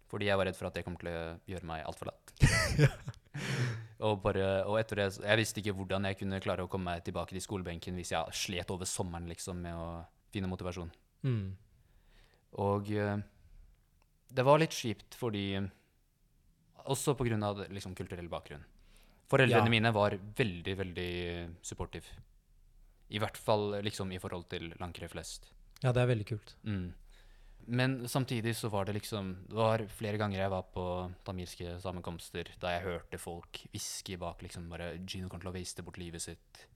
Fordi 0.10 0.30
jeg 0.30 0.39
var 0.39 0.47
redd 0.47 0.56
for 0.58 0.69
at 0.69 0.78
det 0.78 0.86
kom 0.86 0.95
til 0.97 1.12
å 1.12 1.23
gjøre 1.52 1.67
meg 1.67 1.84
altfor 1.86 2.10
latt. 2.10 2.32
og, 4.08 4.21
bare, 4.23 4.45
og 4.63 4.80
etter 4.80 5.04
det 5.04 5.08
Jeg 5.19 5.38
visste 5.38 5.62
ikke 5.62 5.75
hvordan 5.78 6.08
jeg 6.08 6.17
kunne 6.21 6.39
klare 6.41 6.63
å 6.65 6.71
komme 6.71 6.95
meg 6.95 7.04
tilbake 7.06 7.36
til 7.36 7.43
skolebenken 7.43 7.99
hvis 7.99 8.13
jeg 8.15 8.39
slet 8.39 8.71
over 8.73 8.89
sommeren 8.89 9.28
liksom 9.30 9.60
med 9.67 9.75
å 9.75 9.89
finne 10.34 10.49
motivasjon. 10.49 10.89
Mm. 11.28 11.52
Og 12.57 12.89
eh, 12.91 13.17
det 14.29 14.45
var 14.45 14.59
litt 14.62 14.73
kjipt 14.73 15.17
fordi 15.17 15.59
Også 16.89 17.13
av 17.13 17.59
liksom, 17.69 17.93
kulturell 17.93 18.29
bakgrunn. 18.29 18.63
Foreldrene 19.29 19.65
Ja. 19.65 19.69
mine 19.69 19.91
var 19.93 20.12
veldig, 20.17 20.75
veldig 20.77 21.55
supportive. 21.62 22.07
I 23.12 23.19
hvert 23.19 23.38
fall 23.38 23.81
liksom 23.83 24.12
i 24.12 24.17
forhold 24.17 24.49
til 24.49 24.73
lankere 24.79 25.07
flest. 25.09 25.51
Ja, 25.83 25.91
det 25.91 26.01
er 26.01 26.07
veldig 26.07 26.25
kult. 26.25 26.55
Mm. 26.63 26.93
Men 27.67 28.07
samtidig 28.07 28.55
så 28.55 28.69
var 28.71 28.85
det 28.85 28.95
liksom 28.95 29.45
Det 29.47 29.55
var 29.55 29.83
flere 29.93 30.17
ganger 30.17 30.39
jeg 30.39 30.49
var 30.49 30.63
på 30.73 31.13
tamilske 31.23 31.79
sammenkomster 31.81 32.49
da 32.59 32.71
jeg 32.73 32.85
hørte 32.88 33.19
folk 33.21 33.62
hviske 33.71 34.17
bak 34.17 34.41
liksom 34.41 34.69
bare 34.69 34.97
Gino 35.05 35.29
kommer 35.29 35.45
til 35.45 35.51
å 35.51 35.57
waste 35.59 35.83
bort 35.83 35.97
livet 35.97 36.21
sitt. 36.21 36.67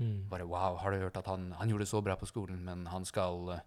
Mm. 0.00 0.28
Bare 0.28 0.48
wow, 0.48 0.76
har 0.80 0.90
du 0.90 0.98
hørt 0.98 1.16
at 1.20 1.26
han, 1.26 1.52
han 1.52 1.68
gjorde 1.68 1.84
det 1.84 1.92
så 1.92 2.00
bra 2.02 2.16
på 2.16 2.26
skolen, 2.26 2.64
men 2.64 2.86
han 2.86 3.04
skal 3.04 3.50
eh, 3.54 3.60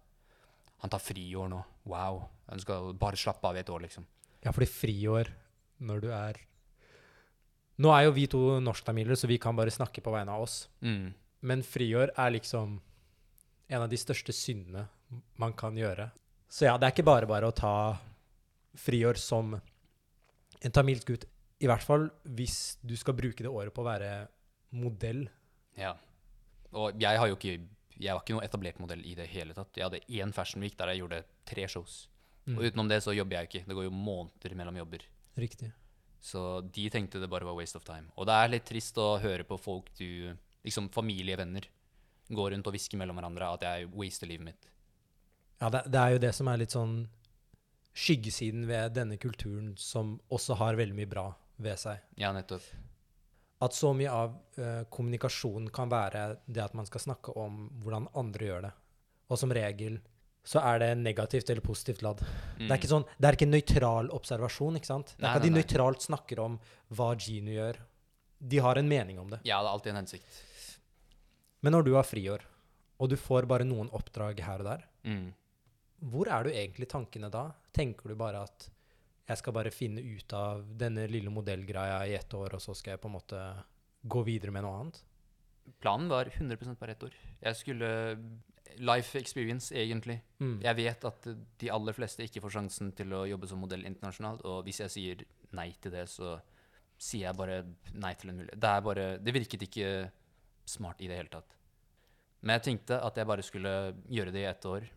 Han 0.82 0.92
tar 0.92 1.02
friår 1.02 1.50
nå. 1.52 1.60
Wow. 1.88 2.24
Han 2.50 2.60
skal 2.60 2.92
bare 3.00 3.20
slappe 3.20 3.48
av 3.48 3.56
i 3.56 3.62
et 3.62 3.70
år, 3.70 3.84
liksom. 3.86 4.06
Ja, 4.44 4.52
fordi 4.52 4.68
friår 4.68 5.30
når 5.84 6.04
du 6.04 6.10
er 6.14 6.42
Nå 7.82 7.90
er 7.90 8.04
jo 8.04 8.12
vi 8.14 8.28
to 8.30 8.40
norsktamilere, 8.62 9.16
så 9.18 9.26
vi 9.26 9.34
kan 9.42 9.56
bare 9.58 9.72
snakke 9.74 9.98
på 9.98 10.12
vegne 10.14 10.30
av 10.30 10.44
oss. 10.44 10.68
Mm. 10.78 11.08
Men 11.42 11.64
friår 11.66 12.12
er 12.14 12.30
liksom 12.36 12.76
en 13.66 13.82
av 13.82 13.88
de 13.90 13.98
største 13.98 14.30
syndene 14.30 14.84
man 15.42 15.56
kan 15.58 15.74
gjøre. 15.74 16.06
Så 16.46 16.68
ja, 16.68 16.76
det 16.78 16.86
er 16.86 16.94
ikke 16.94 17.08
bare 17.08 17.26
bare 17.26 17.50
å 17.50 17.56
ta 17.56 17.74
friår 18.78 19.18
som 19.18 19.56
en 19.58 20.74
tamilsk 20.74 21.10
gutt. 21.10 21.26
I 21.58 21.66
hvert 21.66 21.82
fall 21.82 22.06
hvis 22.36 22.76
du 22.86 22.94
skal 22.98 23.16
bruke 23.18 23.42
det 23.42 23.50
året 23.50 23.74
på 23.74 23.82
å 23.82 23.88
være 23.88 24.12
modell. 24.78 25.24
Ja. 25.78 25.96
Og 26.74 26.94
jeg 27.02 27.18
har 27.18 27.30
jo 27.30 27.38
ikke 27.38 27.58
Jeg 28.00 28.14
var 28.14 28.24
ikke 28.24 28.36
noe 28.36 28.46
etablert 28.46 28.80
modell 28.82 29.04
i 29.06 29.14
det 29.18 29.28
hele 29.30 29.54
tatt. 29.56 29.76
Jeg 29.76 29.86
hadde 29.86 30.02
én 30.08 30.34
Fashion 30.34 30.64
Week 30.64 30.76
der 30.78 30.92
jeg 30.92 31.04
gjorde 31.04 31.22
tre 31.48 31.66
shows. 31.70 32.04
Mm. 32.44 32.58
Og 32.58 32.66
utenom 32.68 32.90
det 32.90 33.00
så 33.04 33.14
jobber 33.14 33.38
jeg 33.38 33.50
ikke. 33.50 33.64
Det 33.68 33.76
går 33.78 33.86
jo 33.86 33.94
måneder 33.94 34.56
mellom 34.58 34.80
jobber. 34.82 35.06
Riktig. 35.40 35.70
Så 36.24 36.60
de 36.74 36.88
tenkte 36.92 37.20
det 37.20 37.28
bare 37.30 37.46
var 37.46 37.56
waste 37.56 37.78
of 37.80 37.84
time. 37.84 38.08
Og 38.16 38.28
det 38.28 38.36
er 38.36 38.52
litt 38.52 38.66
trist 38.68 38.98
å 39.00 39.14
høre 39.22 39.46
på 39.48 39.60
folk 39.60 39.92
du 40.00 40.34
Liksom 40.64 40.86
familievenner 40.88 41.66
gå 42.32 42.44
rundt 42.48 42.68
og 42.70 42.72
hvisker 42.72 42.96
mellom 42.96 43.18
hverandre 43.18 43.50
at 43.52 43.64
jeg 43.66 43.88
waster 43.92 44.30
livet 44.30 44.46
mitt. 44.46 44.70
Ja, 45.60 45.68
det, 45.68 45.82
det 45.92 46.00
er 46.00 46.14
jo 46.14 46.22
det 46.22 46.30
som 46.32 46.48
er 46.48 46.62
litt 46.62 46.72
sånn 46.72 46.94
skyggesiden 47.92 48.64
ved 48.66 48.94
denne 48.96 49.18
kulturen, 49.20 49.74
som 49.76 50.16
også 50.32 50.56
har 50.58 50.78
veldig 50.80 50.96
mye 50.96 51.10
bra 51.10 51.26
ved 51.60 51.76
seg. 51.82 52.00
Ja, 52.16 52.32
nettopp. 52.32 52.64
At 53.62 53.72
så 53.76 53.92
mye 53.96 54.10
av 54.10 54.32
uh, 54.58 54.82
kommunikasjonen 54.90 55.70
kan 55.72 55.88
være 55.88 56.24
det 56.46 56.62
at 56.64 56.74
man 56.74 56.86
skal 56.86 57.00
snakke 57.00 57.32
om 57.38 57.68
hvordan 57.84 58.08
andre 58.18 58.48
gjør 58.48 58.62
det. 58.66 58.72
Og 59.30 59.38
som 59.40 59.52
regel 59.54 60.00
så 60.44 60.60
er 60.60 60.78
det 60.82 60.90
negativt 61.00 61.48
eller 61.48 61.64
positivt 61.64 62.02
ladd. 62.04 62.20
Det 62.58 62.66
er 62.68 62.76
ikke 62.76 62.90
sånn, 62.90 63.06
det 63.16 63.28
er 63.30 63.36
ikke 63.38 63.46
en 63.46 63.54
nøytral 63.54 64.10
observasjon, 64.12 64.76
ikke 64.76 64.90
sant? 64.90 65.14
Det 65.16 65.22
er 65.22 65.24
Nei, 65.24 65.30
ikke 65.30 65.40
at 65.40 65.46
de 65.46 65.52
nøytralt 65.54 66.04
snakker 66.04 66.42
om 66.44 66.58
hva 66.92 67.06
Gino 67.16 67.54
gjør. 67.54 67.78
De 68.44 68.58
har 68.60 68.76
en 68.76 68.90
mening 68.90 69.18
om 69.22 69.30
det. 69.32 69.38
Ja, 69.48 69.62
det 69.64 69.70
er 69.70 69.72
alltid 69.78 69.94
en 69.94 70.00
hensikt. 70.02 70.42
Men 71.64 71.72
når 71.72 71.86
du 71.86 71.94
har 71.96 72.04
friår, 72.04 72.44
og 73.00 73.08
du 73.08 73.16
får 73.16 73.48
bare 73.48 73.64
noen 73.64 73.88
oppdrag 73.96 74.42
her 74.44 74.60
og 74.60 74.68
der, 74.68 74.84
Mm. 75.04 75.32
hvor 76.12 76.28
er 76.28 76.44
du 76.44 76.50
egentlig 76.50 76.88
tankene 76.88 77.30
da? 77.32 77.46
Tenker 77.72 78.08
du 78.08 78.14
bare 78.14 78.42
at 78.44 78.68
jeg 79.24 79.40
skal 79.40 79.56
bare 79.56 79.72
finne 79.72 80.02
ut 80.04 80.32
av 80.36 80.64
denne 80.78 81.06
lille 81.08 81.32
modellgreia 81.32 82.02
i 82.06 82.16
ett 82.16 82.34
år, 82.36 82.56
og 82.56 82.62
så 82.62 82.74
skal 82.76 82.94
jeg 82.94 83.02
på 83.02 83.08
en 83.08 83.16
måte 83.16 83.40
gå 84.04 84.24
videre 84.26 84.52
med 84.52 84.66
noe 84.66 84.80
annet? 84.80 84.98
Planen 85.80 86.10
var 86.12 86.28
100% 86.28 86.76
bare 86.80 86.92
ett 86.92 87.06
år. 87.06 87.14
Jeg 87.40 87.56
skulle 87.60 87.92
Life 88.74 89.18
experience, 89.18 89.70
egentlig. 89.76 90.16
Mm. 90.40 90.56
Jeg 90.64 90.76
vet 90.76 91.04
at 91.06 91.26
de 91.60 91.70
aller 91.70 91.94
fleste 91.94 92.24
ikke 92.26 92.40
får 92.42 92.56
sjansen 92.56 92.90
til 92.96 93.12
å 93.14 93.22
jobbe 93.28 93.46
som 93.46 93.60
modell 93.62 93.84
internasjonalt, 93.86 94.42
og 94.50 94.64
hvis 94.66 94.80
jeg 94.82 94.94
sier 94.94 95.24
nei 95.54 95.68
til 95.78 95.94
det, 95.94 96.08
så 96.10 96.34
sier 96.98 97.28
jeg 97.28 97.38
bare 97.38 97.60
nei 97.94 98.14
til 98.18 98.32
en 98.32 98.40
mulighet. 98.40 98.60
Det 98.60 98.70
er 98.70 98.84
bare 98.88 99.06
Det 99.22 99.34
virket 99.34 99.66
ikke 99.68 99.88
smart 100.66 101.00
i 101.04 101.08
det 101.10 101.20
hele 101.20 101.30
tatt. 101.30 101.54
Men 102.42 102.58
jeg 102.58 102.66
tenkte 102.68 102.98
at 103.00 103.16
jeg 103.16 103.30
bare 103.30 103.46
skulle 103.46 103.94
gjøre 104.10 104.34
det 104.34 104.42
i 104.42 104.50
ett 104.50 104.66
år, 104.68 104.88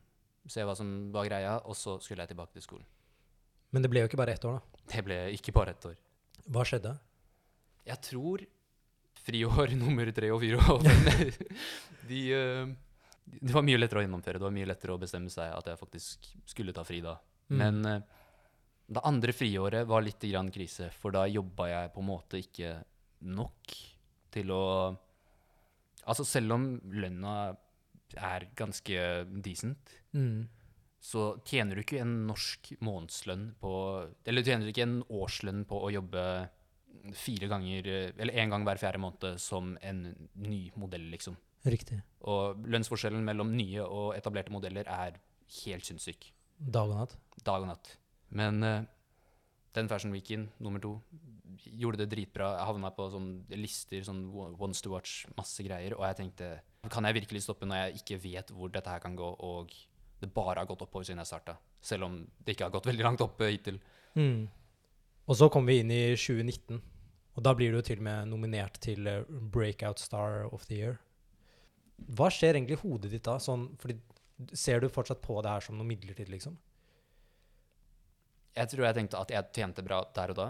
se 0.48 0.64
hva 0.64 0.76
som 0.76 1.12
var 1.14 1.28
greia, 1.28 1.58
og 1.64 1.76
så 1.76 2.00
skulle 2.00 2.24
jeg 2.24 2.34
tilbake 2.34 2.58
til 2.58 2.66
skolen. 2.66 2.88
Men 3.76 3.84
det 3.84 3.92
ble 3.92 4.04
jo 4.04 4.10
ikke 4.10 4.20
bare 4.20 4.36
ett 4.38 4.46
år, 4.48 4.60
da. 4.60 4.84
Det 4.94 5.04
ble 5.04 5.18
ikke 5.36 5.54
bare 5.56 5.74
ett 5.76 5.88
år. 5.90 5.96
Hva 6.48 6.64
skjedde? 6.68 6.94
Jeg 7.88 8.04
tror 8.08 8.44
friår 9.28 9.74
nummer 9.82 10.12
tre 10.16 10.30
og 10.32 10.44
fire 10.44 10.60
og 10.72 10.84
fem 10.88 11.32
de, 12.08 12.22
eh, 12.36 12.70
Det 13.44 13.52
var 13.56 13.66
mye 13.68 13.80
lettere 13.82 14.00
å 14.00 14.06
gjennomføre. 14.06 14.40
Det 14.40 14.48
var 14.48 14.56
mye 14.56 14.70
lettere 14.70 14.96
å 14.96 15.02
bestemme 15.02 15.32
seg 15.34 15.52
at 15.52 15.68
jeg 15.68 15.82
faktisk 15.82 16.30
skulle 16.48 16.76
ta 16.76 16.86
fri 16.88 17.02
da. 17.04 17.18
Mm. 17.52 17.58
Men 17.60 17.92
eh, 17.92 18.06
det 18.88 19.04
andre 19.04 19.36
friåret 19.36 19.88
var 19.88 20.06
litt 20.06 20.24
grann 20.30 20.52
krise, 20.54 20.88
for 20.96 21.12
da 21.12 21.26
jobba 21.28 21.68
jeg 21.74 21.92
på 21.92 22.04
en 22.04 22.08
måte 22.08 22.40
ikke 22.40 22.78
nok 23.28 23.76
til 24.32 24.54
å 24.56 24.64
Altså 26.08 26.24
selv 26.24 26.54
om 26.56 26.66
lønna 26.96 27.32
er 28.16 28.46
ganske 28.56 29.02
decent, 29.44 29.98
Mm. 30.16 30.46
Så 31.00 31.24
tjener 31.46 31.78
du 31.78 31.84
ikke 31.84 32.02
en 32.02 32.14
norsk 32.28 32.72
månedslønn 32.84 33.52
på 33.62 33.72
Eller 34.26 34.42
du 34.42 34.50
tjener 34.50 34.72
ikke 34.72 34.86
en 34.88 35.02
årslønn 35.14 35.62
på 35.70 35.78
å 35.86 35.92
jobbe 35.94 36.24
fire 37.16 37.50
ganger 37.52 37.90
Eller 38.18 38.34
én 38.42 38.50
gang 38.52 38.66
hver 38.66 38.82
fjerde 38.82 39.02
måned 39.04 39.38
som 39.42 39.76
en 39.86 40.02
ny 40.42 40.68
modell, 40.76 41.06
liksom. 41.14 41.38
Riktig. 41.68 42.00
Og 42.30 42.66
lønnsforskjellen 42.66 43.24
mellom 43.26 43.54
nye 43.56 43.86
og 43.86 44.16
etablerte 44.18 44.54
modeller 44.54 44.88
er 44.90 45.18
helt 45.64 45.88
sinnssyk. 45.88 46.30
Dag 46.58 46.90
og 46.90 47.00
natt. 47.00 47.18
Dag 47.46 47.64
og 47.64 47.70
natt. 47.70 47.92
Men 48.36 48.64
uh, 48.64 48.86
den 49.78 49.90
Fashion 49.92 50.14
Weeken, 50.16 50.48
nummer 50.64 50.82
to, 50.84 50.96
gjorde 51.66 52.02
det 52.04 52.10
dritbra. 52.14 52.54
Jeg 52.58 52.70
havna 52.70 52.92
på 52.96 53.10
sånne 53.14 53.60
lister, 53.60 54.04
sånn 54.06 54.26
ones 54.34 54.82
to 54.84 54.94
watch, 54.94 55.26
masse 55.38 55.64
greier. 55.66 55.98
Og 55.98 56.06
jeg 56.08 56.20
tenkte 56.22 56.56
kan 56.92 57.08
jeg 57.08 57.18
virkelig 57.20 57.44
stoppe 57.44 57.68
når 57.68 57.82
jeg 57.82 58.02
ikke 58.02 58.20
vet 58.24 58.52
hvor 58.56 58.72
dette 58.72 58.92
her 58.92 59.04
kan 59.04 59.18
gå, 59.18 59.28
og 59.44 59.74
det 60.20 60.30
bare 60.34 60.62
har 60.62 60.70
gått 60.70 60.84
oppover 60.86 61.06
siden 61.08 61.22
jeg 61.22 61.30
starta? 61.30 61.58
Selv 61.82 62.08
om 62.08 62.20
det 62.44 62.56
ikke 62.56 62.68
har 62.68 62.74
gått 62.74 62.90
veldig 62.90 63.06
langt 63.06 63.24
opp 63.26 63.42
hittil. 63.46 63.80
Mm. 64.18 64.48
Og 65.28 65.38
så 65.38 65.50
kom 65.54 65.68
vi 65.68 65.82
inn 65.82 65.92
i 65.92 66.04
2019, 66.16 66.80
og 67.38 67.44
da 67.46 67.54
blir 67.58 67.76
du 67.76 67.82
til 67.86 68.00
og 68.02 68.08
med 68.08 68.32
nominert 68.32 68.80
til 68.82 69.08
eh, 69.10 69.26
Breakout 69.28 70.00
Star 70.02 70.48
of 70.48 70.66
the 70.70 70.80
Year. 70.80 71.02
Hva 72.18 72.30
skjer 72.34 72.56
egentlig 72.56 72.78
i 72.78 72.84
hodet 72.84 73.12
ditt 73.14 73.26
da? 73.28 73.36
Sånn, 73.42 73.68
fordi 73.82 73.98
ser 74.58 74.82
du 74.82 74.90
fortsatt 74.90 75.22
på 75.22 75.38
det 75.42 75.52
her 75.52 75.66
som 75.66 75.78
noe 75.78 75.90
midlertidig, 75.90 76.32
liksom? 76.38 76.56
Jeg 78.58 78.72
tror 78.72 78.88
jeg 78.88 78.98
tenkte 78.98 79.20
at 79.22 79.34
jeg 79.34 79.54
tjente 79.54 79.86
bra 79.86 80.00
der 80.16 80.34
og 80.34 80.40
da, 80.40 80.48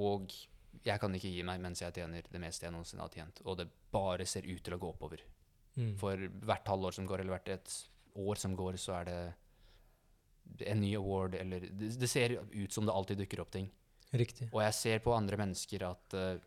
og 0.00 0.32
jeg 0.84 1.00
kan 1.02 1.14
ikke 1.16 1.32
gi 1.32 1.44
meg 1.44 1.60
mens 1.60 1.82
jeg 1.82 1.94
tjener 1.96 2.24
det 2.30 2.40
meste 2.40 2.66
jeg 2.66 2.72
noensinne 2.72 3.04
har 3.04 3.12
tjent, 3.12 3.42
og 3.44 3.58
det 3.60 3.68
bare 3.92 4.26
ser 4.28 4.46
ut 4.48 4.62
til 4.64 4.76
å 4.76 4.80
gå 4.80 4.92
oppover. 4.94 5.24
Mm. 5.78 5.94
For 6.00 6.28
hvert 6.48 6.70
halvår 6.70 6.96
som 6.96 7.08
går, 7.08 7.22
eller 7.22 7.36
hvert 7.36 7.52
et 7.54 7.74
år 8.18 8.40
som 8.40 8.56
går, 8.58 8.78
så 8.80 8.98
er 9.00 9.08
det 9.08 9.18
en 10.72 10.80
ny 10.80 10.94
award, 10.96 11.36
eller 11.38 11.60
Det, 11.60 11.92
det 12.00 12.08
ser 12.08 12.38
ut 12.50 12.72
som 12.72 12.86
det 12.86 12.94
alltid 12.94 13.20
dukker 13.22 13.42
opp 13.44 13.52
ting. 13.54 13.68
Riktig. 14.10 14.48
Og 14.52 14.62
jeg 14.64 14.74
ser 14.74 15.02
på 15.04 15.12
andre 15.12 15.36
mennesker 15.36 15.84
at 15.84 16.16
uh, 16.16 16.40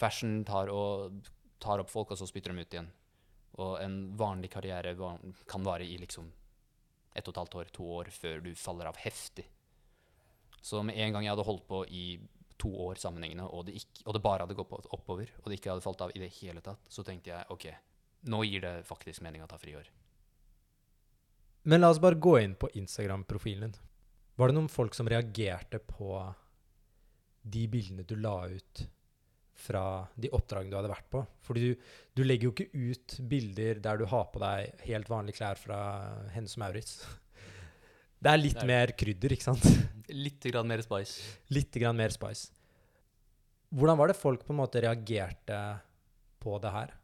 fashion 0.00 0.42
tar, 0.44 0.68
og, 0.68 1.24
tar 1.62 1.80
opp 1.80 1.90
folk, 1.90 2.12
og 2.12 2.20
så 2.20 2.28
spytter 2.28 2.52
de 2.52 2.64
ut 2.64 2.76
igjen. 2.76 2.90
Og 3.62 3.78
en 3.80 3.98
vanlig 4.18 4.50
karriere 4.52 4.94
kan 5.48 5.64
vare 5.64 5.86
i 5.86 5.96
liksom 6.02 6.28
ett 7.14 7.28
og 7.28 7.34
et 7.34 7.40
halvt 7.44 7.58
år, 7.60 7.72
to 7.72 7.88
år, 8.00 8.10
før 8.10 8.42
du 8.42 8.54
faller 8.58 8.90
av 8.90 8.98
heftig. 8.98 9.46
Så 10.64 10.82
med 10.82 10.98
en 10.98 11.14
gang 11.14 11.26
jeg 11.26 11.34
hadde 11.34 11.46
holdt 11.46 11.66
på 11.68 11.84
i 11.86 12.04
to 12.58 12.70
år 12.86 12.98
sammenhengende, 13.00 13.46
og 13.46 13.66
det, 13.68 13.76
ikke, 13.80 14.02
og 14.04 14.16
det 14.16 14.22
bare 14.24 14.46
hadde 14.46 14.56
gått 14.58 14.88
oppover, 14.94 15.30
og 15.42 15.50
det 15.50 15.58
ikke 15.58 15.74
hadde 15.74 15.84
falt 15.84 16.02
av 16.06 16.14
i 16.14 16.22
det 16.22 16.30
hele 16.40 16.62
tatt, 16.64 16.82
så 16.90 17.04
tenkte 17.06 17.30
jeg 17.30 17.50
OK, 17.54 17.68
nå 18.30 18.40
gir 18.48 18.64
det 18.64 18.74
faktisk 18.88 19.22
mening 19.24 19.44
å 19.44 19.48
ta 19.50 19.58
friår. 19.60 19.90
Men 21.64 21.80
la 21.80 21.90
oss 21.90 22.00
bare 22.02 22.20
gå 22.20 22.36
inn 22.42 22.54
på 22.60 22.68
Instagram-profilen 22.76 23.68
din. 23.68 23.76
Var 24.36 24.50
det 24.50 24.56
noen 24.56 24.72
folk 24.72 24.96
som 24.96 25.08
reagerte 25.08 25.78
på 25.78 26.18
de 27.44 27.64
bildene 27.70 28.04
du 28.08 28.16
la 28.20 28.36
ut 28.50 28.82
fra 29.64 29.84
de 30.18 30.28
oppdragene 30.34 30.72
du 30.72 30.76
hadde 30.76 30.90
vært 30.92 31.10
på? 31.12 31.22
Fordi 31.46 31.68
du, 31.70 31.86
du 32.18 32.24
legger 32.26 32.50
jo 32.50 32.54
ikke 32.54 32.90
ut 32.90 33.16
bilder 33.30 33.80
der 33.84 34.00
du 34.00 34.04
har 34.10 34.26
på 34.32 34.42
deg 34.42 34.84
helt 34.88 35.12
vanlige 35.12 35.38
klær 35.38 35.60
fra 35.60 35.78
Hennes 36.34 36.56
og 36.58 36.64
Maurits. 36.64 36.98
Det 38.24 38.32
er 38.32 38.40
litt 38.40 38.60
Nei. 38.60 38.68
mer 38.72 38.92
krydder, 38.96 39.34
ikke 39.36 39.44
sant? 39.44 39.64
Litt 40.26 40.44
grann 40.48 40.68
mer 40.68 40.80
spice. 40.84 41.40
Litt 41.52 41.76
grann 41.80 41.96
mer 41.96 42.12
spice. 42.12 42.52
Hvordan 43.74 43.98
var 44.00 44.08
det 44.08 44.16
folk 44.16 44.44
på 44.46 44.52
en 44.54 44.60
måte 44.62 44.80
reagerte 44.84 45.58
på 46.40 46.54
det 46.62 46.72
her? 46.72 46.94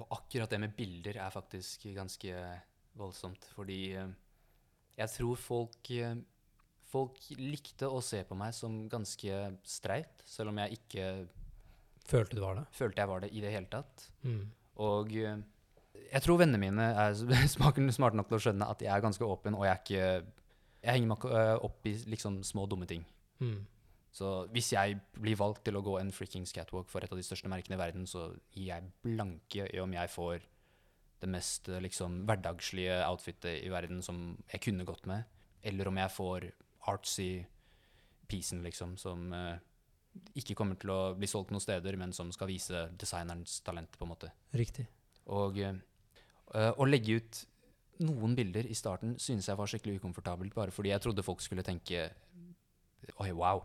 Og 0.00 0.16
akkurat 0.16 0.50
det 0.50 0.60
med 0.62 0.74
bilder 0.74 1.18
er 1.22 1.34
faktisk 1.34 1.86
ganske 1.94 2.32
voldsomt, 2.98 3.48
fordi 3.56 3.80
eh, 3.98 4.14
jeg 5.02 5.12
tror 5.18 5.36
folk 5.40 5.92
eh, 5.94 6.16
Folk 6.86 7.18
likte 7.34 7.88
å 7.90 7.98
se 8.00 8.20
på 8.24 8.36
meg 8.38 8.52
som 8.54 8.84
ganske 8.88 9.38
streit, 9.66 10.20
selv 10.24 10.52
om 10.52 10.60
jeg 10.62 10.78
ikke 10.78 11.06
Følte 12.06 12.38
du 12.38 12.40
var 12.44 12.60
det? 12.60 12.62
følte 12.78 13.02
jeg 13.02 13.10
var 13.10 13.24
det 13.24 13.30
i 13.34 13.42
det 13.42 13.50
hele 13.50 13.66
tatt. 13.68 14.04
Mm. 14.22 14.44
Og 14.86 15.10
eh, 15.18 15.40
jeg 16.12 16.22
tror 16.22 16.38
vennene 16.38 16.62
mine 16.62 16.86
er 16.94 17.18
smarte 17.56 18.14
nok 18.14 18.30
til 18.30 18.38
å 18.38 18.42
skjønne 18.46 18.70
at 18.70 18.84
jeg 18.86 18.92
er 18.94 19.02
ganske 19.02 19.26
åpen, 19.26 19.58
og 19.58 19.66
jeg 19.66 19.72
er 19.74 19.82
ikke 19.82 20.06
Jeg 20.86 20.92
henger 20.94 21.10
meg 21.10 21.18
ikke 21.18 21.44
opp 21.66 21.90
i 21.90 21.96
liksom 22.14 22.38
små, 22.46 22.68
dumme 22.70 22.86
ting. 22.86 23.02
Mm. 23.42 23.66
Så 24.14 24.46
hvis 24.54 24.70
jeg 24.72 25.00
blir 25.18 25.36
valgt 25.36 25.64
til 25.66 25.76
å 25.76 25.82
gå 25.84 25.98
en 25.98 26.12
freakings 26.14 26.54
catwalk 26.54 26.88
for 26.88 27.04
et 27.04 27.10
av 27.10 27.18
de 27.18 27.26
største 27.26 27.50
merkene 27.52 27.76
i 27.76 27.80
verden, 27.80 28.06
så 28.06 28.30
gir 28.54 28.70
jeg 28.70 28.92
blanke 29.04 29.66
i 29.66 29.82
om 29.82 29.92
jeg 29.92 30.12
får 30.14 30.46
det 31.22 31.30
mest 31.30 31.70
eh, 31.72 31.80
liksom 31.82 32.22
hverdagslige 32.28 32.98
outfitet 33.08 33.62
i 33.64 33.72
verden 33.72 34.02
som 34.04 34.36
jeg 34.52 34.62
kunne 34.68 34.86
gått 34.88 35.06
med, 35.08 35.24
eller 35.66 35.88
om 35.90 36.00
jeg 36.00 36.14
får 36.14 36.50
artsy 36.92 37.30
piecen, 38.30 38.62
liksom, 38.66 38.96
som 39.00 39.32
eh, 39.34 39.56
ikke 40.38 40.56
kommer 40.58 40.78
til 40.80 40.92
å 40.92 41.00
bli 41.16 41.28
solgt 41.30 41.52
noen 41.54 41.62
steder, 41.62 41.98
men 42.00 42.14
som 42.16 42.30
skal 42.34 42.50
vise 42.50 42.86
designerens 42.98 43.60
talent, 43.66 43.96
på 43.96 44.06
en 44.06 44.12
måte. 44.12 44.32
Riktig. 44.56 44.86
Og 45.34 45.60
eh, 45.62 45.76
å 46.54 46.88
legge 46.88 47.20
ut 47.20 47.42
noen 48.04 48.36
bilder 48.36 48.68
i 48.68 48.76
starten 48.76 49.16
synes 49.22 49.48
jeg 49.48 49.58
var 49.58 49.70
skikkelig 49.70 50.00
ukomfortabelt, 50.02 50.54
bare 50.56 50.74
fordi 50.74 50.92
jeg 50.92 51.04
trodde 51.04 51.24
folk 51.26 51.44
skulle 51.44 51.64
tenke 51.66 52.10
Oi, 53.22 53.30
wow. 53.30 53.60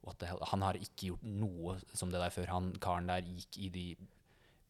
What 0.00 0.16
the 0.22 0.28
hell? 0.30 0.40
Han 0.48 0.62
har 0.64 0.78
ikke 0.80 1.10
gjort 1.10 1.24
noe 1.26 1.74
som 1.92 2.08
det 2.08 2.22
der 2.22 2.32
før. 2.32 2.48
Han 2.54 2.70
karen 2.80 3.10
der 3.10 3.26
gikk 3.26 3.58
i 3.60 3.68
de 3.74 3.82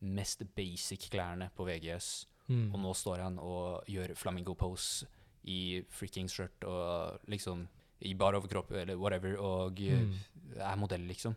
mest 0.00 0.42
basic 0.54 1.08
klærne 1.10 1.50
på 1.56 1.64
VGS, 1.66 2.26
Mm. 2.48 2.72
og 2.72 2.80
nå 2.80 2.94
står 2.96 3.18
han 3.20 3.38
og 3.38 3.84
gjør 3.86 4.14
flamingo 4.16 4.54
pose 4.54 5.04
i 5.44 5.82
freaking 5.90 6.28
skjørt 6.32 6.64
og 6.64 7.20
liksom 7.28 7.66
i 8.00 8.14
bar 8.14 8.32
overkropp 8.38 8.70
eller 8.72 8.96
whatever, 8.96 9.36
og 9.38 9.80
eh, 9.80 10.00
Mm. 10.00 10.14
er 10.56 10.76
modell, 10.76 11.04
liksom. 11.06 11.34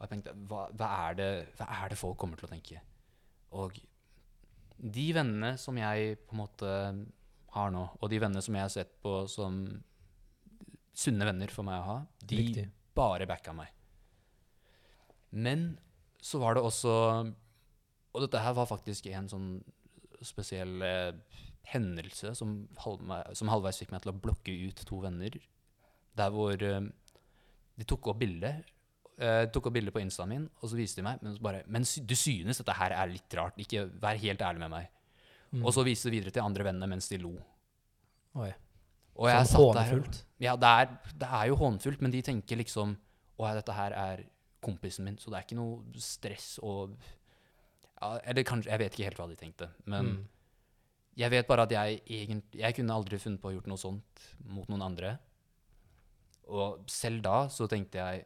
Og 0.00 0.08
jeg 0.08 0.08
tenkte, 0.24 0.32
hva, 0.48 0.70
hva, 0.72 0.88
er 1.10 1.14
det, 1.14 1.28
hva 1.58 1.66
er 1.84 1.88
det 1.90 1.98
folk 1.98 2.16
kommer 2.18 2.36
til 2.40 2.48
å 2.48 2.52
tenke? 2.54 2.80
Og 3.52 3.78
de 4.80 5.12
vennene 5.12 5.58
som 5.58 5.76
jeg 5.76 6.16
på 6.26 6.32
en 6.32 6.38
måte 6.40 7.06
har 7.54 7.70
nå, 7.70 7.84
og 8.00 8.10
de 8.10 8.18
vennene 8.18 8.42
som 8.42 8.54
jeg 8.54 8.62
har 8.62 8.68
sett 8.72 8.96
på 9.02 9.28
som 9.28 9.82
sunne 10.94 11.24
venner 11.28 11.48
for 11.50 11.62
meg 11.64 11.80
å 11.82 11.84
ha, 11.84 12.06
de 12.24 12.36
Riktig. 12.36 12.70
bare 12.94 13.26
backa 13.26 13.52
meg. 13.54 13.68
Men 15.32 15.78
så 16.22 16.38
var 16.40 16.54
det 16.54 16.62
også 16.64 17.34
Og 18.14 18.24
dette 18.24 18.42
her 18.42 18.54
var 18.56 18.70
faktisk 18.70 19.08
en 19.10 19.30
sånn 19.30 19.48
spesiell 20.24 20.82
eh, 20.86 21.40
hendelse 21.74 22.32
som, 22.38 22.60
halv, 22.84 23.10
som 23.36 23.50
halvveis 23.50 23.80
fikk 23.82 23.92
meg 23.92 24.04
til 24.04 24.12
å 24.14 24.20
blokke 24.26 24.54
ut 24.68 24.84
to 24.86 25.00
venner. 25.02 25.36
Der 26.14 26.30
hvor 26.32 26.54
eh, 26.54 26.86
de 27.74 27.88
tok 27.90 28.12
opp 28.12 28.22
bilde 28.22 28.54
eh, 29.18 29.44
tok 29.52 29.68
opp 29.68 29.76
bilder 29.76 29.94
på 29.94 30.02
instaen 30.02 30.32
min, 30.32 30.44
og 30.60 30.70
så 30.70 30.78
viste 30.78 31.00
de 31.00 31.06
meg. 31.06 31.22
Men, 31.24 31.38
bare, 31.42 31.62
men 31.70 31.84
du 31.84 32.14
synes 32.18 32.60
dette 32.60 32.76
her 32.78 32.94
er 32.96 33.10
litt 33.10 33.38
rart. 33.38 33.58
Ikke 33.60 33.86
Vær 34.02 34.20
helt 34.20 34.44
ærlig 34.44 34.64
med 34.64 34.74
meg. 34.74 34.92
Mm. 35.54 35.64
Og 35.64 35.74
så 35.74 35.84
viste 35.86 36.10
de 36.10 36.18
videre 36.18 36.34
til 36.34 36.44
andre 36.44 36.66
vennene 36.66 36.90
mens 36.90 37.08
de 37.10 37.20
lo. 37.22 37.34
Oi. 38.42 38.50
Og 39.14 39.28
jeg 39.30 39.46
Sånn 39.46 39.52
satt 39.52 39.76
der 39.78 39.90
hånefullt. 39.92 40.22
Ja, 40.42 40.54
det 40.58 40.70
er, 40.70 40.94
det 41.22 41.26
er 41.38 41.50
jo 41.50 41.58
hånfullt, 41.60 42.00
men 42.02 42.14
de 42.14 42.22
tenker 42.26 42.58
liksom 42.58 42.96
Å, 43.34 43.48
dette 43.56 43.74
her 43.74 43.94
er 43.98 44.24
kompisen 44.62 45.06
min, 45.06 45.16
så 45.18 45.30
det 45.30 45.38
er 45.38 45.46
ikke 45.46 45.56
noe 45.58 46.02
stress 46.02 46.52
og 46.62 46.92
Eller 48.24 48.42
kanskje 48.46 48.70
Jeg 48.72 48.78
vet 48.82 48.92
ikke 48.96 49.04
helt 49.10 49.20
hva 49.20 49.28
de 49.30 49.36
tenkte, 49.40 49.68
men 49.86 50.06
Mm. 50.06 50.24
jeg 51.16 51.30
vet 51.30 51.46
bare 51.46 51.62
at 51.62 51.70
jeg 51.74 52.00
egentlig 52.06 52.60
Jeg 52.60 52.74
kunne 52.78 52.94
aldri 52.94 53.18
funnet 53.18 53.40
på 53.42 53.48
å 53.50 53.54
gjort 53.56 53.66
noe 53.70 53.78
sånt 53.80 54.24
mot 54.46 54.68
noen 54.68 54.82
andre. 54.82 55.18
Og 56.48 56.82
selv 56.90 57.22
da 57.24 57.46
så 57.48 57.66
tenkte 57.70 57.98
jeg 58.02 58.24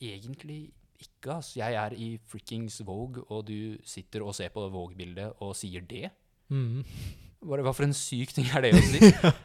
egentlig 0.00 0.72
ikke, 1.00 1.36
ass. 1.38 1.54
Jeg 1.56 1.74
er 1.76 1.92
i 1.96 2.18
frikkings 2.28 2.80
Vogue, 2.84 3.22
og 3.30 3.46
du 3.46 3.76
sitter 3.84 4.22
og 4.24 4.34
ser 4.34 4.48
på 4.52 4.64
Vogue-bildet 4.72 5.34
og 5.44 5.54
sier 5.56 5.80
det. 5.84 6.10
Mm. 6.48 6.84
Bare, 7.46 7.62
hva 7.62 7.72
for 7.76 7.84
en 7.84 7.92
syk 7.96 8.32
ting 8.32 8.46
er 8.54 8.60
det 8.64 8.74
å 8.74 8.80
si? 8.80 9.00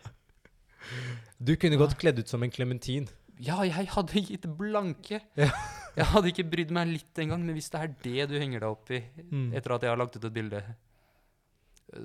Du 1.42 1.56
kunne 1.58 1.78
godt 1.80 1.96
kledd 1.98 2.20
ut 2.20 2.30
som 2.30 2.44
en 2.44 2.52
klementin. 2.54 3.08
Ja, 3.42 3.62
jeg 3.66 3.88
hadde 3.96 4.22
gitt 4.22 4.44
blanke. 4.58 5.22
Ja. 5.40 5.50
Jeg 5.98 6.06
hadde 6.08 6.30
ikke 6.32 6.46
brydd 6.50 6.72
meg 6.72 6.88
litt 6.88 7.20
engang, 7.20 7.42
men 7.46 7.56
hvis 7.58 7.70
det 7.74 7.80
er 7.82 7.96
det 8.04 8.30
du 8.32 8.38
henger 8.40 8.62
deg 8.64 8.70
opp 8.70 8.92
i 8.96 9.02
Mm. 9.32 9.54
etter 9.58 9.74
at 9.76 9.82
jeg 9.84 9.90
har 9.92 9.98
lagt 10.00 10.16
ut 10.16 10.24
et 10.26 10.34
bilde 10.34 10.62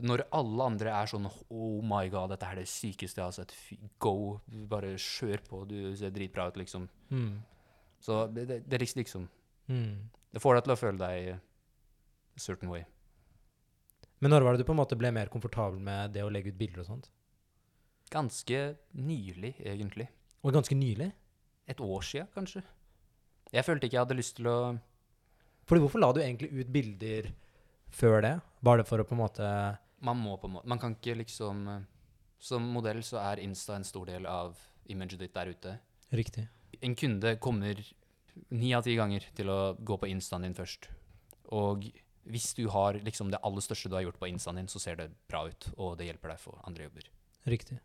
Når 0.03 0.25
alle 0.35 0.65
andre 0.67 0.91
er 0.91 1.07
sånn 1.07 1.29
Oh 1.51 1.81
my 1.83 2.09
god, 2.11 2.31
dette 2.31 2.43
er 2.51 2.57
det 2.57 2.67
sykeste 2.67 3.21
jeg 3.21 3.25
har 3.25 3.31
sett. 3.37 3.53
Go. 4.03 4.41
Bare 4.49 4.97
kjør 4.99 5.39
på. 5.47 5.61
Du 5.69 5.95
ser 5.95 6.11
dritbra 6.11 6.49
ut, 6.49 6.57
liksom. 6.59 6.89
Mm. 7.13 7.37
Så 8.03 8.27
det, 8.35 8.49
det, 8.49 8.69
det 8.69 8.81
liksom- 8.81 8.99
liksom 9.05 9.29
Mm. 9.69 10.09
Det 10.33 10.41
får 10.43 10.55
deg 10.57 10.65
til 10.65 10.73
å 10.75 10.79
føle 10.79 10.99
deg 10.99 11.29
a 11.37 11.41
certain 12.39 12.69
way. 12.71 12.85
Men 14.21 14.31
når 14.31 14.43
var 14.43 14.53
det 14.57 14.59
du 14.59 14.65
på 14.65 14.75
en 14.75 14.79
måte 14.85 14.97
ble 14.99 15.11
mer 15.13 15.27
komfortabel 15.27 15.79
med 15.81 16.13
det 16.13 16.23
å 16.23 16.31
legge 16.31 16.49
ut 16.49 16.59
bilder 16.59 16.81
og 16.81 16.87
sånt? 16.87 17.11
Ganske 18.11 18.77
nylig, 18.95 19.55
egentlig. 19.65 20.09
Og 20.43 20.53
ganske 20.53 20.75
nylig? 20.77 21.13
Et 21.69 21.77
år 21.81 22.03
sia, 22.03 22.27
kanskje. 22.35 22.63
Jeg 23.53 23.65
følte 23.65 23.87
ikke 23.87 23.97
jeg 23.99 24.05
hadde 24.07 24.17
lyst 24.19 24.37
til 24.37 24.47
å 24.51 24.57
Fordi 25.67 25.83
hvorfor 25.85 26.01
la 26.03 26.13
du 26.13 26.21
egentlig 26.21 26.51
ut 26.53 26.71
bilder 26.73 27.29
før 27.95 28.21
det? 28.23 28.35
Var 28.67 28.77
det 28.81 28.87
for 28.89 28.99
å 29.03 29.07
på 29.07 29.15
en 29.17 29.23
måte 29.23 29.51
Man 30.03 30.19
må 30.19 30.37
på 30.41 30.49
en 30.51 30.57
måte 30.59 30.67
Man 30.67 30.79
kan 30.83 30.95
ikke 30.97 31.17
liksom 31.23 31.63
Som 32.43 32.67
modell 32.75 33.03
så 33.07 33.21
er 33.23 33.43
Insta 33.45 33.77
en 33.77 33.85
stor 33.87 34.07
del 34.07 34.27
av 34.27 34.57
imaget 34.89 35.19
ditt 35.19 35.35
der 35.35 35.49
ute. 35.51 35.79
Riktig. 36.15 36.45
En 36.83 36.95
kunde 36.95 37.33
kommer 37.43 37.81
ni 38.55 38.69
av 38.77 38.85
ti 38.87 38.95
ganger 38.95 39.25
til 39.35 39.49
å 39.51 39.75
gå 39.81 39.97
på 39.99 40.07
instaen 40.13 40.45
din 40.45 40.55
først. 40.55 40.87
Og 41.51 41.89
hvis 42.29 42.53
du 42.55 42.69
har 42.71 43.01
liksom 43.03 43.33
det 43.33 43.41
aller 43.43 43.65
største 43.65 43.89
du 43.91 43.97
har 43.97 44.05
gjort 44.05 44.21
på 44.21 44.29
instaen 44.29 44.61
din, 44.61 44.69
så 44.71 44.79
ser 44.79 44.95
det 45.01 45.09
bra 45.27 45.47
ut, 45.49 45.67
og 45.77 45.97
det 45.99 46.07
hjelper 46.07 46.35
deg 46.37 46.39
for 46.45 46.61
andre 46.69 46.87
jobber. 46.87 47.09
Riktig. 47.51 47.81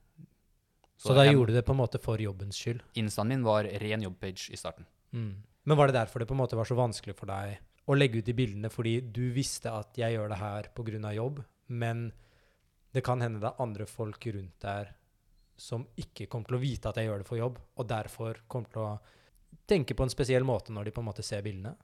Så, 0.97 1.15
da 1.15 1.23
jeg- 1.25 1.33
gjorde 1.33 1.47
du 1.47 1.57
det 1.57 1.65
på 1.65 1.71
en 1.73 1.81
måte 1.81 1.97
for 2.03 2.17
jobbens 2.21 2.59
skyld? 2.59 2.83
Instaen 2.93 3.27
min 3.29 3.43
var 3.43 3.63
ren 3.63 4.01
jobbpage 4.05 4.51
i 4.51 4.57
starten. 4.59 4.85
Mm. 5.13 5.41
Men 5.65 5.77
var 5.77 5.89
det 5.89 5.99
derfor 5.99 6.21
det 6.21 6.29
på 6.29 6.35
en 6.35 6.41
måte 6.41 6.57
var 6.57 6.67
så 6.67 6.77
vanskelig 6.77 7.15
for 7.17 7.29
deg 7.29 7.59
å 7.89 7.97
legge 7.97 8.21
ut 8.21 8.27
de 8.27 8.35
bildene, 8.37 8.69
fordi 8.71 8.99
du 9.13 9.23
visste 9.35 9.71
at 9.73 9.97
jeg 9.97 10.15
gjør 10.15 10.31
det 10.31 10.39
her 10.41 10.69
pga. 10.75 11.13
jobb, 11.13 11.43
men 11.67 12.11
det 12.93 13.03
kan 13.03 13.21
hende 13.21 13.39
det 13.39 13.49
er 13.49 13.63
andre 13.63 13.85
folk 13.85 14.25
rundt 14.25 14.59
der 14.61 14.93
som 15.57 15.85
ikke 15.95 16.25
kommer 16.25 16.49
til 16.49 16.57
å 16.57 16.61
vite 16.61 16.89
at 16.89 16.97
jeg 16.97 17.07
gjør 17.07 17.21
det 17.21 17.27
for 17.27 17.37
jobb, 17.37 17.59
og 17.77 17.87
derfor 17.87 18.41
kommer 18.47 18.69
til 18.69 18.81
å 18.81 18.99
tenke 19.69 19.95
på 19.95 20.03
en 20.03 20.13
spesiell 20.13 20.43
måte 20.43 20.73
når 20.73 20.89
de 20.89 20.93
på 20.95 21.01
en 21.01 21.09
måte 21.09 21.25
ser 21.25 21.43
bildene? 21.45 21.75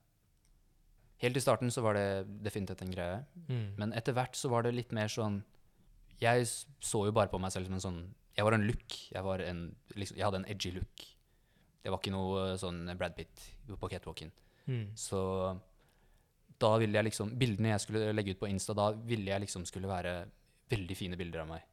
Helt 1.22 1.38
i 1.38 1.42
starten 1.42 1.72
så 1.74 1.82
var 1.82 1.98
det 1.98 2.26
definitivt 2.46 2.82
en 2.86 2.94
greie. 2.94 3.22
Mm. 3.48 3.68
Men 3.80 3.94
etter 3.98 4.14
hvert 4.14 4.38
så 4.38 4.52
var 4.54 4.66
det 4.66 4.76
litt 4.76 4.94
mer 4.94 5.10
sånn 5.10 5.42
Jeg 6.22 6.46
så 6.46 7.06
jo 7.08 7.14
bare 7.14 7.30
på 7.30 7.40
meg 7.42 7.54
selv 7.54 7.70
som 7.70 7.78
en 7.78 7.82
sånn 7.82 8.00
Jeg 8.38 8.46
var 8.46 8.54
en 8.54 8.68
look. 8.70 8.98
Jeg, 9.10 9.24
var 9.26 9.42
en, 9.42 9.64
liksom, 9.96 10.18
jeg 10.18 10.26
hadde 10.26 10.44
en 10.44 10.50
edgy 10.50 10.72
look. 10.76 11.06
Det 11.88 11.94
var 11.94 12.02
ikke 12.02 12.12
noe 12.12 12.40
eh, 12.50 12.58
sånn 12.60 12.82
Brad 13.00 13.16
Pitt 13.16 13.46
på 13.80 13.88
catwalken. 13.88 14.34
Mm. 14.68 14.90
Så 15.00 15.20
da 16.60 16.72
ville 16.82 17.00
jeg 17.00 17.08
liksom 17.08 17.30
Bildene 17.40 17.72
jeg 17.72 17.84
skulle 17.86 18.12
legge 18.12 18.34
ut 18.36 18.42
på 18.42 18.50
Insta, 18.52 18.76
da 18.76 18.90
ville 18.92 19.32
jeg 19.32 19.46
liksom 19.46 19.64
skulle 19.70 19.88
være 19.88 20.18
veldig 20.68 20.98
fine 21.00 21.20
bilder 21.20 21.46
av 21.46 21.52
meg. 21.54 21.64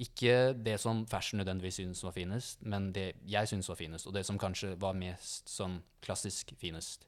Ikke 0.00 0.54
det 0.56 0.78
som 0.80 1.02
fashion 1.08 1.42
nødvendigvis 1.42 1.82
syntes 1.82 2.00
var 2.04 2.16
finest, 2.16 2.64
men 2.64 2.88
det 2.96 3.10
jeg 3.28 3.48
syntes 3.50 3.68
var 3.68 3.78
finest, 3.80 4.08
og 4.08 4.16
det 4.16 4.24
som 4.28 4.40
kanskje 4.40 4.72
var 4.80 4.96
mest 4.96 5.52
sånn 5.52 5.82
klassisk 6.04 6.54
finest. 6.60 7.04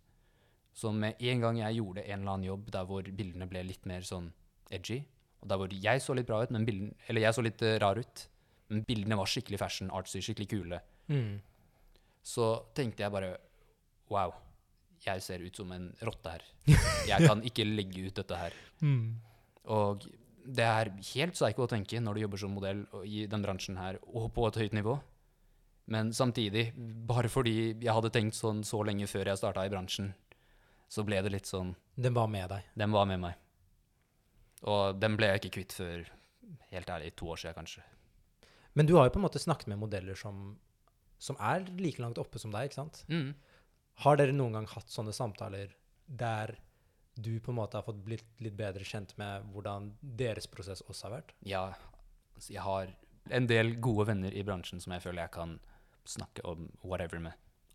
Så 0.77 0.93
med 0.93 1.17
en 1.17 1.41
gang 1.47 1.63
jeg 1.63 1.81
gjorde 1.81 2.05
en 2.05 2.21
eller 2.21 2.35
annen 2.35 2.49
jobb 2.51 2.69
der 2.77 2.89
hvor 2.89 3.09
bildene 3.09 3.49
ble 3.49 3.65
litt 3.71 3.89
mer 3.89 4.05
sånn 4.05 4.31
edgy, 4.73 5.01
og 5.41 5.49
der 5.49 5.61
hvor 5.61 5.73
jeg 5.73 6.05
så 6.05 6.17
litt 6.17 6.29
bra 6.29 6.43
ut, 6.45 6.53
men 6.53 6.69
bilden, 6.69 6.93
eller 7.09 7.25
jeg 7.25 7.37
så 7.37 7.45
litt 7.45 7.65
eh, 7.65 7.81
rar 7.81 8.01
ut, 8.01 8.29
men 8.69 8.85
bildene 8.89 9.17
var 9.17 9.33
skikkelig 9.33 9.61
fashion, 9.65 9.93
artsy, 9.97 10.21
skikkelig 10.25 10.53
kule, 10.53 10.85
Mm. 11.09 11.41
Så 12.29 12.49
tenkte 12.77 13.05
jeg 13.05 13.15
bare 13.15 13.37
Wow, 14.09 14.33
jeg 15.05 15.21
ser 15.25 15.43
ut 15.45 15.57
som 15.57 15.73
en 15.75 15.91
rotte 16.01 16.33
her. 16.33 16.45
Jeg 17.11 17.29
kan 17.29 17.43
ikke 17.45 17.67
legge 17.69 18.07
ut 18.09 18.17
dette 18.17 18.39
her. 18.41 18.55
Mm. 18.81 19.19
Og 19.69 20.07
det 20.49 20.65
er 20.65 20.91
helt 21.11 21.37
psycho 21.37 21.67
å 21.67 21.69
tenke 21.69 22.01
når 22.01 22.17
du 22.17 22.23
jobber 22.23 22.41
som 22.41 22.55
modell 22.57 22.81
i 23.05 23.27
den 23.29 23.45
bransjen 23.45 23.77
her, 23.77 23.99
og 24.09 24.31
på 24.33 24.47
et 24.49 24.57
høyt 24.63 24.77
nivå. 24.79 24.97
Men 25.93 26.13
samtidig, 26.17 26.71
bare 27.09 27.29
fordi 27.33 27.55
jeg 27.73 27.93
hadde 27.93 28.13
tenkt 28.13 28.37
sånn 28.37 28.63
så 28.65 28.81
lenge 28.85 29.09
før 29.09 29.31
jeg 29.31 29.41
starta 29.41 29.65
i 29.65 29.73
bransjen, 29.73 30.11
så 30.89 31.05
ble 31.05 31.21
det 31.25 31.33
litt 31.33 31.49
sånn 31.49 31.75
Den 31.97 32.17
var 32.17 32.29
med 32.33 32.49
deg. 32.53 32.73
Den 32.81 32.93
var 32.97 33.09
med 33.09 33.21
meg. 33.27 33.37
Og 34.69 34.97
den 35.01 35.17
ble 35.21 35.31
jeg 35.33 35.43
ikke 35.43 35.55
kvitt 35.59 35.77
før, 35.77 36.09
helt 36.73 36.91
ærlig, 36.93 37.13
to 37.17 37.29
år 37.33 37.41
siden 37.41 37.57
kanskje. 37.61 37.85
Men 38.77 38.89
du 38.89 38.97
har 38.97 39.09
jo 39.09 39.15
på 39.17 39.21
en 39.21 39.27
måte 39.27 39.43
snakket 39.43 39.71
med 39.73 39.81
modeller 39.81 40.17
som, 40.19 40.57
som 41.19 41.39
er 41.43 41.67
like 41.79 42.03
langt 42.03 42.19
oppe 42.21 42.41
som 42.41 42.55
deg, 42.55 42.69
ikke 42.69 42.81
sant? 42.81 43.03
Mm. 43.11 43.33
Har 44.05 44.19
dere 44.21 44.35
noen 44.35 44.55
gang 44.59 44.69
hatt 44.71 44.93
sånne 44.93 45.15
samtaler 45.17 45.75
der 46.07 46.55
du 47.19 47.41
på 47.43 47.51
en 47.51 47.59
måte 47.59 47.79
har 47.79 47.87
fått 47.87 47.99
blitt 48.07 48.27
litt 48.45 48.55
bedre 48.59 48.87
kjent 48.87 49.17
med 49.19 49.47
hvordan 49.53 49.91
deres 50.01 50.47
prosess 50.51 50.85
også 50.87 51.09
har 51.09 51.17
vært? 51.17 51.35
Ja, 51.43 51.65
altså 52.37 52.55
jeg 52.55 52.63
har 52.63 52.95
en 53.35 53.49
del 53.51 53.75
gode 53.83 54.07
venner 54.13 54.35
i 54.35 54.45
bransjen 54.47 54.81
som 54.81 54.95
jeg 54.95 55.03
føler 55.05 55.25
jeg 55.25 55.35
kan 55.35 55.59
snakke 56.09 56.45
om 56.49 56.69
whatever 56.87 57.21
med. 57.23 57.35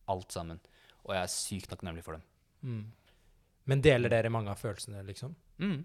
Alt 0.09 0.31
sammen. 0.35 0.61
Og 1.03 1.13
jeg 1.15 1.21
er 1.21 1.31
sykt 1.31 1.69
takknemlig 1.71 2.05
for 2.05 2.17
dem. 2.17 2.23
Mm. 2.63 2.83
Men 3.69 3.83
deler 3.83 4.11
dere 4.11 4.31
mange 4.33 4.51
av 4.51 4.59
følelsene, 4.59 5.03
liksom? 5.07 5.35
Mm. 5.59 5.83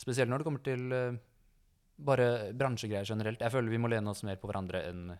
Spesielt 0.00 0.32
når 0.32 0.40
det 0.40 0.48
kommer 0.48 0.64
til 0.64 0.92
uh, 0.92 1.20
bare 2.00 2.52
bransjegreier 2.56 3.08
generelt. 3.08 3.40
Jeg 3.44 3.52
føler 3.52 3.72
vi 3.72 3.80
må 3.80 3.90
lene 3.92 4.12
oss 4.12 4.24
mer 4.26 4.40
på 4.40 4.48
hverandre 4.50 4.82
enn 4.88 5.10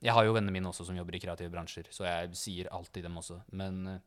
Jeg 0.00 0.16
har 0.16 0.24
jo 0.24 0.32
vennene 0.32 0.54
mine 0.54 0.70
også 0.70 0.86
som 0.88 0.96
jobber 0.96 1.16
i 1.16 1.20
kreative 1.20 1.52
bransjer, 1.52 1.90
så 1.92 2.06
jeg 2.06 2.36
sier 2.40 2.70
alltid 2.72 3.04
dem 3.04 3.18
også. 3.20 3.40
Men 3.60 3.82
eh, 3.90 3.98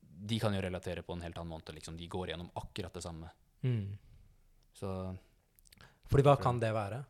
de 0.00 0.40
kan 0.42 0.54
jo 0.54 0.60
relatere 0.64 1.04
på 1.06 1.14
en 1.16 1.22
helt 1.24 1.38
annen 1.38 1.54
måte. 1.54 1.72
Liksom. 1.72 1.96
De 1.96 2.08
går 2.10 2.32
gjennom 2.32 2.50
akkurat 2.60 2.94
det 2.94 3.04
samme. 3.04 3.30
Mm. 3.64 3.96
Så 4.76 4.90
Fordi 6.10 6.26
hva 6.26 6.36
kan 6.40 6.60
det 6.60 6.74
være? 6.76 7.04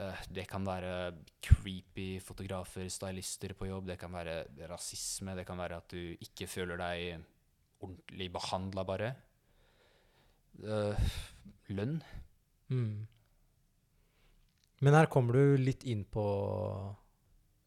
eh, 0.00 0.24
det 0.34 0.46
kan 0.50 0.66
være 0.66 1.14
creepy 1.44 2.18
fotografer, 2.24 2.88
stylister 2.90 3.54
på 3.54 3.68
jobb. 3.70 3.86
Det 3.92 3.98
kan 4.00 4.12
være 4.12 4.66
rasisme. 4.70 5.36
Det 5.38 5.46
kan 5.46 5.60
være 5.60 5.78
at 5.78 5.94
du 5.94 6.16
ikke 6.26 6.48
føler 6.50 6.80
deg 6.80 7.24
ordentlig 7.84 8.30
behandla, 8.32 8.84
bare. 8.88 9.14
Eh, 10.62 11.10
lønn. 11.74 11.98
Mm. 12.70 13.06
Men 14.84 14.96
her 14.98 15.08
kommer 15.12 15.38
du 15.38 15.56
litt 15.60 15.84
inn 15.88 16.04
på 16.04 16.24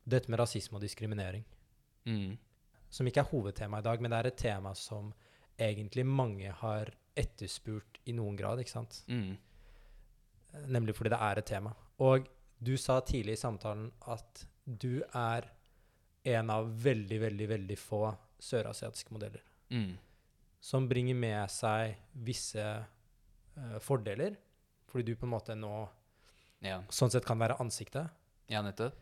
dette 0.07 0.31
med 0.31 0.39
rasisme 0.39 0.77
og 0.77 0.83
diskriminering. 0.85 1.43
Mm. 2.07 2.37
Som 2.93 3.09
ikke 3.09 3.23
er 3.23 3.31
hovedtema 3.31 3.81
i 3.81 3.85
dag, 3.87 4.01
men 4.01 4.13
det 4.13 4.19
er 4.19 4.29
et 4.29 4.39
tema 4.39 4.73
som 4.77 5.09
egentlig 5.57 6.05
mange 6.05 6.53
har 6.61 6.93
etterspurt 7.17 7.99
i 8.05 8.13
noen 8.15 8.37
grad, 8.37 8.61
ikke 8.61 8.75
sant? 8.75 9.01
Mm. 9.09 9.33
Nemlig 10.69 10.95
fordi 10.95 11.11
det 11.11 11.21
er 11.25 11.41
et 11.41 11.49
tema. 11.49 11.73
Og 12.05 12.29
du 12.59 12.75
sa 12.79 12.99
tidlig 13.05 13.35
i 13.35 13.41
samtalen 13.41 13.89
at 14.13 14.45
du 14.65 15.01
er 15.15 15.49
en 16.27 16.49
av 16.53 16.69
veldig, 16.83 17.19
veldig, 17.21 17.47
veldig 17.49 17.77
få 17.79 18.05
sørasiatiske 18.39 19.13
modeller 19.15 19.43
Mm. 19.69 19.97
som 20.63 20.85
bringer 20.87 21.15
med 21.15 21.51
seg 21.51 21.97
visse 22.23 22.63
uh, 22.63 23.79
fordeler, 23.83 24.37
fordi 24.87 25.11
du 25.11 25.19
på 25.19 25.25
en 25.27 25.33
måte 25.33 25.55
nå 25.59 25.89
Ja. 26.65 26.81
sånn 26.89 27.11
sett 27.13 27.25
kan 27.27 27.39
være 27.39 27.59
ansiktet, 27.61 28.09
ja, 28.49 28.63
nettopp. 28.65 28.95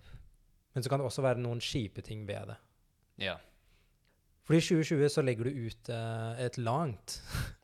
men 0.74 0.84
så 0.84 0.92
kan 0.92 1.00
det 1.00 1.08
også 1.08 1.24
være 1.24 1.40
noen 1.40 1.62
kjipe 1.64 2.04
ting 2.04 2.26
ved 2.28 2.52
det. 2.52 2.58
Ja. 3.24 3.38
Fordi 4.46 4.60
i 4.60 4.66
2020 4.66 5.10
så 5.10 5.24
legger 5.26 5.48
du 5.48 5.62
ut 5.66 5.90
uh, 5.90 6.36
et 6.42 6.58
langt 6.62 7.20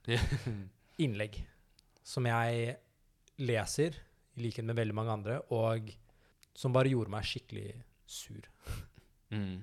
innlegg 1.05 1.37
som 2.01 2.25
jeg 2.25 2.77
leser, 3.41 3.97
i 4.37 4.45
likhet 4.45 4.65
med 4.65 4.79
veldig 4.79 4.95
mange 4.95 5.13
andre, 5.13 5.35
og 5.53 5.91
som 6.57 6.73
bare 6.73 6.89
gjorde 6.89 7.13
meg 7.13 7.27
skikkelig 7.27 7.67
sur. 8.09 8.47
mm. 9.33 9.59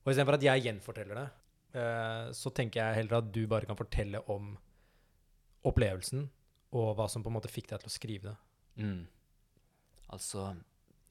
Og 0.00 0.10
istedenfor 0.10 0.38
at 0.38 0.44
jeg 0.48 0.64
gjenforteller 0.64 1.20
det, 1.20 1.28
uh, 1.76 2.26
så 2.34 2.50
tenker 2.56 2.82
jeg 2.82 3.02
heller 3.02 3.20
at 3.20 3.30
du 3.30 3.44
bare 3.50 3.68
kan 3.68 3.78
fortelle 3.78 4.22
om 4.32 4.54
opplevelsen, 5.68 6.24
og 6.74 6.94
hva 6.96 7.06
som 7.10 7.22
på 7.22 7.30
en 7.30 7.36
måte 7.36 7.50
fikk 7.52 7.70
deg 7.70 7.82
til 7.82 7.90
å 7.90 7.94
skrive 7.94 8.30
det. 8.30 8.36
Mm. 8.76 9.06
Altså 10.10 10.54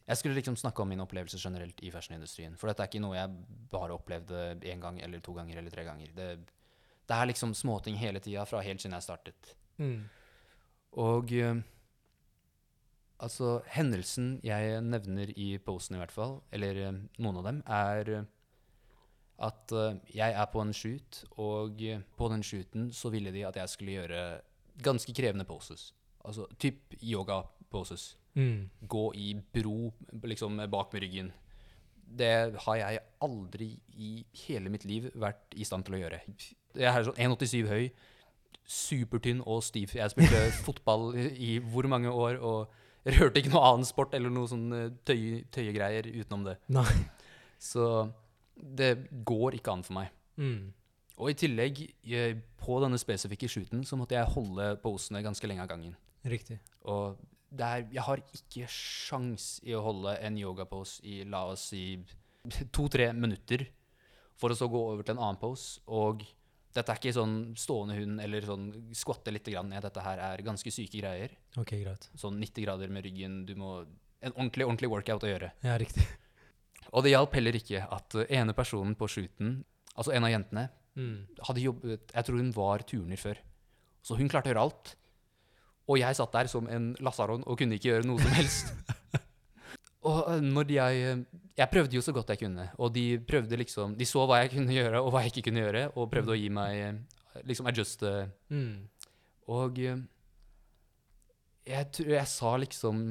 Jeg 0.08 0.18
skulle 0.18 0.36
liksom 0.36 0.56
snakke 0.58 0.82
om 0.82 0.90
min 0.90 1.02
opplevelse 1.04 1.38
generelt 1.38 1.82
i 1.86 1.92
fashionindustrien. 1.94 2.56
For 2.58 2.70
dette 2.70 2.82
er 2.82 2.90
ikke 2.90 3.02
noe 3.04 3.18
jeg 3.18 3.30
bare 3.70 3.94
opplevde 3.94 4.56
én 4.66 4.82
gang 4.82 4.98
eller 5.06 5.22
to 5.22 5.36
ganger 5.38 5.60
eller 5.62 5.70
tre 5.70 5.84
ganger. 5.86 6.10
Det, 6.16 6.30
det 7.06 7.18
er 7.18 7.30
liksom 7.30 7.54
småting 7.54 8.00
hele 8.02 8.20
tida 8.20 8.46
fra 8.50 8.64
helt 8.66 8.82
siden 8.82 8.98
jeg 8.98 9.06
startet. 9.06 9.54
Og 10.98 11.34
eh, 11.38 11.62
altså 13.22 13.60
Hendelsen 13.70 14.40
jeg 14.44 14.82
nevner 14.82 15.30
i 15.38 15.52
posten, 15.62 16.00
i 16.00 16.02
hvert 16.02 16.16
fall, 16.16 16.40
eller 16.52 16.82
eh, 16.88 17.00
noen 17.22 17.40
av 17.44 17.48
dem, 17.52 17.64
er 17.70 18.14
eh, 18.18 18.28
at 19.40 19.72
jeg 20.12 20.36
er 20.36 20.48
på 20.52 20.60
en 20.60 20.74
shoot, 20.76 21.22
og 21.40 21.80
på 22.20 22.28
den 22.34 22.42
shooten 22.44 22.90
så 22.92 23.08
ville 23.14 23.32
de 23.32 23.46
at 23.48 23.56
jeg 23.56 23.72
skulle 23.72 23.94
gjøre 23.94 24.24
ganske 24.84 25.14
krevende 25.16 25.46
poses. 25.48 25.94
Altså 26.26 26.48
typ 26.60 26.96
yoga-poses. 27.02 28.16
Mm. 28.36 28.70
Gå 28.88 29.06
i 29.16 29.34
bro 29.54 29.92
liksom 30.24 30.62
bak 30.72 30.94
med 30.94 31.04
ryggen. 31.04 31.32
Det 32.20 32.56
har 32.66 32.76
jeg 32.76 33.00
aldri 33.22 33.72
i 33.94 34.26
hele 34.46 34.72
mitt 34.74 34.86
liv 34.86 35.10
vært 35.14 35.54
i 35.56 35.68
stand 35.68 35.86
til 35.86 35.98
å 35.98 36.02
gjøre. 36.04 36.22
Jeg 36.78 36.90
er 36.90 37.06
sånn 37.06 37.20
1,87 37.22 37.70
høy, 37.70 37.90
supertynn 38.70 39.44
og 39.46 39.64
stiv. 39.66 39.94
Jeg 39.98 40.14
spilte 40.14 40.46
fotball 40.68 41.12
i 41.18 41.58
hvor 41.60 41.90
mange 41.92 42.12
år 42.12 42.42
og 42.42 42.74
rørte 43.10 43.42
ikke 43.42 43.54
noe 43.54 43.68
annen 43.68 43.88
sport 43.88 44.14
eller 44.18 44.34
noe 44.34 44.50
sånn 44.50 44.68
tøy, 44.72 44.90
tøye, 45.08 45.44
tøyegreier 45.54 46.10
utenom 46.10 46.50
det. 46.50 46.58
Nei. 46.74 46.90
Så 47.60 48.10
det 48.56 48.96
går 49.26 49.60
ikke 49.60 49.74
an 49.74 49.86
for 49.86 50.00
meg. 50.00 50.12
Mm. 50.40 50.72
Og 51.20 51.32
i 51.32 51.36
tillegg, 51.36 51.82
eh, 52.08 52.38
på 52.60 52.80
denne 52.84 53.00
spesifikke 53.00 53.50
shooten, 53.52 53.84
så 53.84 53.98
måtte 54.00 54.16
jeg 54.16 54.32
holde 54.36 54.76
posene 54.84 55.24
ganske 55.24 55.48
lenge 55.48 55.66
av 55.66 55.72
gangen. 55.72 55.96
Riktig. 56.26 56.60
Og 56.92 57.18
det 57.50 57.66
er, 57.66 57.86
jeg 57.96 58.04
har 58.06 58.22
ikke 58.36 58.68
sjans 58.70 59.60
i 59.66 59.74
å 59.74 59.82
holde 59.82 60.18
en 60.22 60.38
yogapose 60.38 61.00
i, 61.08 61.24
la 61.26 61.46
oss 61.54 61.70
si, 61.72 61.84
to-tre 62.76 63.12
minutter, 63.14 63.66
for 64.40 64.54
å 64.54 64.58
så 64.58 64.68
gå 64.72 64.80
over 64.94 65.04
til 65.04 65.16
en 65.18 65.24
annen 65.24 65.40
pose. 65.42 65.80
Og 65.92 66.22
dette 66.76 66.94
er 66.94 67.00
ikke 67.02 67.16
sånn 67.16 67.38
stående 67.60 67.98
hund 67.98 68.22
eller 68.24 68.46
sånn 68.46 68.68
skvatte 68.96 69.34
lite 69.34 69.52
grann. 69.52 69.70
ned. 69.72 69.82
Dette 69.84 70.04
her 70.06 70.22
er 70.30 70.44
ganske 70.46 70.72
syke 70.72 71.02
greier. 71.02 71.34
Ok, 71.58 71.74
greit. 71.82 72.10
Sånn 72.20 72.38
90 72.40 72.64
grader 72.68 72.88
med 72.94 73.04
ryggen. 73.08 73.42
Du 73.50 73.56
må 73.60 73.86
En 74.22 74.34
ordentlig, 74.36 74.66
ordentlig 74.68 74.90
workout 74.92 75.24
å 75.24 75.30
gjøre. 75.32 75.48
Ja, 75.64 75.78
riktig. 75.80 76.04
Og 76.94 77.04
det 77.06 77.14
hjalp 77.14 77.32
heller 77.38 77.56
ikke 77.56 77.86
at 77.88 78.16
ene 78.28 78.52
personen 78.58 78.96
på 79.00 79.08
shooten, 79.08 79.62
altså 79.96 80.12
en 80.16 80.28
av 80.28 80.34
jentene, 80.36 80.70
Mm. 81.00 81.28
hadde 81.48 81.62
jobbet 81.62 82.12
Jeg 82.16 82.26
tror 82.26 82.38
hun 82.42 82.50
var 82.52 82.82
turner 82.84 83.16
før. 83.22 83.38
Så 84.04 84.18
hun 84.18 84.28
klarte 84.28 84.50
å 84.50 84.52
gjøre 84.52 84.64
alt. 84.66 84.96
Og 85.90 85.98
jeg 85.98 86.18
satt 86.18 86.36
der 86.36 86.50
som 86.52 86.68
en 86.70 86.92
lasaron 87.04 87.44
og 87.50 87.58
kunne 87.60 87.80
ikke 87.80 87.90
gjøre 87.90 88.08
noe 88.08 88.22
som 88.22 88.36
helst. 88.38 88.74
og 90.10 90.20
eh, 90.36 90.44
når 90.46 90.76
jeg 90.76 91.06
eh, 91.08 91.24
Jeg 91.60 91.72
prøvde 91.74 91.98
jo 91.98 92.04
så 92.06 92.14
godt 92.16 92.30
jeg 92.32 92.44
kunne, 92.46 92.70
og 92.78 92.94
de 92.96 93.20
prøvde 93.20 93.58
liksom 93.60 93.98
De 94.00 94.06
så 94.08 94.24
hva 94.24 94.44
jeg 94.44 94.54
kunne 94.54 94.76
gjøre, 94.76 95.02
og 95.02 95.12
hva 95.12 95.26
jeg 95.26 95.34
ikke 95.34 95.50
kunne 95.50 95.66
gjøre, 95.66 95.90
og 95.96 96.12
prøvde 96.14 96.36
å 96.36 96.38
gi 96.40 96.48
meg 96.54 96.78
eh, 96.78 97.42
liksom 97.50 97.68
adjuste. 97.72 98.14
Mm. 98.54 98.88
Og 99.50 99.82
jeg 101.70 101.90
tror 101.94 102.14
jeg 102.14 102.30
sa 102.30 102.54
liksom 102.62 103.04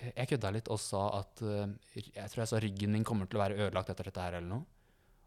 Jeg 0.00 0.28
kødda 0.30 0.52
litt 0.54 0.68
og 0.70 0.78
sa 0.82 1.06
at 1.20 1.42
Jeg 1.42 2.26
tror 2.32 2.42
jeg 2.42 2.50
sa 2.50 2.60
ryggen 2.62 2.94
min 2.94 3.06
kommer 3.06 3.30
til 3.30 3.38
å 3.38 3.44
være 3.44 3.58
ødelagt 3.66 3.90
etter 3.94 4.10
dette 4.10 4.22
her, 4.24 4.38
eller 4.38 4.50
noe. 4.50 4.66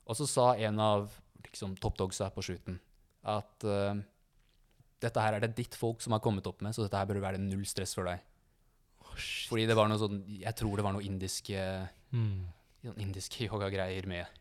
Og 0.03 0.19
så 0.19 0.27
sa 0.27 0.47
en 0.59 0.79
av 0.83 1.07
liksom, 1.45 1.77
toppdogsa 1.79 2.29
på 2.35 2.43
shooten 2.43 2.79
at 3.23 3.63
eh, 3.63 4.01
dette 5.03 5.23
her 5.23 5.35
er 5.37 5.43
det 5.43 5.53
ditt 5.57 5.75
folk 5.77 6.01
som 6.03 6.15
har 6.15 6.21
kommet 6.23 6.47
opp 6.49 6.63
med, 6.65 6.75
så 6.75 6.85
dette 6.85 6.97
her 6.99 7.09
bør 7.09 7.19
være 7.23 7.41
null 7.43 7.65
stress 7.69 7.93
for 7.97 8.07
deg. 8.09 8.23
Oh. 9.03 9.13
Fordi 9.49 9.67
det 9.69 9.75
var 9.77 9.89
noe 9.91 9.99
sånn 10.01 10.21
Jeg 10.31 10.55
tror 10.57 10.79
det 10.79 10.85
var 10.87 10.95
noe 10.95 11.03
indiske, 11.05 11.59
Mm. 12.13 12.45
sånn 12.85 12.99
indiske 13.03 13.47
yoga-greier 13.49 14.05
med. 14.09 14.39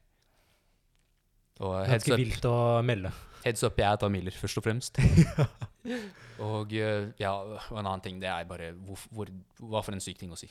Og 1.62 1.76
heads 1.86 2.08
up, 2.10 2.18
vilt 2.18 2.46
å 2.48 2.56
melde. 2.84 3.12
heads 3.44 3.62
up, 3.66 3.76
jeg 3.78 3.86
er 3.86 4.00
tamiler, 4.00 4.34
først 4.34 4.58
og 4.58 4.64
fremst. 4.66 4.98
og 6.48 6.72
eh, 6.74 7.10
ja, 7.20 7.32
og 7.42 7.78
en 7.78 7.86
annen 7.86 8.02
ting, 8.04 8.20
det 8.22 8.30
er 8.32 8.46
bare 8.48 8.72
hvor, 8.74 9.00
hvor, 9.12 9.30
Hva 9.60 9.82
for 9.84 9.94
en 9.94 10.02
syk 10.02 10.18
ting 10.22 10.32
å 10.32 10.38
si. 10.38 10.48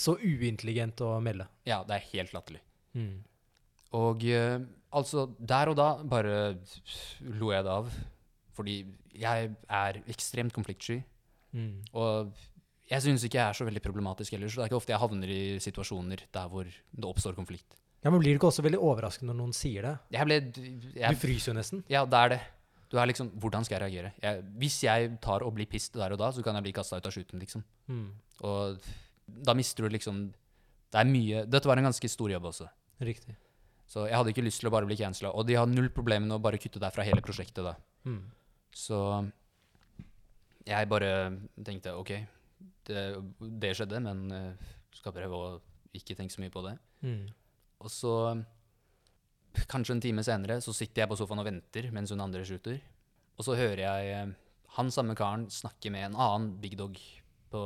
Så 0.00 0.16
uintelligent 0.20 1.00
å 1.04 1.16
melde. 1.24 1.46
Ja, 1.68 1.82
det 1.88 1.98
er 1.98 2.10
helt 2.12 2.34
latterlig. 2.36 2.62
Mm. 2.96 3.22
Og 3.98 4.24
eh, 4.26 4.58
altså, 4.94 5.26
der 5.38 5.70
og 5.72 5.78
da 5.78 5.88
bare 6.02 6.36
lo 7.40 7.50
jeg 7.52 7.66
det 7.66 7.74
av. 7.74 7.90
Fordi 8.54 8.80
jeg 9.18 9.52
er 9.52 10.00
ekstremt 10.10 10.54
konfliktsky. 10.54 11.00
Mm. 11.54 11.84
Og 11.94 12.34
jeg 12.90 13.04
syns 13.04 13.24
ikke 13.24 13.40
jeg 13.40 13.48
er 13.48 13.56
så 13.56 13.66
veldig 13.66 13.82
problematisk 13.84 14.36
ellers. 14.36 14.54
Så 14.54 14.60
det 14.60 14.66
er 14.66 14.72
ikke 14.72 14.80
ofte 14.82 14.94
jeg 14.94 15.02
havner 15.02 15.32
i 15.32 15.42
situasjoner 15.62 16.26
der 16.34 16.50
hvor 16.52 16.68
det 16.68 17.08
oppstår 17.08 17.36
konflikt. 17.38 17.78
Ja, 18.04 18.12
men 18.12 18.20
Blir 18.20 18.34
du 18.34 18.38
ikke 18.38 18.50
også 18.50 18.64
veldig 18.66 18.82
overrasket 18.84 19.24
når 19.24 19.38
noen 19.38 19.54
sier 19.56 19.86
det? 19.86 19.94
Jeg 20.12 20.28
ble 20.28 20.36
Du 20.52 21.20
fryser 21.22 21.52
jo 21.52 21.56
nesten. 21.56 21.84
Ja, 21.88 22.04
det 22.04 22.20
er 22.20 22.34
det. 22.34 22.40
Du 22.92 22.98
er 23.00 23.08
liksom 23.08 23.30
Hvordan 23.40 23.64
skal 23.64 23.78
jeg 23.78 23.84
reagere? 23.86 24.12
Jeg, 24.22 24.44
hvis 24.60 24.76
jeg 24.84 25.14
tar 25.24 25.46
og 25.46 25.54
blir 25.56 25.70
pissed 25.70 25.96
der 25.96 26.12
og 26.12 26.20
da, 26.20 26.28
så 26.30 26.44
kan 26.44 26.58
jeg 26.58 26.66
bli 26.66 26.74
kasta 26.76 27.00
ut 27.00 27.08
av 27.08 27.14
shooten, 27.16 27.40
liksom. 27.40 27.64
Mm. 27.88 28.10
Og 28.44 28.90
da 29.48 29.54
mister 29.56 29.86
du 29.86 29.94
liksom 29.94 30.26
Det 30.92 31.00
er 31.00 31.08
mye 31.08 31.46
Dette 31.48 31.70
var 31.70 31.80
en 31.80 31.88
ganske 31.88 32.12
stor 32.12 32.30
jobb 32.36 32.52
også. 32.52 32.68
Riktig. 33.00 33.38
Så 33.88 34.06
jeg 34.08 34.16
hadde 34.16 34.32
ikke 34.32 34.44
lyst 34.44 34.62
til 34.62 34.68
å 34.68 34.74
bare 34.74 34.88
bli 34.88 34.96
cancela. 35.00 35.32
Og 35.32 35.46
de 35.48 35.56
har 35.58 35.68
null 35.68 35.90
problem 35.92 36.28
med 36.28 36.36
å 36.36 36.42
bare 36.42 36.60
kutte 36.60 36.80
deg 36.80 36.92
fra 36.94 37.04
hele 37.04 37.24
prosjektet, 37.24 37.64
da. 37.64 37.74
Mm. 38.08 38.22
Så 38.74 38.98
jeg 40.66 40.90
bare 40.90 41.10
tenkte 41.64 41.94
OK, 41.96 42.12
det, 42.88 43.04
det 43.60 43.72
skjedde, 43.76 44.00
men 44.04 44.24
eh, 44.34 44.72
skal 44.94 45.14
prøve 45.14 45.38
å 45.38 45.48
ikke 45.94 46.16
tenke 46.18 46.34
så 46.34 46.42
mye 46.42 46.52
på 46.52 46.64
det. 46.66 46.74
Mm. 47.04 47.26
Og 47.84 47.92
så, 47.92 48.14
kanskje 49.70 49.96
en 49.96 50.04
time 50.04 50.24
senere, 50.26 50.58
så 50.64 50.74
sitter 50.74 51.04
jeg 51.04 51.12
på 51.12 51.18
sofaen 51.20 51.42
og 51.42 51.48
venter 51.48 51.90
mens 51.94 52.12
hun 52.12 52.24
andre 52.24 52.44
shooter. 52.48 52.80
Og 53.38 53.46
så 53.46 53.56
hører 53.58 53.84
jeg 53.84 54.14
eh, 54.14 54.34
han 54.78 54.90
samme 54.94 55.14
karen 55.18 55.46
snakke 55.52 55.92
med 55.94 56.08
en 56.08 56.18
annen 56.18 56.54
big 56.62 56.78
dog 56.80 56.98
på 57.52 57.62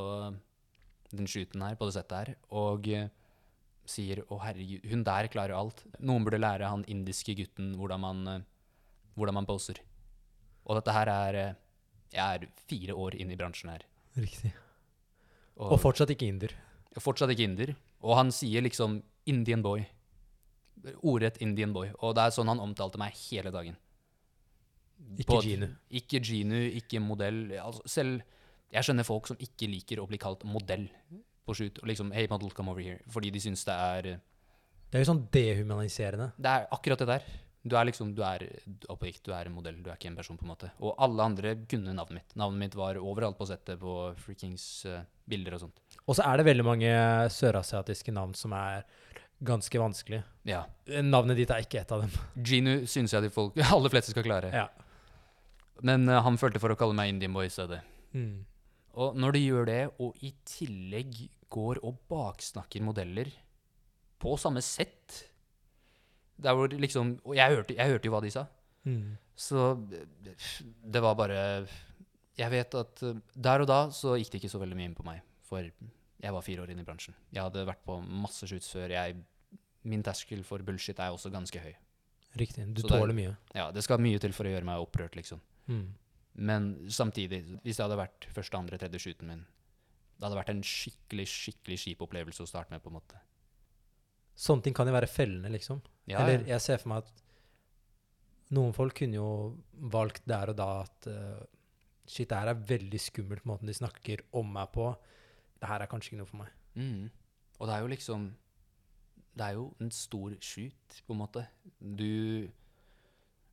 den 1.09 1.25
shooten 1.29 1.63
her, 1.65 1.77
på 1.79 1.87
det 1.89 1.95
settet 1.95 2.19
her, 2.19 2.35
og 2.53 2.85
eh, 2.93 3.09
sier 3.89 4.21
'Å, 4.21 4.37
herregud, 4.43 4.83
hun 4.85 5.01
der 5.07 5.31
klarer 5.33 5.57
alt'. 5.57 5.81
Noen 6.05 6.25
burde 6.27 6.37
lære 6.37 6.69
han 6.69 6.85
indiske 6.85 7.33
gutten 7.33 7.73
hvordan 7.79 8.03
man, 8.03 8.43
hvordan 9.17 9.39
man 9.39 9.47
poser. 9.49 9.81
Og 10.65 10.75
dette 10.79 10.93
her 10.95 11.07
er 11.07 11.35
eh, 11.35 11.53
Jeg 12.13 12.41
er 12.41 12.47
fire 12.67 12.95
år 12.97 13.15
inn 13.21 13.31
i 13.31 13.37
bransjen 13.37 13.69
her. 13.69 13.83
Riktig. 14.17 14.51
Og 15.59 15.77
fortsatt 15.79 16.09
ikke 16.09 16.25
inder. 16.25 16.53
Fortsatt 16.97 17.29
ikke 17.29 17.45
inder. 17.45 17.75
Og 18.01 18.15
han 18.17 18.31
sier 18.31 18.63
liksom 18.65 19.03
'Indian 19.27 19.61
boy'. 19.61 19.85
Ordrett 21.03 21.37
'Indian 21.37 21.73
boy'. 21.73 21.91
Og 21.99 22.15
det 22.15 22.23
er 22.23 22.33
sånn 22.33 22.47
han 22.47 22.59
omtalte 22.63 22.97
meg 22.97 23.13
hele 23.29 23.51
dagen. 23.51 23.77
Ikke 25.17 25.35
På- 25.35 25.41
Ginu. 25.43 25.67
Ikke 25.91 26.19
Ginu, 26.19 26.59
ikke 26.81 26.99
modell. 26.99 27.51
Altså, 27.59 27.81
selv 27.85 28.21
Jeg 28.71 28.83
skjønner 28.83 29.03
folk 29.03 29.25
som 29.25 29.37
ikke 29.37 29.65
liker 29.65 29.97
å 29.97 30.07
bli 30.07 30.17
kalt 30.21 30.43
modell 30.45 30.87
på 31.47 31.55
shoot. 31.55 31.79
Og 31.81 31.87
liksom 31.87 32.11
'Hey, 32.13 32.27
model, 32.29 32.51
come 32.51 32.69
over 32.69 32.81
here'. 32.81 33.01
Fordi 33.09 33.29
de 33.31 33.39
syns 33.39 33.65
det 33.65 33.73
er 33.73 34.01
Det 34.91 34.95
er 34.95 34.99
jo 35.05 35.13
sånn 35.13 35.27
dehumaniserende. 35.31 36.31
Det 36.37 36.45
er 36.45 36.67
akkurat 36.71 36.97
det 36.99 37.07
der. 37.07 37.23
Du 37.61 37.75
er 37.75 37.89
liksom 37.89 38.13
Du 38.15 38.21
er 38.23 38.45
objekt, 38.91 39.23
du 39.25 39.33
er 39.35 39.49
en 39.49 39.55
modell, 39.55 39.81
du 39.83 39.89
er 39.89 39.97
ikke 39.97 40.09
en 40.11 40.17
person, 40.19 40.37
på 40.39 40.45
en 40.47 40.53
måte. 40.53 40.71
Og 40.79 40.95
alle 41.01 41.25
andre 41.25 41.55
kunne 41.69 41.93
navnet 41.95 42.21
mitt. 42.21 42.35
Navnet 42.39 42.63
mitt 42.63 42.77
var 42.79 42.99
overalt 43.01 43.37
på 43.39 43.47
settet, 43.49 43.79
på 43.81 43.95
freakings 44.23 44.65
uh, 44.87 45.01
bilder 45.29 45.57
og 45.57 45.65
sånt. 45.65 45.81
Og 46.05 46.17
så 46.17 46.25
er 46.29 46.39
det 46.39 46.47
veldig 46.47 46.65
mange 46.65 46.91
sørasiatiske 47.35 48.15
navn 48.15 48.35
som 48.37 48.55
er 48.55 48.85
ganske 49.43 49.79
vanskelig. 49.79 50.21
Ja. 50.47 50.65
Navnet 51.03 51.39
ditt 51.39 51.51
er 51.55 51.63
ikke 51.63 51.81
et 51.83 51.91
av 51.95 52.03
dem. 52.03 52.15
Ginu 52.35 52.85
syns 52.89 53.15
jeg 53.15 53.27
de 53.27 53.33
folk 53.33 53.59
aller 53.75 53.91
fleste 53.91 54.15
skal 54.15 54.27
klare. 54.27 54.53
Ja. 54.55 54.69
Men 55.83 56.07
uh, 56.11 56.21
han 56.23 56.39
følte 56.39 56.61
for 56.63 56.71
å 56.71 56.79
kalle 56.79 56.95
meg 56.95 57.11
Indian 57.11 57.35
boy 57.35 57.47
i 57.49 57.53
stedet. 57.53 57.81
Mm. 58.15 58.45
Og 58.99 59.19
når 59.19 59.35
de 59.35 59.43
gjør 59.43 59.67
det, 59.69 59.81
og 59.99 60.23
i 60.25 60.31
tillegg 60.47 61.27
går 61.51 61.83
og 61.85 61.99
baksnakker 62.11 62.83
modeller 62.85 63.31
på 64.19 64.35
samme 64.39 64.61
sett 64.65 65.23
Der 66.39 66.55
hvor 66.55 66.71
liksom 66.71 67.17
Og 67.25 67.35
jeg 67.35 67.51
hørte, 67.55 67.75
jeg 67.75 67.91
hørte 67.91 68.07
jo 68.07 68.11
hva 68.13 68.21
de 68.23 68.31
sa. 68.31 68.45
Mm. 68.87 69.17
Så 69.35 69.75
det 70.83 71.01
var 71.03 71.15
bare 71.19 71.67
Jeg 72.39 72.51
vet 72.53 72.75
at 72.79 73.03
eh, 73.03 73.17
der 73.35 73.61
og 73.65 73.67
da 73.67 73.79
så 73.91 74.15
gikk 74.17 74.31
det 74.31 74.41
ikke 74.43 74.53
så 74.53 74.61
veldig 74.61 74.77
mye 74.79 74.89
inn 74.91 74.95
på 74.95 75.03
meg. 75.07 75.21
For 75.49 75.65
jeg 75.65 76.31
var 76.35 76.41
fire 76.45 76.63
år 76.63 76.71
inne 76.71 76.83
i 76.83 76.87
bransjen. 76.87 77.15
Jeg 77.33 77.43
hadde 77.43 77.65
vært 77.67 77.83
på 77.87 77.97
masse 78.03 78.47
shoots 78.47 78.69
før. 78.71 78.91
Jeg, 78.93 79.17
min 79.83 80.03
terskel 80.03 80.43
for 80.47 80.63
bullshit 80.63 80.99
er 80.99 81.11
også 81.15 81.31
ganske 81.33 81.59
høy. 81.63 81.73
Riktig. 82.39 82.65
Du 82.73 82.81
Så 82.81 82.87
det 82.87 82.95
er- 82.95 83.01
tåler 83.01 83.15
mye. 83.17 83.37
Ja, 83.55 83.71
Det 83.71 83.83
skal 83.83 83.97
mye 83.99 84.19
til 84.19 84.31
for 84.31 84.45
å 84.45 84.51
gjøre 84.53 84.63
meg 84.67 84.79
opprørt, 84.79 85.15
liksom. 85.15 85.39
Mm. 85.67 85.87
Men 86.35 86.75
samtidig, 86.87 87.43
hvis 87.63 87.75
det 87.77 87.83
hadde 87.83 87.97
vært 87.97 88.27
første, 88.31 88.55
andre, 88.57 88.77
tredje 88.77 88.99
shooten 88.99 89.27
min, 89.27 89.45
det 90.19 90.23
hadde 90.27 90.37
vært 90.37 90.49
en 90.53 90.61
skikkelig, 90.61 91.25
skikkelig 91.27 91.79
kjip 91.79 92.01
opplevelse 92.05 92.43
å 92.43 92.47
starte 92.47 92.69
med, 92.71 92.83
på 92.83 92.87
en 92.91 92.99
måte. 92.99 93.19
Sånne 94.39 94.63
ting 94.65 94.75
kan 94.75 94.87
jo 94.87 94.95
være 94.95 95.09
fellende, 95.11 95.51
liksom. 95.51 95.81
Ja, 96.09 96.23
Eller 96.23 96.45
jeg 96.47 96.63
ser 96.63 96.79
for 96.81 96.93
meg 96.93 97.03
at 97.03 97.23
noen 98.55 98.73
folk 98.73 98.95
kunne 98.97 99.19
jo 99.19 99.29
valgt 99.93 100.23
der 100.29 100.53
og 100.53 100.57
da 100.57 100.69
at 100.85 101.09
uh, 101.11 101.41
shit, 102.09 102.29
det 102.29 102.37
her 102.37 102.53
er 102.53 102.67
veldig 102.71 103.01
skummelt 103.03 103.45
måten 103.49 103.69
de 103.69 103.75
snakker 103.77 104.23
om 104.39 104.47
meg 104.55 104.71
på. 104.73 104.87
Det 105.59 105.69
her 105.69 105.83
er 105.83 105.91
kanskje 105.91 106.13
ikke 106.13 106.21
noe 106.21 106.31
for 106.31 106.41
meg. 106.41 106.53
Mm. 106.79 107.09
Og 107.59 107.67
det 107.67 107.75
er 107.75 107.83
jo 107.83 107.91
liksom 107.91 108.29
Det 109.39 109.45
er 109.45 109.55
jo 109.57 109.65
en 109.81 109.91
stor 109.91 110.33
shoot, 110.41 111.01
på 111.07 111.13
en 111.13 111.19
måte. 111.19 111.45
Du 111.79 112.47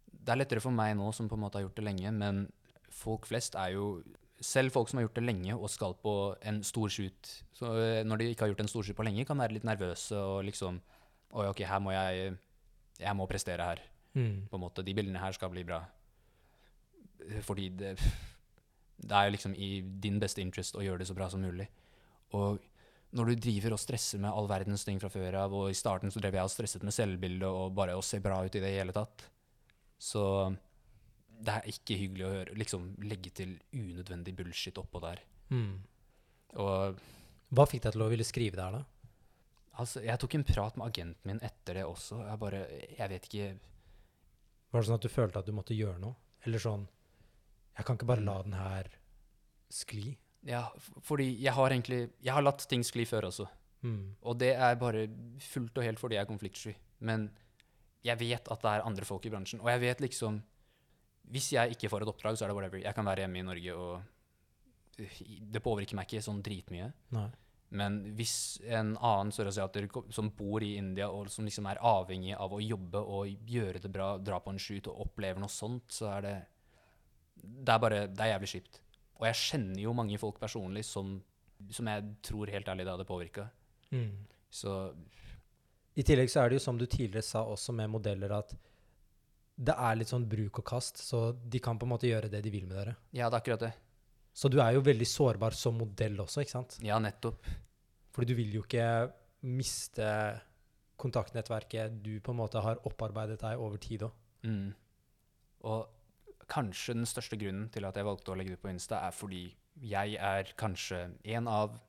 Det 0.06 0.32
er 0.32 0.38
lettere 0.38 0.62
for 0.62 0.74
meg 0.74 0.96
nå 0.96 1.10
som 1.12 1.28
på 1.28 1.36
en 1.36 1.44
måte 1.44 1.58
har 1.58 1.66
gjort 1.66 1.76
det 1.76 1.84
lenge, 1.84 2.12
men 2.12 2.46
folk 2.90 3.26
flest 3.28 3.54
er 3.54 3.74
jo 3.74 4.02
Selv 4.44 4.74
folk 4.74 4.90
som 4.90 4.98
har 4.98 5.06
gjort 5.06 5.16
det 5.16 5.24
lenge 5.24 5.54
og 5.56 5.70
skal 5.72 5.94
på 6.02 6.12
en 6.44 6.62
stor 6.66 6.92
shoot, 6.92 7.30
så 7.56 7.70
eh, 7.80 8.02
når 8.04 8.20
de 8.20 8.30
ikke 8.32 8.44
har 8.44 8.50
gjort 8.52 8.60
en 8.66 8.68
stor 8.68 8.84
shoot 8.84 8.96
på 8.98 9.06
lenge, 9.06 9.24
kan 9.24 9.38
være 9.40 9.56
litt 9.56 9.64
nervøse 9.68 10.16
og 10.16 10.44
liksom 10.48 10.82
Oi, 11.36 11.48
OK, 11.50 11.64
her 11.66 11.80
må 11.82 11.90
jeg 11.90 12.36
Jeg 13.00 13.16
må 13.16 13.26
prestere 13.26 13.64
her, 13.64 13.80
på 14.48 14.56
en 14.56 14.62
måte. 14.62 14.84
De 14.84 14.94
bildene 14.94 15.20
her 15.20 15.34
skal 15.36 15.50
bli 15.52 15.64
bra. 15.64 15.82
Fordi 17.42 17.68
det 17.68 17.96
Det 18.96 19.12
er 19.12 19.26
jo 19.26 19.34
liksom 19.34 19.54
i 19.54 19.82
din 19.82 20.20
beste 20.20 20.40
interest 20.40 20.76
å 20.76 20.80
gjøre 20.84 20.98
det 20.98 21.08
så 21.08 21.14
bra 21.14 21.28
som 21.28 21.42
mulig. 21.44 21.66
Og 22.32 22.58
når 23.12 23.24
du 23.28 23.34
driver 23.34 23.72
og 23.76 23.80
stresser 23.80 24.18
med 24.18 24.30
all 24.30 24.48
verdens 24.48 24.84
ting 24.84 24.98
fra 25.00 25.10
før 25.12 25.34
av, 25.42 25.52
og 25.52 25.70
i 25.70 25.76
starten 25.76 26.10
så 26.10 26.20
drev 26.20 26.34
jeg 26.38 26.48
og 26.48 26.50
stresset 26.50 26.82
med 26.82 26.94
selvbildet 26.94 27.48
og 27.48 27.74
bare 27.76 27.96
å 27.96 28.04
se 28.04 28.20
bra 28.24 28.40
ut 28.44 28.56
i 28.56 28.62
det 28.62 28.72
hele 28.72 28.92
tatt, 28.96 29.26
så 29.98 30.54
det 31.36 31.52
er 31.52 31.70
ikke 31.70 31.98
hyggelig 32.00 32.26
å 32.26 32.32
høre 32.32 32.56
liksom 32.58 32.88
legge 33.04 33.30
til 33.36 33.56
unødvendig 33.74 34.34
bullshit 34.38 34.78
oppå 34.80 35.02
der. 35.04 35.22
Mm. 35.52 35.78
Og 36.62 37.00
Hva 37.54 37.66
fikk 37.70 37.84
deg 37.84 37.94
til 37.94 38.04
å 38.04 38.10
ville 38.10 38.26
skrive 38.26 38.58
det 38.58 38.64
her, 38.64 38.78
da? 38.80 38.96
altså, 39.80 40.02
jeg 40.04 40.20
tok 40.20 40.36
en 40.36 40.46
prat 40.46 40.76
med 40.78 40.88
agenten 40.88 41.30
min 41.30 41.42
etter 41.44 41.80
det 41.80 41.86
også. 41.86 42.20
Jeg 42.26 42.40
bare 42.40 42.62
Jeg 42.98 43.08
vet 43.12 43.28
ikke 43.28 43.48
Var 44.70 44.80
det 44.80 44.88
sånn 44.88 44.98
at 44.98 45.06
du 45.06 45.12
følte 45.12 45.42
at 45.42 45.48
du 45.48 45.56
måtte 45.56 45.76
gjøre 45.76 46.00
noe? 46.02 46.16
Eller 46.46 46.62
sånn 46.62 46.86
Jeg 47.76 47.86
kan 47.86 47.98
ikke 47.98 48.08
bare 48.08 48.24
la 48.24 48.40
den 48.42 48.56
her 48.56 48.90
skli. 49.72 50.16
Ja, 50.46 50.68
fordi 51.02 51.28
jeg 51.42 51.52
har 51.52 51.70
egentlig 51.70 52.10
Jeg 52.22 52.32
har 52.32 52.44
latt 52.44 52.66
ting 52.68 52.84
skli 52.86 53.06
før 53.08 53.28
også. 53.30 53.48
Mm. 53.82 54.16
Og 54.22 54.38
det 54.40 54.54
er 54.54 54.78
bare 54.80 55.06
fullt 55.42 55.78
og 55.78 55.84
helt 55.84 56.00
fordi 56.00 56.16
jeg 56.16 56.24
er 56.24 56.30
konfliktsky. 56.30 56.76
Men 57.00 57.30
jeg 58.06 58.18
vet 58.20 58.48
at 58.48 58.62
det 58.62 58.70
er 58.72 58.86
andre 58.86 59.04
folk 59.04 59.26
i 59.26 59.32
bransjen. 59.32 59.60
Og 59.60 59.68
jeg 59.70 59.82
vet 59.82 60.00
liksom 60.00 60.40
Hvis 61.32 61.50
jeg 61.56 61.74
ikke 61.74 61.90
får 61.90 62.04
et 62.04 62.12
oppdrag, 62.12 62.36
så 62.38 62.46
er 62.46 62.52
det 62.52 62.56
whatever. 62.58 62.82
Jeg 62.84 62.94
kan 62.94 63.06
være 63.06 63.24
hjemme 63.24 63.40
i 63.40 63.46
Norge, 63.46 63.74
og 63.74 64.02
det 64.96 65.62
påvirker 65.64 65.98
meg 65.98 66.08
ikke 66.08 66.24
sånn 66.24 66.42
dritmye. 66.44 66.88
Nei. 67.16 67.28
Men 67.76 67.98
hvis 68.14 68.60
en 68.62 68.92
annen 68.94 69.32
sørasiater 69.34 69.88
som 70.14 70.30
bor 70.38 70.62
i 70.62 70.76
India, 70.78 71.08
og 71.10 71.30
som 71.32 71.46
liksom 71.48 71.66
er 71.66 71.82
avhengig 71.82 72.36
av 72.38 72.54
å 72.54 72.62
jobbe 72.62 73.02
og 73.02 73.48
gjøre 73.50 73.82
det 73.82 73.90
bra, 73.92 74.12
dra 74.22 74.38
på 74.42 74.54
en 74.54 74.60
shoot 74.62 74.86
og 74.92 75.08
opplever 75.08 75.42
noe 75.42 75.52
sånt, 75.52 75.90
så 75.92 76.12
er 76.14 76.26
det 76.26 76.36
Det 77.36 77.72
er 77.72 77.78
bare 77.78 78.06
Det 78.08 78.22
er 78.22 78.32
jævlig 78.34 78.48
kjipt. 78.48 78.80
Og 79.18 79.26
jeg 79.26 79.40
kjenner 79.42 79.80
jo 79.82 79.92
mange 79.96 80.18
folk 80.18 80.38
personlig 80.40 80.84
som, 80.84 81.20
som 81.70 81.86
jeg 81.88 82.04
tror 82.22 82.52
helt 82.52 82.68
ærlig 82.68 82.84
det 82.86 82.94
hadde 82.94 83.08
påvirka. 83.08 83.48
Mm. 83.90 84.26
Så 84.50 84.94
I 85.96 86.02
tillegg 86.02 86.30
så 86.30 86.42
er 86.42 86.50
det 86.50 86.60
jo 86.60 86.66
som 86.66 86.78
du 86.78 86.86
tidligere 86.86 87.24
sa 87.24 87.42
også 87.44 87.72
med 87.72 87.90
modeller, 87.90 88.32
at 88.38 88.54
det 89.56 89.72
er 89.72 89.96
litt 89.96 90.10
sånn 90.12 90.26
bruk 90.28 90.60
og 90.60 90.66
kast, 90.68 91.00
så 91.00 91.30
de 91.32 91.60
kan 91.64 91.78
på 91.80 91.86
en 91.88 91.94
måte 91.94 92.08
gjøre 92.08 92.28
det 92.32 92.42
de 92.44 92.52
vil 92.52 92.66
med 92.68 92.76
dere. 92.76 92.96
Ja, 93.16 93.30
det 93.30 93.38
er 93.38 93.40
akkurat 93.40 93.64
det. 93.64 93.72
Så 94.36 94.50
du 94.52 94.58
er 94.60 94.74
jo 94.76 94.84
veldig 94.84 95.06
sårbar 95.08 95.56
som 95.56 95.78
modell 95.80 96.18
også, 96.20 96.42
ikke 96.44 96.56
sant? 96.58 96.76
Ja, 96.84 96.98
nettopp. 97.00 97.46
Fordi 98.12 98.34
du 98.34 98.36
vil 98.36 98.58
jo 98.58 98.64
ikke 98.66 99.08
miste 99.48 100.08
kontaktnettverket 101.00 102.02
du 102.04 102.18
på 102.24 102.32
en 102.34 102.40
måte 102.42 102.60
har 102.64 102.80
opparbeidet 102.88 103.38
deg 103.40 103.60
over 103.60 103.80
tid 103.80 104.04
òg. 104.08 104.18
Mm. 104.44 104.68
Og 105.68 106.44
kanskje 106.52 106.94
den 106.98 107.08
største 107.08 107.38
grunnen 107.40 107.70
til 107.72 107.88
at 107.88 107.96
jeg 107.96 108.06
valgte 108.06 108.32
å 108.32 108.36
legge 108.38 108.52
det 108.52 108.60
ut 108.60 108.64
på 108.64 108.72
Insta, 108.72 109.00
er 109.08 109.16
fordi 109.16 109.48
jeg 109.80 110.20
er 110.20 110.52
kanskje 110.60 111.02
en 111.36 111.48
av 111.50 111.80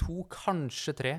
to, 0.00 0.22
kanskje 0.32 0.96
tre, 0.96 1.14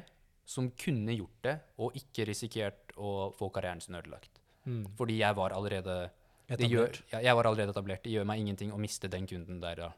som 0.46 0.74
kunne 0.76 1.14
gjort 1.16 1.46
det 1.46 1.58
og 1.80 1.96
ikke 1.98 2.26
risikert 2.28 2.92
å 3.00 3.32
få 3.38 3.50
karrieren 3.54 3.82
sin 3.82 3.96
ødelagt. 3.96 4.41
Mm. 4.66 4.84
Fordi 4.98 5.18
jeg 5.20 5.36
var 5.36 5.54
allerede 5.58 6.12
gjør, 6.50 6.98
ja, 7.14 7.20
jeg 7.24 7.36
var 7.36 7.48
allerede 7.50 7.72
etablert. 7.74 8.04
Det 8.04 8.12
gjør 8.14 8.26
meg 8.28 8.40
ingenting 8.44 8.72
å 8.74 8.78
miste 8.82 9.10
den 9.10 9.26
kunden 9.28 9.62
der 9.64 9.76
da, 9.76 9.90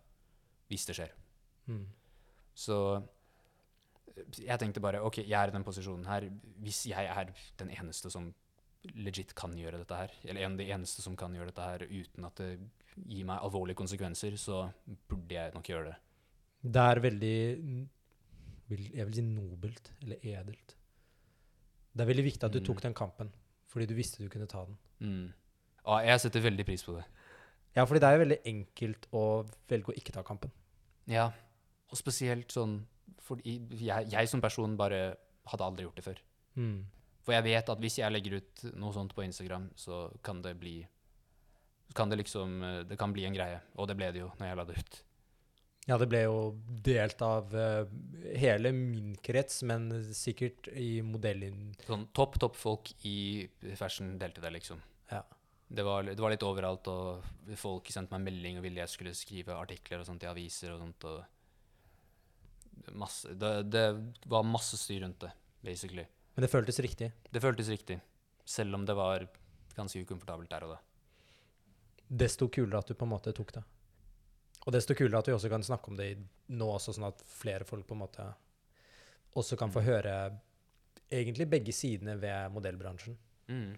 hvis 0.70 0.86
det 0.86 0.96
skjer. 0.96 1.12
Mm. 1.68 1.88
Så 2.56 2.78
jeg 4.38 4.60
tenkte 4.62 4.82
bare 4.84 5.02
OK, 5.04 5.18
jeg 5.24 5.34
er 5.34 5.50
i 5.50 5.56
den 5.56 5.66
posisjonen 5.66 6.06
her. 6.06 6.28
Hvis 6.62 6.84
jeg 6.92 7.10
er 7.10 7.32
den 7.58 7.70
eneste 7.74 8.12
som 8.14 8.34
legit 9.00 9.34
kan 9.36 9.54
gjøre 9.58 9.80
dette 9.82 9.96
her, 9.98 10.12
eller 10.28 10.44
en 10.44 10.52
av 10.54 10.58
de 10.62 10.70
eneste 10.76 11.02
som 11.02 11.16
kan 11.18 11.34
gjøre 11.34 11.50
dette 11.52 11.66
her 11.66 11.86
uten 11.88 12.26
at 12.28 12.36
det 12.36 12.50
gir 13.08 13.26
meg 13.26 13.40
alvorlige 13.42 13.80
konsekvenser, 13.80 14.36
så 14.38 14.66
burde 15.10 15.34
jeg 15.34 15.54
nok 15.56 15.70
gjøre 15.72 15.86
det. 15.92 15.96
Det 16.64 16.84
er 16.92 17.00
veldig 17.04 17.36
Jeg 18.74 19.06
vil 19.06 19.14
si 19.18 19.22
nobelt, 19.22 19.92
eller 20.02 20.18
edelt. 20.24 20.76
Det 21.94 22.02
er 22.02 22.10
veldig 22.10 22.24
viktig 22.26 22.44
at 22.48 22.52
du 22.56 22.60
Mm. 22.60 22.66
tok 22.66 22.82
den 22.82 22.94
kampen, 22.94 23.32
fordi 23.74 23.90
du 23.90 23.96
visste 23.98 24.22
du 24.22 24.30
kunne 24.32 24.50
ta 24.50 24.64
den. 24.68 24.78
Mm. 25.02 25.28
Og 25.90 26.08
jeg 26.08 26.24
setter 26.24 26.46
veldig 26.46 26.66
pris 26.68 26.86
på 26.86 26.96
det. 26.96 27.04
Ja, 27.74 27.86
fordi 27.90 28.04
det 28.04 28.08
er 28.08 28.16
jo 28.16 28.24
veldig 28.24 28.40
enkelt 28.54 29.08
å 29.18 29.24
velge 29.70 29.92
å 29.92 29.98
ikke 29.98 30.14
ta 30.14 30.22
kampen. 30.26 30.54
Ja, 31.10 31.32
og 31.90 32.00
spesielt 32.00 32.54
sånn 32.54 32.84
fordi 33.24 33.58
jeg, 33.80 34.10
jeg 34.12 34.30
som 34.30 34.42
person 34.44 34.76
bare 34.80 35.16
hadde 35.50 35.66
aldri 35.66 35.86
gjort 35.88 36.00
det 36.00 36.06
før. 36.06 36.20
Mm. 36.60 36.84
For 37.24 37.36
jeg 37.36 37.46
vet 37.48 37.72
at 37.72 37.82
hvis 37.82 37.98
jeg 38.02 38.12
legger 38.12 38.38
ut 38.42 38.64
noe 38.76 38.94
sånt 38.96 39.16
på 39.16 39.24
Instagram, 39.24 39.70
så 39.80 40.06
kan 40.26 40.42
det 40.44 40.58
bli 40.60 40.82
kan 41.94 42.10
det 42.10 42.18
liksom 42.24 42.64
eh, 42.64 42.80
Det 42.90 42.98
kan 42.98 43.14
bli 43.14 43.26
en 43.28 43.36
greie. 43.36 43.60
Og 43.78 43.88
det 43.88 43.96
ble 44.00 44.12
det 44.14 44.24
jo 44.24 44.32
når 44.40 44.48
jeg 44.48 44.58
la 44.60 44.66
det 44.70 44.78
ut. 44.80 45.02
Ja, 45.90 45.98
det 46.00 46.08
ble 46.08 46.22
jo 46.24 46.38
delt 46.86 47.20
av 47.26 47.52
uh, 47.52 47.84
hele 48.40 48.72
min 48.76 49.16
krets, 49.24 49.62
men 49.68 49.90
sikkert 50.16 50.70
i 50.80 51.02
modellen 51.04 51.74
Sånn 51.84 52.06
topp, 52.16 52.38
topp 52.40 52.56
folk 52.56 52.94
i 53.04 53.50
fashion 53.76 54.14
delte 54.22 54.44
det, 54.44 54.54
liksom. 54.56 54.80
Ja. 55.12 55.26
Det 55.68 55.84
var, 55.84 56.08
det 56.08 56.22
var 56.22 56.32
litt 56.32 56.46
overalt, 56.46 56.88
og 56.88 57.58
folk 57.60 57.92
sendte 57.92 58.16
meg 58.16 58.30
melding 58.30 58.62
og 58.62 58.68
ville 58.68 58.84
jeg 58.84 58.94
skulle 58.94 59.16
skrive 59.18 59.58
artikler 59.58 60.04
og 60.04 60.08
sånt 60.08 60.24
i 60.24 60.30
aviser 60.30 60.72
og 60.72 60.84
sånt. 60.86 61.08
og 61.10 61.24
masse, 62.92 63.34
det, 63.34 63.64
det 63.74 63.86
var 64.24 64.44
masse 64.44 64.78
styr 64.78 65.02
rundt 65.02 65.20
det, 65.20 65.32
basically. 65.62 66.06
Men 66.36 66.46
det 66.46 66.52
føltes 66.52 66.80
riktig. 66.80 67.12
Det 67.30 67.42
føltes 67.42 67.70
riktig, 67.70 68.00
selv 68.46 68.76
om 68.76 68.86
det 68.86 68.96
var 68.98 69.28
ganske 69.76 70.02
ukomfortabelt 70.02 70.50
der 70.52 70.68
og 70.68 70.76
da. 70.76 70.82
Desto 72.24 72.48
kulere 72.54 72.80
at 72.80 72.90
du 72.90 72.96
på 72.98 73.08
en 73.08 73.14
måte 73.16 73.34
tok 73.36 73.54
det. 73.56 73.64
Og 74.64 74.72
desto 74.72 74.96
kulere 74.96 75.20
at 75.20 75.28
vi 75.28 75.36
også 75.36 75.50
kan 75.52 75.64
snakke 75.66 75.92
om 75.92 75.98
det 76.00 76.14
nå 76.56 76.68
også, 76.78 76.94
sånn 76.96 77.10
at 77.10 77.24
flere 77.28 77.66
folk 77.68 77.86
på 77.90 77.98
en 77.98 78.04
måte 78.06 78.28
også 79.36 79.58
kan 79.60 79.72
få 79.74 79.82
Mm. 79.82 79.88
høre 79.90 80.14
egentlig 81.12 81.50
begge 81.50 81.74
sidene 81.74 82.16
ved 82.22 82.52
modellbransjen. 82.54 83.18
Mm. 83.50 83.76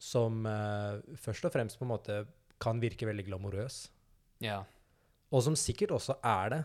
Som 0.00 0.46
uh, 0.46 1.00
først 1.20 1.44
og 1.44 1.52
fremst 1.52 1.78
på 1.78 1.84
en 1.84 1.92
måte 1.92 2.26
kan 2.60 2.80
virke 2.80 3.06
veldig 3.06 3.26
glamorøs. 3.26 3.88
Ja. 4.40 4.62
Og 5.30 5.42
som 5.42 5.56
sikkert 5.56 5.90
også 5.90 6.16
er 6.24 6.48
det. 6.54 6.64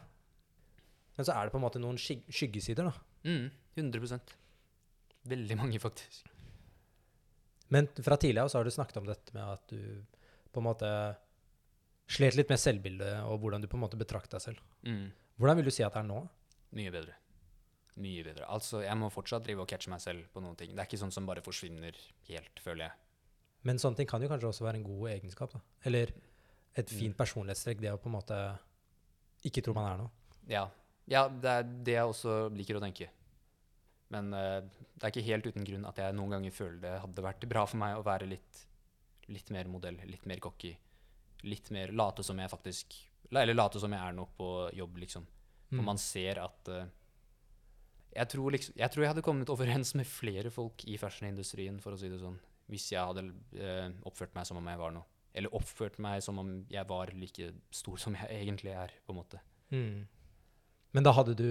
Men 1.17 1.25
så 1.27 1.33
er 1.35 1.43
det 1.45 1.51
på 1.51 1.59
en 1.59 1.65
måte 1.65 1.79
noen 1.79 1.97
skyg 1.99 2.23
skyggesider, 2.29 2.87
da. 2.89 2.93
Mm, 3.27 3.49
100% 3.75 4.35
Veldig 5.25 5.57
mange, 5.57 5.79
faktisk. 5.81 6.27
Men 7.73 7.87
fra 7.87 8.15
tidligere 8.21 8.49
så 8.49 8.59
har 8.59 8.63
du 8.67 8.71
snakket 8.71 8.97
om 8.97 9.07
dette 9.09 9.33
med 9.33 9.43
at 9.43 9.67
du 9.71 10.03
på 10.53 10.61
en 10.61 10.67
måte 10.67 10.89
slet 12.07 12.35
litt 12.37 12.49
med 12.51 12.59
selvbildet, 12.61 13.21
og 13.25 13.39
hvordan 13.41 13.61
du 13.63 13.67
på 13.67 13.77
en 13.77 13.83
måte 13.85 13.97
betrakter 13.99 14.37
deg 14.37 14.43
selv. 14.43 14.59
Mm. 14.85 15.07
Hvordan 15.39 15.57
vil 15.57 15.65
du 15.65 15.71
si 15.73 15.83
at 15.83 15.93
det 15.95 16.03
er 16.03 16.09
nå? 16.09 16.19
Mye 16.77 16.91
bedre. 16.93 17.15
Mye 17.95 18.23
bedre. 18.27 18.45
Altså, 18.51 18.81
jeg 18.83 18.97
må 18.99 19.09
fortsatt 19.13 19.45
drive 19.45 19.63
og 19.63 19.69
catche 19.71 19.89
meg 19.89 20.01
selv 20.03 20.27
på 20.33 20.43
noen 20.43 20.55
ting. 20.59 20.73
Det 20.75 20.83
er 20.83 20.89
ikke 20.89 20.99
sånn 21.01 21.13
som 21.15 21.25
bare 21.27 21.43
forsvinner 21.45 21.95
helt, 22.29 22.59
føler 22.63 22.89
jeg. 22.89 22.91
Men 23.65 23.79
sånne 23.81 23.97
ting 24.01 24.07
kan 24.09 24.21
jo 24.21 24.29
kanskje 24.29 24.51
også 24.51 24.65
være 24.67 24.81
en 24.81 24.87
god 24.87 25.09
egenskap, 25.15 25.53
da. 25.55 25.61
Eller 25.89 26.11
et 26.75 26.91
Mm. 26.91 26.97
fint 26.99 27.17
personlighetstrekk, 27.17 27.79
det 27.81 27.91
å 27.93 27.97
på 27.97 28.09
en 28.11 28.17
måte 28.17 28.37
ikke 29.47 29.63
tro 29.63 29.73
man 29.73 29.91
er 29.91 29.97
noe. 30.03 30.11
Ja, 30.51 30.69
ja 31.07 31.27
det 31.29 31.49
er 31.49 31.63
det 31.63 31.93
jeg 31.95 32.03
også 32.11 32.35
liker 32.53 32.77
å 32.77 32.83
tenke. 32.83 33.09
Men 34.13 34.33
uh, 34.33 34.61
det 34.61 35.01
er 35.03 35.11
ikke 35.13 35.25
helt 35.25 35.47
uten 35.47 35.63
grunn 35.65 35.85
at 35.89 35.97
jeg 35.97 36.13
noen 36.13 36.35
ganger 36.35 36.51
føler 36.53 36.79
det 36.83 36.99
hadde 37.01 37.23
vært 37.25 37.47
bra 37.49 37.65
for 37.65 37.77
meg 37.81 37.95
å 37.97 38.03
være 38.05 38.27
litt, 38.29 38.65
litt 39.33 39.49
mer 39.49 39.65
modell, 39.71 39.97
litt 40.05 40.25
mer 40.29 40.37
cocky. 40.43 40.75
Litt 41.45 41.69
mer 41.73 41.93
late 41.93 42.23
som 42.25 42.39
jeg 42.41 42.49
faktisk 42.49 42.95
Eller 43.31 43.53
late 43.57 43.79
som 43.81 43.93
jeg 43.93 44.01
er 44.01 44.13
nå 44.17 44.25
på 44.37 44.49
jobb, 44.73 44.97
liksom. 45.03 45.25
For 45.69 45.81
Mm. 45.81 45.85
man 45.85 45.97
ser 45.97 46.37
at 46.39 46.69
uh, 46.69 46.85
jeg, 48.15 48.27
tror 48.31 48.51
liksom, 48.53 48.75
jeg 48.77 48.91
tror 48.93 49.03
jeg 49.03 49.09
hadde 49.11 49.23
kommet 49.25 49.49
overens 49.49 49.95
med 49.97 50.05
flere 50.07 50.51
folk 50.53 50.85
i 50.87 50.95
fashionindustrien, 51.01 51.79
for 51.81 51.95
å 51.95 51.99
si 51.99 52.07
det 52.07 52.19
sånn, 52.21 52.37
hvis 52.71 52.85
jeg 52.93 53.01
hadde 53.01 53.25
uh, 53.57 53.89
oppført 54.07 54.35
meg 54.37 54.45
som 54.47 54.61
om 54.61 54.69
jeg 54.69 54.79
var 54.79 54.93
noe. 54.95 55.03
Eller 55.35 55.51
oppført 55.57 55.97
meg 55.99 56.21
som 56.23 56.37
om 56.39 56.51
jeg 56.71 56.87
var 56.87 57.11
like 57.17 57.49
stor 57.75 57.97
som 57.99 58.15
jeg 58.15 58.29
egentlig 58.37 58.71
er, 58.77 58.93
på 59.05 59.11
en 59.11 59.19
måte. 59.19 59.41
Mm. 59.73 60.05
Men 60.95 61.03
da 61.03 61.11
hadde 61.17 61.35
du 61.35 61.49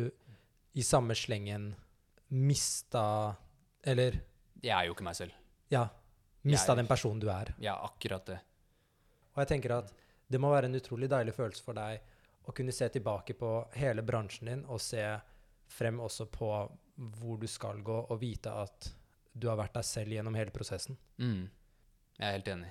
i 0.79 0.83
samme 0.87 1.13
slengen 1.19 1.75
mista 2.31 3.35
Eller 3.83 4.17
Jeg 4.63 4.73
er 4.73 4.87
jo 4.87 4.95
ikke 4.95 5.05
meg 5.05 5.17
selv. 5.19 5.35
ja, 5.71 5.89
mista 6.47 6.75
den 6.79 6.87
personen 6.89 7.21
du 7.21 7.29
er. 7.29 7.53
Er 7.61 7.85
akkurat 7.85 8.25
det. 8.27 8.39
Og 9.35 9.43
jeg 9.43 9.51
tenker 9.51 9.77
at 9.77 9.93
det 10.31 10.41
må 10.41 10.51
være 10.53 10.71
en 10.71 10.79
utrolig 10.79 11.11
deilig 11.11 11.35
følelse 11.37 11.65
for 11.65 11.77
deg 11.77 12.01
å 12.45 12.53
kunne 12.57 12.75
se 12.77 12.89
tilbake 12.93 13.37
på 13.39 13.51
hele 13.79 14.05
bransjen 14.05 14.51
din 14.51 14.65
og 14.69 14.83
se 14.83 15.03
frem 15.71 16.01
også 16.05 16.29
på 16.33 16.51
hvor 16.95 17.41
du 17.41 17.47
skal 17.51 17.81
gå, 17.83 17.97
og 18.07 18.21
vite 18.21 18.53
at 18.53 18.91
du 19.35 19.49
har 19.51 19.59
vært 19.59 19.75
deg 19.75 19.87
selv 19.89 20.15
gjennom 20.15 20.37
hele 20.39 20.55
prosessen. 20.55 20.99
Mm. 21.19 21.49
Jeg 22.21 22.27
er 22.29 22.37
helt 22.37 22.51
enig. 22.53 22.71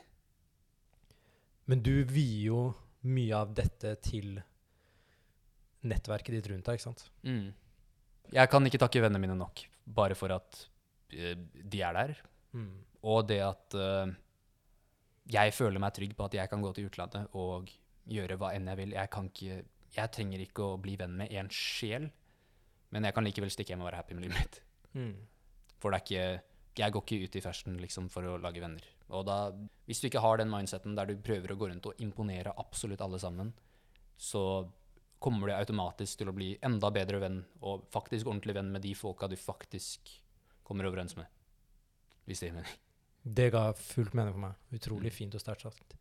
Men 1.68 1.84
du 1.84 1.94
vier 2.08 2.46
jo 2.48 2.62
mye 3.04 3.36
av 3.36 3.52
dette 3.56 3.96
til 4.04 4.38
nettverket 5.84 6.38
ditt 6.38 6.48
rundt 6.52 6.70
deg, 6.70 6.80
ikke 6.80 6.86
sant? 6.86 7.04
Mm. 7.28 7.52
Jeg 8.34 8.52
kan 8.52 8.70
ikke 8.70 8.80
takke 8.86 9.04
vennene 9.04 9.26
mine 9.26 9.36
nok, 9.36 9.66
bare 9.84 10.16
for 10.16 10.32
at 10.36 10.62
uh, 11.18 11.34
de 11.36 11.84
er 11.84 12.00
der. 12.00 12.16
Og 13.04 13.26
det 13.28 13.42
at 13.44 13.76
eh, 13.76 14.12
jeg 15.32 15.54
føler 15.56 15.80
meg 15.80 15.94
trygg 15.96 16.16
på 16.18 16.28
at 16.28 16.36
jeg 16.38 16.52
kan 16.52 16.64
gå 16.64 16.74
til 16.76 16.90
utlandet 16.90 17.36
og 17.40 17.72
gjøre 18.12 18.38
hva 18.40 18.52
enn 18.56 18.68
jeg 18.72 18.80
vil. 18.82 18.96
Jeg, 18.98 19.12
kan 19.14 19.30
ikke, 19.30 19.60
jeg 19.96 20.14
trenger 20.16 20.44
ikke 20.44 20.66
å 20.66 20.80
bli 20.82 20.98
venn 21.00 21.16
med 21.20 21.32
en 21.40 21.52
sjel, 21.54 22.10
men 22.94 23.08
jeg 23.08 23.16
kan 23.16 23.26
likevel 23.26 23.54
stikke 23.54 23.74
hjem 23.74 23.86
og 23.86 23.90
være 23.90 24.02
happy 24.02 24.18
med 24.18 24.28
livet 24.28 24.42
mitt. 24.42 24.60
Mm. 24.94 25.14
For 25.82 25.90
det 25.90 26.04
ikke 26.04 26.26
Jeg 26.78 26.94
går 26.94 27.04
ikke 27.04 27.26
ut 27.28 27.36
i 27.38 27.42
fashion 27.42 27.76
liksom, 27.78 28.08
for 28.10 28.26
å 28.26 28.38
lage 28.42 28.62
venner. 28.62 28.86
Og 29.14 29.28
da, 29.28 29.52
hvis 29.86 30.00
du 30.02 30.08
ikke 30.08 30.24
har 30.24 30.40
den 30.42 30.50
mindseten 30.50 30.96
der 30.98 31.06
du 31.06 31.20
prøver 31.22 31.54
å 31.54 31.58
gå 31.60 31.68
rundt 31.70 31.86
og 31.86 32.00
imponere 32.02 32.54
absolutt 32.58 33.02
alle 33.06 33.20
sammen, 33.22 33.52
så 34.18 34.66
kommer 35.22 35.48
du 35.48 35.54
automatisk 35.54 36.18
til 36.20 36.32
å 36.32 36.36
bli 36.36 36.50
enda 36.66 36.90
bedre 36.92 37.20
venn, 37.22 37.38
og 37.62 37.86
faktisk 37.94 38.26
ordentlig 38.26 38.58
venn 38.58 38.74
med 38.74 38.82
de 38.84 38.96
folka 38.98 39.30
du 39.30 39.38
faktisk 39.38 40.10
kommer 40.66 40.90
overens 40.90 41.14
med. 41.20 41.30
Hvis 42.26 42.42
det 42.42 42.50
gir 42.50 42.58
mening. 42.58 42.82
Det 43.24 43.50
ga 43.54 43.70
fullt 43.78 44.14
mening 44.18 44.34
for 44.36 44.44
meg. 44.44 44.56
Utrolig 44.76 45.12
Mm. 45.12 45.16
fint 45.16 45.36
og 45.36 45.42
sterkt 45.42 45.62
sagt. 45.64 45.96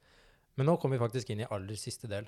Men 0.57 0.66
nå 0.66 0.77
kommer 0.81 0.99
vi 0.99 1.05
faktisk 1.05 1.31
inn 1.31 1.41
i 1.41 1.49
aller 1.51 1.77
siste 1.77 2.09
del. 2.09 2.27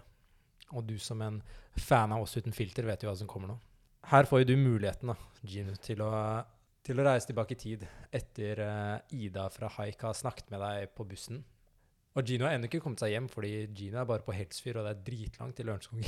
Og 0.72 0.86
du 0.86 0.98
som 0.98 1.20
en 1.22 1.42
fan 1.76 2.12
av 2.12 2.22
oss 2.22 2.36
uten 2.36 2.52
filter, 2.52 2.84
vet 2.86 3.02
jo 3.02 3.10
hva 3.10 3.16
som 3.18 3.26
kommer 3.28 3.48
nå. 3.48 3.58
Her 4.04 4.24
får 4.24 4.40
jo 4.44 4.44
du 4.52 4.56
muligheten, 4.56 5.08
da, 5.08 5.16
Gino, 5.44 5.74
til 5.76 6.00
å, 6.04 6.44
til 6.84 7.00
å 7.00 7.04
reise 7.04 7.26
tilbake 7.26 7.52
i 7.52 7.60
tid 7.60 7.86
etter 8.12 8.60
eh, 8.60 9.00
Ida 9.12 9.48
fra 9.50 9.68
Haik 9.68 10.00
har 10.02 10.14
snakket 10.14 10.50
med 10.50 10.60
deg 10.60 10.94
på 10.94 11.06
bussen. 11.08 11.42
Og 12.14 12.24
Gino 12.24 12.44
har 12.46 12.54
ennå 12.54 12.68
ikke 12.68 12.80
kommet 12.84 13.00
seg 13.00 13.10
hjem, 13.10 13.28
fordi 13.28 13.66
Gino 13.74 13.98
er 14.00 14.04
bare 14.08 14.22
på 14.22 14.32
Helsfyr, 14.36 14.76
og 14.78 14.84
det 14.86 14.92
er 14.94 15.04
dritlangt 15.08 15.56
til 15.56 15.66
Lørenskog. 15.66 16.04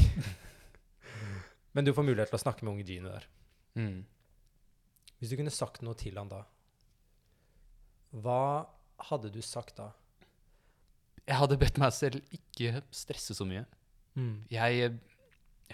Men 1.75 1.85
du 1.85 1.93
får 1.93 2.07
mulighet 2.07 2.31
til 2.31 2.39
å 2.39 2.45
snakke 2.45 2.65
med 2.65 2.77
unge 2.77 2.87
Gino 2.87 3.09
der. 3.11 3.27
Mm. 3.75 4.05
Hvis 5.19 5.33
du 5.33 5.37
kunne 5.37 5.51
sagt 5.53 5.83
noe 5.83 5.97
til 5.99 6.17
han 6.17 6.29
da, 6.31 6.45
hva 8.17 8.41
hadde 9.11 9.31
du 9.33 9.41
sagt 9.45 9.77
da? 9.79 9.91
Jeg 11.27 11.39
hadde 11.41 11.59
bedt 11.59 11.79
meg 11.83 11.93
selv 11.95 12.35
ikke 12.35 12.83
stresse 12.95 13.35
så 13.35 13.47
mye. 13.49 13.65
Mm. 14.17 14.45
Jeg 14.51 14.93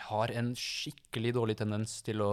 har 0.09 0.33
en 0.33 0.53
skikkelig 0.57 1.35
dårlig 1.37 1.59
tendens 1.61 2.01
til 2.05 2.23
å 2.25 2.33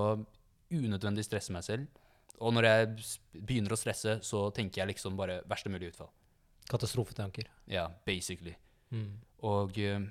unødvendig 0.71 1.25
stresse 1.27 1.53
meg 1.53 1.65
selv. 1.65 2.05
Og 2.39 2.53
når 2.55 2.67
jeg 2.69 3.41
begynner 3.41 3.75
å 3.75 3.79
stresse, 3.79 4.19
så 4.23 4.45
tenker 4.55 4.81
jeg 4.81 4.93
liksom 4.93 5.17
bare 5.19 5.41
verste 5.49 5.71
mulig 5.71 5.91
utfall. 5.91 6.11
Katastrofetanker. 6.69 7.49
Ja, 7.67 7.89
basically. 8.05 8.53
Mm. 8.93 9.17
Og 9.49 9.75
eh, 9.81 10.05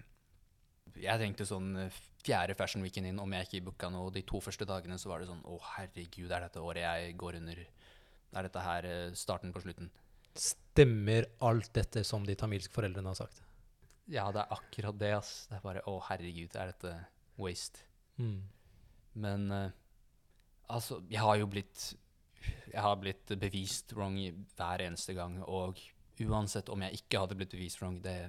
jeg 0.98 1.22
tenkte 1.22 1.46
sånn 1.48 1.70
eh, 1.84 2.00
fjerde 2.26 2.56
fashion 2.58 2.84
weekend 2.84 3.08
inn, 3.08 3.20
om 3.22 3.32
jeg 3.32 3.48
ikke 3.48 3.64
booka 3.70 3.90
noe 3.92 4.12
de 4.12 4.24
to 4.28 4.42
første 4.44 4.66
dagene, 4.68 4.98
så 5.00 5.12
var 5.12 5.22
det 5.22 5.30
sånn 5.30 5.44
Å, 5.46 5.56
herregud, 5.76 6.28
er 6.28 6.44
dette 6.44 6.62
året 6.62 6.84
jeg 6.84 7.16
går 7.20 7.40
under? 7.40 7.62
Er 8.36 8.48
dette 8.48 8.66
her 8.66 8.88
eh, 8.90 9.16
starten 9.16 9.54
på 9.54 9.62
slutten? 9.64 9.88
Stemmer 10.38 11.26
alt 11.44 11.72
dette 11.74 12.04
som 12.06 12.26
de 12.26 12.36
tamilske 12.38 12.74
foreldrene 12.74 13.10
har 13.10 13.18
sagt? 13.18 13.42
Ja, 14.08 14.28
det 14.32 14.44
er 14.44 14.54
akkurat 14.56 14.98
det, 15.00 15.12
ass. 15.18 15.32
Det 15.50 15.58
er 15.58 15.64
bare 15.64 15.84
Å, 15.90 15.98
herregud, 16.08 16.54
er 16.56 16.72
dette 16.72 16.94
waste? 17.40 17.84
Mm. 18.18 18.40
Men 19.18 19.50
uh, 19.52 19.70
altså, 20.72 21.02
jeg 21.10 21.22
har 21.22 21.36
jo 21.40 21.48
blitt 21.50 21.92
Jeg 22.70 22.82
har 22.82 22.96
blitt 23.00 23.34
bevist 23.40 23.92
wrong 23.96 24.16
hver 24.56 24.84
eneste 24.86 25.14
gang, 25.16 25.40
og 25.42 25.80
uansett 26.22 26.70
om 26.72 26.82
jeg 26.86 27.02
ikke 27.02 27.22
hadde 27.22 27.36
blitt 27.38 27.54
bevist 27.54 27.82
wrong, 27.82 28.00
det 28.02 28.20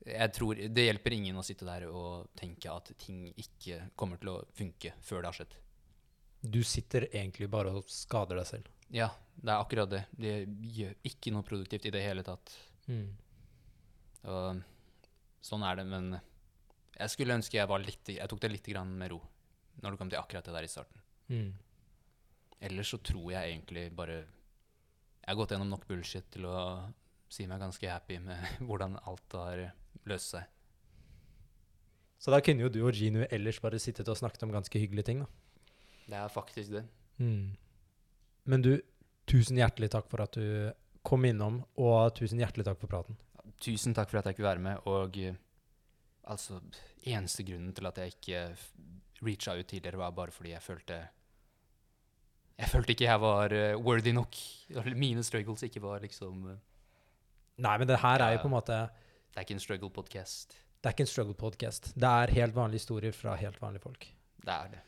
jeg 0.00 0.32
tror 0.32 0.56
Det 0.56 0.84
hjelper 0.86 1.12
ingen 1.12 1.36
å 1.36 1.44
sitte 1.44 1.66
der 1.68 1.84
og 1.90 2.30
tenke 2.38 2.72
at 2.72 2.88
ting 2.96 3.26
ikke 3.36 3.90
kommer 4.00 4.16
til 4.20 4.32
å 4.32 4.38
funke 4.56 4.94
før 5.04 5.20
det 5.20 5.28
har 5.28 5.36
skjedd. 5.36 5.56
Du 6.40 6.62
sitter 6.64 7.06
egentlig 7.10 7.50
bare 7.52 7.72
og 7.76 7.88
skader 7.92 8.40
deg 8.40 8.48
selv. 8.48 8.68
Ja, 8.90 9.10
det 9.36 9.52
er 9.52 9.60
akkurat 9.60 9.90
det. 9.92 10.04
Det 10.10 10.34
gjør 10.74 10.94
ikke 11.06 11.32
noe 11.34 11.46
produktivt 11.46 11.86
i 11.86 11.92
det 11.94 12.02
hele 12.04 12.24
tatt. 12.26 12.52
Mm. 12.88 13.10
Og 14.30 14.62
sånn 15.44 15.64
er 15.64 15.80
det, 15.80 15.86
men 15.88 16.14
jeg 17.00 17.12
skulle 17.12 17.36
ønske 17.38 17.56
jeg 17.56 17.68
var 17.70 17.80
litt 17.80 18.10
Jeg 18.12 18.28
tok 18.28 18.42
det 18.42 18.50
litt 18.52 18.66
grann 18.68 18.90
med 19.00 19.14
ro 19.14 19.20
når 19.80 19.94
det 19.94 20.00
kom 20.00 20.10
til 20.12 20.20
akkurat 20.20 20.44
det 20.44 20.52
der 20.52 20.66
i 20.66 20.70
starten. 20.70 21.02
Mm. 21.32 21.52
Ellers 22.68 22.90
så 22.92 22.98
tror 23.00 23.30
jeg 23.32 23.54
egentlig 23.54 23.86
bare 23.96 24.18
Jeg 24.20 25.28
har 25.30 25.38
gått 25.38 25.54
gjennom 25.54 25.70
nok 25.72 25.86
bullshit 25.88 26.26
til 26.34 26.48
å 26.50 26.56
si 27.30 27.46
meg 27.48 27.62
ganske 27.62 27.88
happy 27.88 28.18
med 28.24 28.42
hvordan 28.66 28.98
alt 29.06 29.36
har 29.38 29.62
løst 30.10 30.34
seg. 30.34 30.48
Så 32.20 32.32
da 32.34 32.42
kunne 32.44 32.66
jo 32.66 32.72
du 32.72 32.82
og 32.82 32.92
Gino 32.92 33.22
ellers 33.32 33.62
bare 33.64 33.80
sittet 33.80 34.08
og 34.12 34.18
snakket 34.18 34.42
om 34.44 34.52
ganske 34.52 34.82
hyggelige 34.82 35.08
ting, 35.08 35.22
da. 35.22 35.28
Det 36.10 36.18
er 36.18 36.32
faktisk 36.32 36.72
det. 36.74 36.84
Mm. 37.22 37.56
Men 38.50 38.64
du, 38.64 38.72
tusen 39.30 39.60
hjertelig 39.60 39.90
takk 39.92 40.08
for 40.10 40.24
at 40.24 40.34
du 40.34 40.72
kom 41.06 41.24
innom, 41.28 41.60
og 41.80 42.14
tusen 42.18 42.40
hjertelig 42.42 42.66
takk 42.66 42.80
for 42.80 42.90
praten. 42.90 43.18
Tusen 43.60 43.94
takk 43.96 44.10
for 44.10 44.20
at 44.20 44.28
jeg 44.28 44.38
kunne 44.38 44.48
være 44.48 44.64
med, 44.64 44.86
og 44.90 45.16
eh, 45.20 45.36
altså 46.30 46.60
Eneste 47.08 47.44
grunnen 47.48 47.72
til 47.76 47.88
at 47.88 47.98
jeg 47.98 48.14
ikke 48.14 48.40
reacha 49.24 49.54
ut 49.56 49.68
tidligere, 49.68 50.00
var 50.00 50.16
bare 50.16 50.32
fordi 50.34 50.50
jeg 50.52 50.62
følte 50.62 50.98
Jeg 52.60 52.68
følte 52.68 52.92
ikke 52.92 53.04
jeg 53.04 53.20
var 53.20 53.52
eh, 53.56 53.76
worthy 53.76 54.12
nok. 54.12 54.36
Mine 54.96 55.22
struggles 55.24 55.62
ikke 55.62 55.82
var 55.82 56.00
liksom 56.04 56.50
eh, 56.50 56.58
Nei, 57.60 57.76
men 57.78 57.88
det 57.88 58.00
her 58.00 58.20
er 58.24 58.34
jo 58.34 58.42
på 58.44 58.48
en 58.48 58.56
måte 58.56 58.76
Det 59.30 59.36
er 59.36 59.46
ikke 59.46 59.56
en 59.56 59.64
struggle 59.64 59.90
podcast. 59.90 60.56
Det 60.80 60.88
er 60.88 60.96
ikke 60.96 61.04
en 61.04 61.14
struggle 61.14 61.34
podcast. 61.34 61.92
Det 61.94 62.08
er 62.08 62.32
helt 62.36 62.56
vanlige 62.56 62.80
historier 62.80 63.12
fra 63.12 63.36
helt 63.36 63.60
vanlige 63.62 63.84
folk. 63.84 64.06
Det 64.40 64.54
er 64.54 64.70
det. 64.72 64.80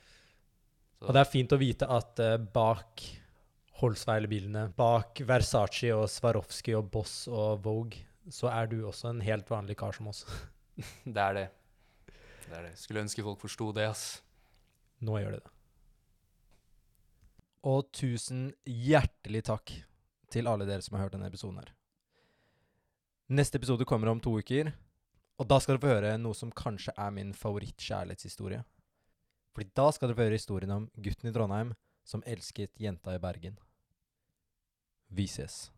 Så, 1.03 1.09
Og 1.09 1.17
det 1.17 1.23
er 1.25 1.31
fint 1.33 1.53
å 1.53 1.59
vite 1.59 1.87
at 1.91 2.21
uh, 2.23 2.37
bak 2.39 3.03
Holsweiler-bilene, 3.81 4.69
bak 4.79 5.19
Versace 5.27 5.91
og 5.91 6.05
Swarovski 6.07 6.77
og 6.79 6.93
Boss 6.95 7.25
og 7.27 7.65
Vogue, 7.65 8.05
så 8.31 8.47
er 8.53 8.69
du 8.71 8.85
også 8.87 9.09
en 9.11 9.23
helt 9.27 9.51
vanlig 9.51 9.75
kar 9.81 9.97
som 9.97 10.13
oss. 10.13 10.23
det 11.17 11.25
er 11.25 11.35
det. 11.41 11.49
Det 12.47 12.55
er 12.55 12.69
det. 12.69 12.77
Skulle 12.79 13.03
ønske 13.03 13.25
folk 13.27 13.43
forsto 13.43 13.73
det, 13.75 13.89
ass. 13.91 14.05
Nå 15.03 15.19
gjør 15.19 15.35
det 15.35 15.43
det. 15.43 15.53
Og 17.67 17.91
tusen 17.95 18.47
hjertelig 18.63 19.43
takk 19.51 19.75
til 20.31 20.47
alle 20.51 20.69
dere 20.71 20.87
som 20.87 20.95
har 20.95 21.09
hørt 21.09 21.17
denne 21.17 21.31
episoden 21.33 21.59
her. 21.59 21.75
Neste 23.35 23.59
episode 23.59 23.87
kommer 23.89 24.13
om 24.13 24.23
to 24.23 24.37
uker, 24.39 24.71
og 25.43 25.51
da 25.51 25.59
skal 25.59 25.75
dere 25.75 25.83
få 25.83 25.91
høre 25.97 26.15
noe 26.23 26.39
som 26.39 26.55
kanskje 26.55 26.95
er 26.95 27.11
min 27.15 27.35
favorittkjærlighetshistorie. 27.35 28.63
Fordi 29.53 29.71
da 29.77 29.91
skal 29.93 30.09
dere 30.09 30.19
få 30.19 30.27
høre 30.27 30.39
historien 30.41 30.73
om 30.75 30.89
gutten 30.97 31.29
i 31.29 31.35
Trondheim 31.35 31.75
som 32.09 32.25
elsket 32.27 32.73
jenta 32.81 33.15
i 33.15 33.21
Bergen. 33.23 33.59
Vi 35.13 35.29
ses. 35.29 35.69